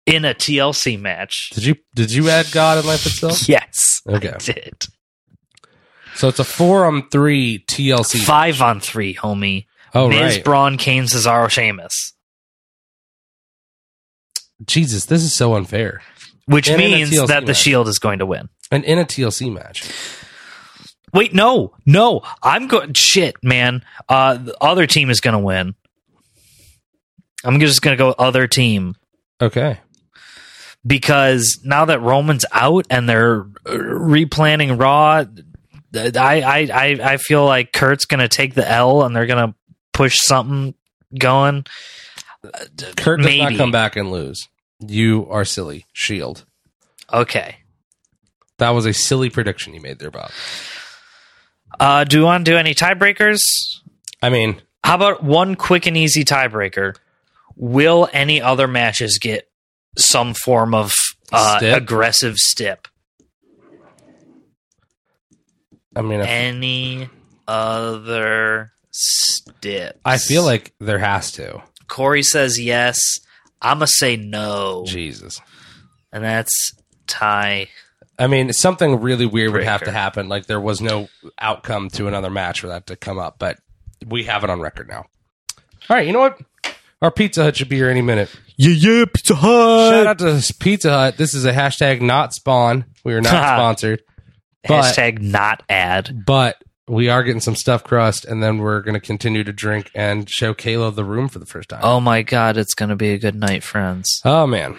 in 0.05 0.27
a 0.27 0.35
TLC 0.35 1.01
match. 1.01 1.49
did 1.55 1.65
you 1.65 1.77
did 1.95 2.13
you 2.13 2.29
add 2.29 2.47
God 2.53 2.77
and 2.79 2.87
life 2.87 3.07
itself? 3.07 3.49
Yes, 3.49 4.03
Okay. 4.07 4.29
I 4.35 4.37
did. 4.37 4.85
So 6.17 6.29
it's 6.29 6.39
a 6.39 6.45
four 6.45 6.85
on 6.85 7.09
three 7.09 7.65
TLC. 7.67 8.23
Five 8.23 8.61
on 8.61 8.81
three, 8.81 9.15
homie. 9.15 9.65
Oh 9.95 10.09
Miz, 10.09 10.37
right. 10.37 10.45
Braun, 10.45 10.77
Kane, 10.77 11.05
Cesaro, 11.05 11.49
Sheamus. 11.49 12.13
Jesus, 14.65 15.07
this 15.07 15.23
is 15.23 15.35
so 15.35 15.55
unfair. 15.55 16.03
Which 16.47 16.69
And 16.69 16.79
means 16.79 17.11
that 17.27 17.47
the. 17.47 17.55
Shield 17.55 17.89
is 17.89 17.99
going 17.99 18.19
to 18.19 18.27
win. 18.27 18.49
And 18.71 18.85
in 18.85 18.99
a 18.99 19.05
TLC 19.05 19.53
match. 19.53 19.89
Wait, 21.13 21.33
no, 21.33 21.73
no. 21.87 22.23
I'm 22.43 22.67
going. 22.67 22.93
Shit, 22.95 23.37
man. 23.43 23.85
Uh, 24.09 24.35
the 24.37 24.57
other 24.61 24.87
team 24.87 25.11
is 25.11 25.21
going 25.21 25.33
to 25.35 25.39
win. 25.39 25.75
I'm 27.45 27.61
just 27.61 27.83
going 27.83 27.97
to 27.97 28.03
go 28.03 28.11
other 28.19 28.47
team 28.47 28.95
Okay. 29.41 29.79
because 30.87 31.61
now 31.63 31.85
that 31.87 32.01
Roman's 32.01 32.45
out 32.53 32.87
and 32.91 33.07
they're 33.09 33.45
replanning 33.45 34.81
Raw, 34.81 35.25
I 35.95 36.41
I 36.43 36.69
I, 36.73 36.99
I 37.13 37.17
feel 37.19 37.45
like 37.45 37.73
Kurt's 37.73 38.07
going 38.07 38.21
to 38.21 38.29
take 38.29 38.55
the 38.55 38.69
L 38.69 39.03
and 39.03 39.15
they're 39.15 39.27
going 39.27 39.49
to 39.49 39.55
push 39.95 40.19
something 40.21 40.75
going. 41.19 41.65
Kurt 42.97 43.23
does 43.23 43.39
not 43.39 43.57
come 43.57 43.71
back 43.73 43.97
and 43.97 44.11
lose. 44.11 44.49
You 44.87 45.27
are 45.31 45.47
silly. 45.47 45.87
Shield. 45.95 46.45
Okay. 47.13 47.57
That 48.59 48.71
was 48.71 48.85
a 48.85 48.93
silly 48.93 49.31
prediction 49.31 49.73
you 49.73 49.81
made 49.81 49.99
there, 49.99 50.11
Bob. 50.11 50.31
Uh, 51.81 52.05
do 52.05 52.19
you 52.19 52.25
want 52.25 52.45
to 52.45 52.51
do 52.53 52.57
any 52.57 52.75
tiebreakers? 52.75 53.39
I 54.23 54.29
mean, 54.31 54.61
How 54.85 54.95
about 54.97 55.25
one 55.25 55.55
quick 55.55 55.87
and 55.87 55.97
easy 55.97 56.25
tiebreaker? 56.25 56.95
Will 57.57 58.09
any 58.13 58.43
other 58.43 58.69
matches 58.69 59.19
get 59.19 59.49
some 59.97 60.35
form 60.35 60.75
of 60.75 60.93
uh, 61.33 61.57
Stip? 61.59 61.77
aggressive 61.79 62.37
stip? 62.37 62.87
I 65.97 66.03
mean, 66.03 66.21
if- 66.21 66.27
Any 66.29 67.09
other 67.49 68.73
stip? 68.95 70.01
I 70.05 70.19
feel 70.19 70.45
like 70.45 70.73
there 70.79 70.99
has 70.99 71.33
to. 71.33 71.63
Corey 71.89 72.23
says 72.23 72.59
yes. 72.61 72.99
I'm 73.61 73.79
gonna 73.79 73.87
say 73.87 74.17
no, 74.17 74.85
Jesus. 74.87 75.41
and 76.13 76.23
that's 76.25 76.73
tie. 77.07 77.69
I 78.19 78.27
mean, 78.29 78.53
something 78.53 79.01
really 79.01 79.27
weird 79.27 79.53
would 79.53 79.65
have 79.65 79.83
to 79.85 79.91
happen. 79.91 80.29
Like 80.29 80.47
there 80.47 80.61
was 80.61 80.81
no 80.81 81.09
outcome 81.39 81.89
to 81.91 82.07
another 82.07 82.31
match 82.31 82.61
for 82.61 82.69
that 82.69 82.87
to 82.89 82.97
come 82.97 83.19
up, 83.19 83.37
but 83.39 83.59
we 84.07 84.25
have 84.25 84.45
it 84.45 84.51
on 84.51 84.61
record 84.61 84.89
now. 84.89 85.07
All 85.89 85.97
right, 85.97 86.07
you 86.07 86.13
know 86.13 86.21
what? 86.21 86.39
Our 87.03 87.11
Pizza 87.11 87.43
Hut 87.43 87.57
should 87.57 87.69
be 87.69 87.77
here 87.77 87.91
any 87.91 88.03
minute. 88.03 88.31
Yeah, 88.57 88.71
yeah, 88.71 89.05
Pizza 89.13 89.35
Hut. 89.35 89.93
Shout 89.93 90.07
out 90.07 90.19
to 90.19 90.55
Pizza 90.61 90.91
Hut. 90.91 91.17
This 91.17 91.35
is 91.35 91.45
a 91.45 91.53
hashtag 91.53 92.01
not 92.01 92.33
spawn. 92.35 92.85
We 93.03 93.15
are 93.15 93.21
not 93.21 93.31
sponsored, 93.57 94.03
but 94.69 94.83
Hashtag 94.95 95.21
not 95.21 95.63
ad. 95.69 96.25
but 96.25 96.63
we 96.87 97.09
are 97.09 97.23
getting 97.23 97.41
some 97.41 97.57
stuff 97.57 97.83
crust, 97.85 98.25
and 98.25 98.43
then 98.43 98.59
we're 98.59 98.81
going 98.81 98.95
to 98.95 99.01
continue 99.01 99.43
to 99.45 99.53
drink 99.53 99.91
and 99.95 100.29
show 100.29 100.53
Kayla 100.55 100.95
the 100.95 101.05
room 101.05 101.29
for 101.29 101.39
the 101.39 101.47
first 101.47 101.69
time. 101.71 101.81
Oh 101.83 102.01
my 102.01 102.23
god, 102.23 102.57
it's 102.57 102.75
gonna 102.75 102.97
be 102.97 103.11
a 103.11 103.19
good 103.19 103.35
night, 103.35 103.63
friends. 103.63 104.21
Oh 104.25 104.47
man, 104.47 104.77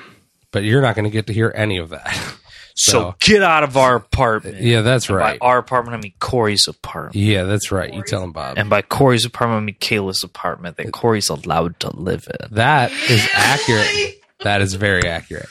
but 0.52 0.64
you're 0.64 0.82
not 0.82 0.96
going 0.96 1.06
to 1.06 1.10
get 1.12 1.28
to 1.28 1.34
hear 1.34 1.52
any 1.56 1.78
of 1.78 1.90
that. 1.90 2.18
So, 2.78 2.92
So- 2.92 3.16
get 3.22 3.42
out 3.42 3.64
of 3.64 3.78
our 3.78 3.96
apartment. 3.96 4.60
yeah, 4.60 4.82
that's 4.82 5.08
And 5.08 5.18
right. 5.18 5.40
By 5.40 5.48
our 5.48 5.58
apartment, 5.60 5.96
I 5.98 6.02
mean 6.02 6.12
Corey's 6.20 6.68
apartment. 6.68 7.16
Yeah, 7.16 7.44
that's 7.44 7.72
right. 7.72 7.94
You 7.94 8.04
tell 8.04 8.22
him, 8.22 8.34
Bob. 8.34 8.58
And 8.58 8.70
by 8.70 8.82
Corey's 8.82 9.24
apartment, 9.24 9.62
I 9.62 9.66
mean 9.68 9.76
Kayla's 9.80 10.26
apartment 10.26 10.76
that 10.76 10.92
Corey's 10.92 11.30
allowed 11.30 11.80
to 11.80 11.96
live 11.96 12.28
in. 12.28 12.54
That 12.54 12.92
is 12.92 13.26
accurate. 13.34 14.22
That 14.42 14.62
is 14.62 14.74
very 14.74 15.08
accurate. 15.08 15.48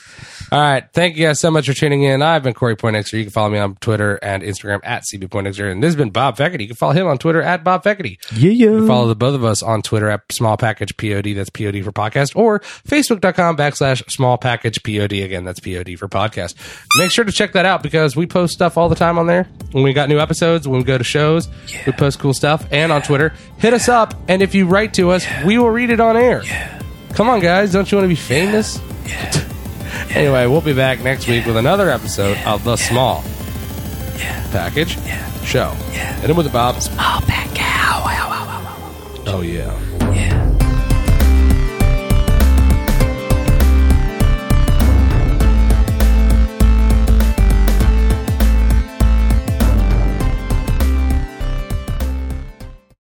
All 0.55 0.61
right. 0.61 0.85
Thank 0.93 1.17
you 1.17 1.25
guys 1.25 1.41
so 1.41 1.51
much 1.51 1.65
for 1.65 1.73
tuning 1.73 2.03
in. 2.03 2.21
I've 2.21 2.41
been 2.43 2.53
Corey 2.53 2.77
Poindexter. 2.77 3.17
You 3.17 3.25
can 3.25 3.31
follow 3.33 3.49
me 3.49 3.57
on 3.59 3.75
Twitter 3.75 4.15
and 4.23 4.41
Instagram 4.41 4.79
at 4.85 5.03
CB 5.03 5.29
Poindexter. 5.29 5.67
And 5.69 5.83
this 5.83 5.89
has 5.89 5.97
been 5.97 6.11
Bob 6.11 6.37
Feckety. 6.37 6.61
You 6.61 6.67
can 6.67 6.77
follow 6.77 6.93
him 6.93 7.07
on 7.07 7.17
Twitter 7.17 7.41
at 7.41 7.65
Bob 7.65 7.83
Feckety. 7.83 8.19
Yeah, 8.31 8.51
You 8.51 8.71
yeah. 8.71 8.77
can 8.79 8.87
follow 8.87 9.09
the 9.09 9.15
both 9.15 9.35
of 9.35 9.43
us 9.43 9.61
on 9.61 9.81
Twitter 9.81 10.09
at 10.09 10.21
Small 10.31 10.55
Package 10.55 10.95
POD. 10.95 11.35
That's 11.35 11.49
POD 11.49 11.83
for 11.83 11.91
podcast. 11.91 12.37
Or 12.37 12.61
Facebook.com 12.61 13.57
backslash 13.57 14.09
Small 14.09 14.37
Package 14.37 14.81
POD. 14.81 15.11
Again, 15.23 15.43
that's 15.43 15.59
POD 15.59 15.97
for 15.99 16.07
podcast. 16.07 16.55
Make 16.99 17.11
sure 17.11 17.25
to 17.25 17.33
check 17.33 17.51
that 17.51 17.65
out 17.65 17.83
because 17.83 18.15
we 18.15 18.25
post 18.25 18.53
stuff 18.53 18.77
all 18.77 18.87
the 18.87 18.95
time 18.95 19.17
on 19.19 19.27
there. 19.27 19.49
When 19.73 19.83
we 19.83 19.91
got 19.91 20.07
new 20.07 20.19
episodes, 20.19 20.69
when 20.69 20.77
we 20.77 20.85
go 20.85 20.97
to 20.97 21.03
shows, 21.03 21.49
we 21.85 21.91
post 21.91 22.19
cool 22.19 22.33
stuff. 22.33 22.65
And 22.71 22.93
on 22.93 23.01
Twitter, 23.01 23.33
hit 23.57 23.73
us 23.73 23.89
up. 23.89 24.13
And 24.29 24.41
if 24.41 24.55
you 24.55 24.67
write 24.67 24.93
to 24.93 25.11
us, 25.11 25.25
we 25.45 25.57
will 25.57 25.69
read 25.71 25.89
it 25.89 25.99
on 25.99 26.15
air. 26.15 26.43
Come 27.11 27.27
on, 27.27 27.41
guys. 27.41 27.73
Don't 27.73 27.91
you 27.91 27.97
want 27.97 28.05
to 28.05 28.07
be 28.09 28.15
famous? 28.15 28.79
Anyway, 30.11 30.45
we'll 30.47 30.61
be 30.61 30.73
back 30.73 31.01
next 31.03 31.27
week 31.27 31.45
with 31.45 31.57
another 31.57 31.89
episode 31.89 32.37
of 32.45 32.63
The 32.63 32.75
Small 32.75 33.23
Package 34.51 34.97
Show. 35.43 35.71
Him 35.71 36.35
with 36.35 36.45
the 36.45 36.51
Bob. 36.51 36.75
Oh, 36.79 37.23
back 37.27 37.49
out. 37.59 37.85
Oh 39.27 39.41
yeah. 39.41 39.77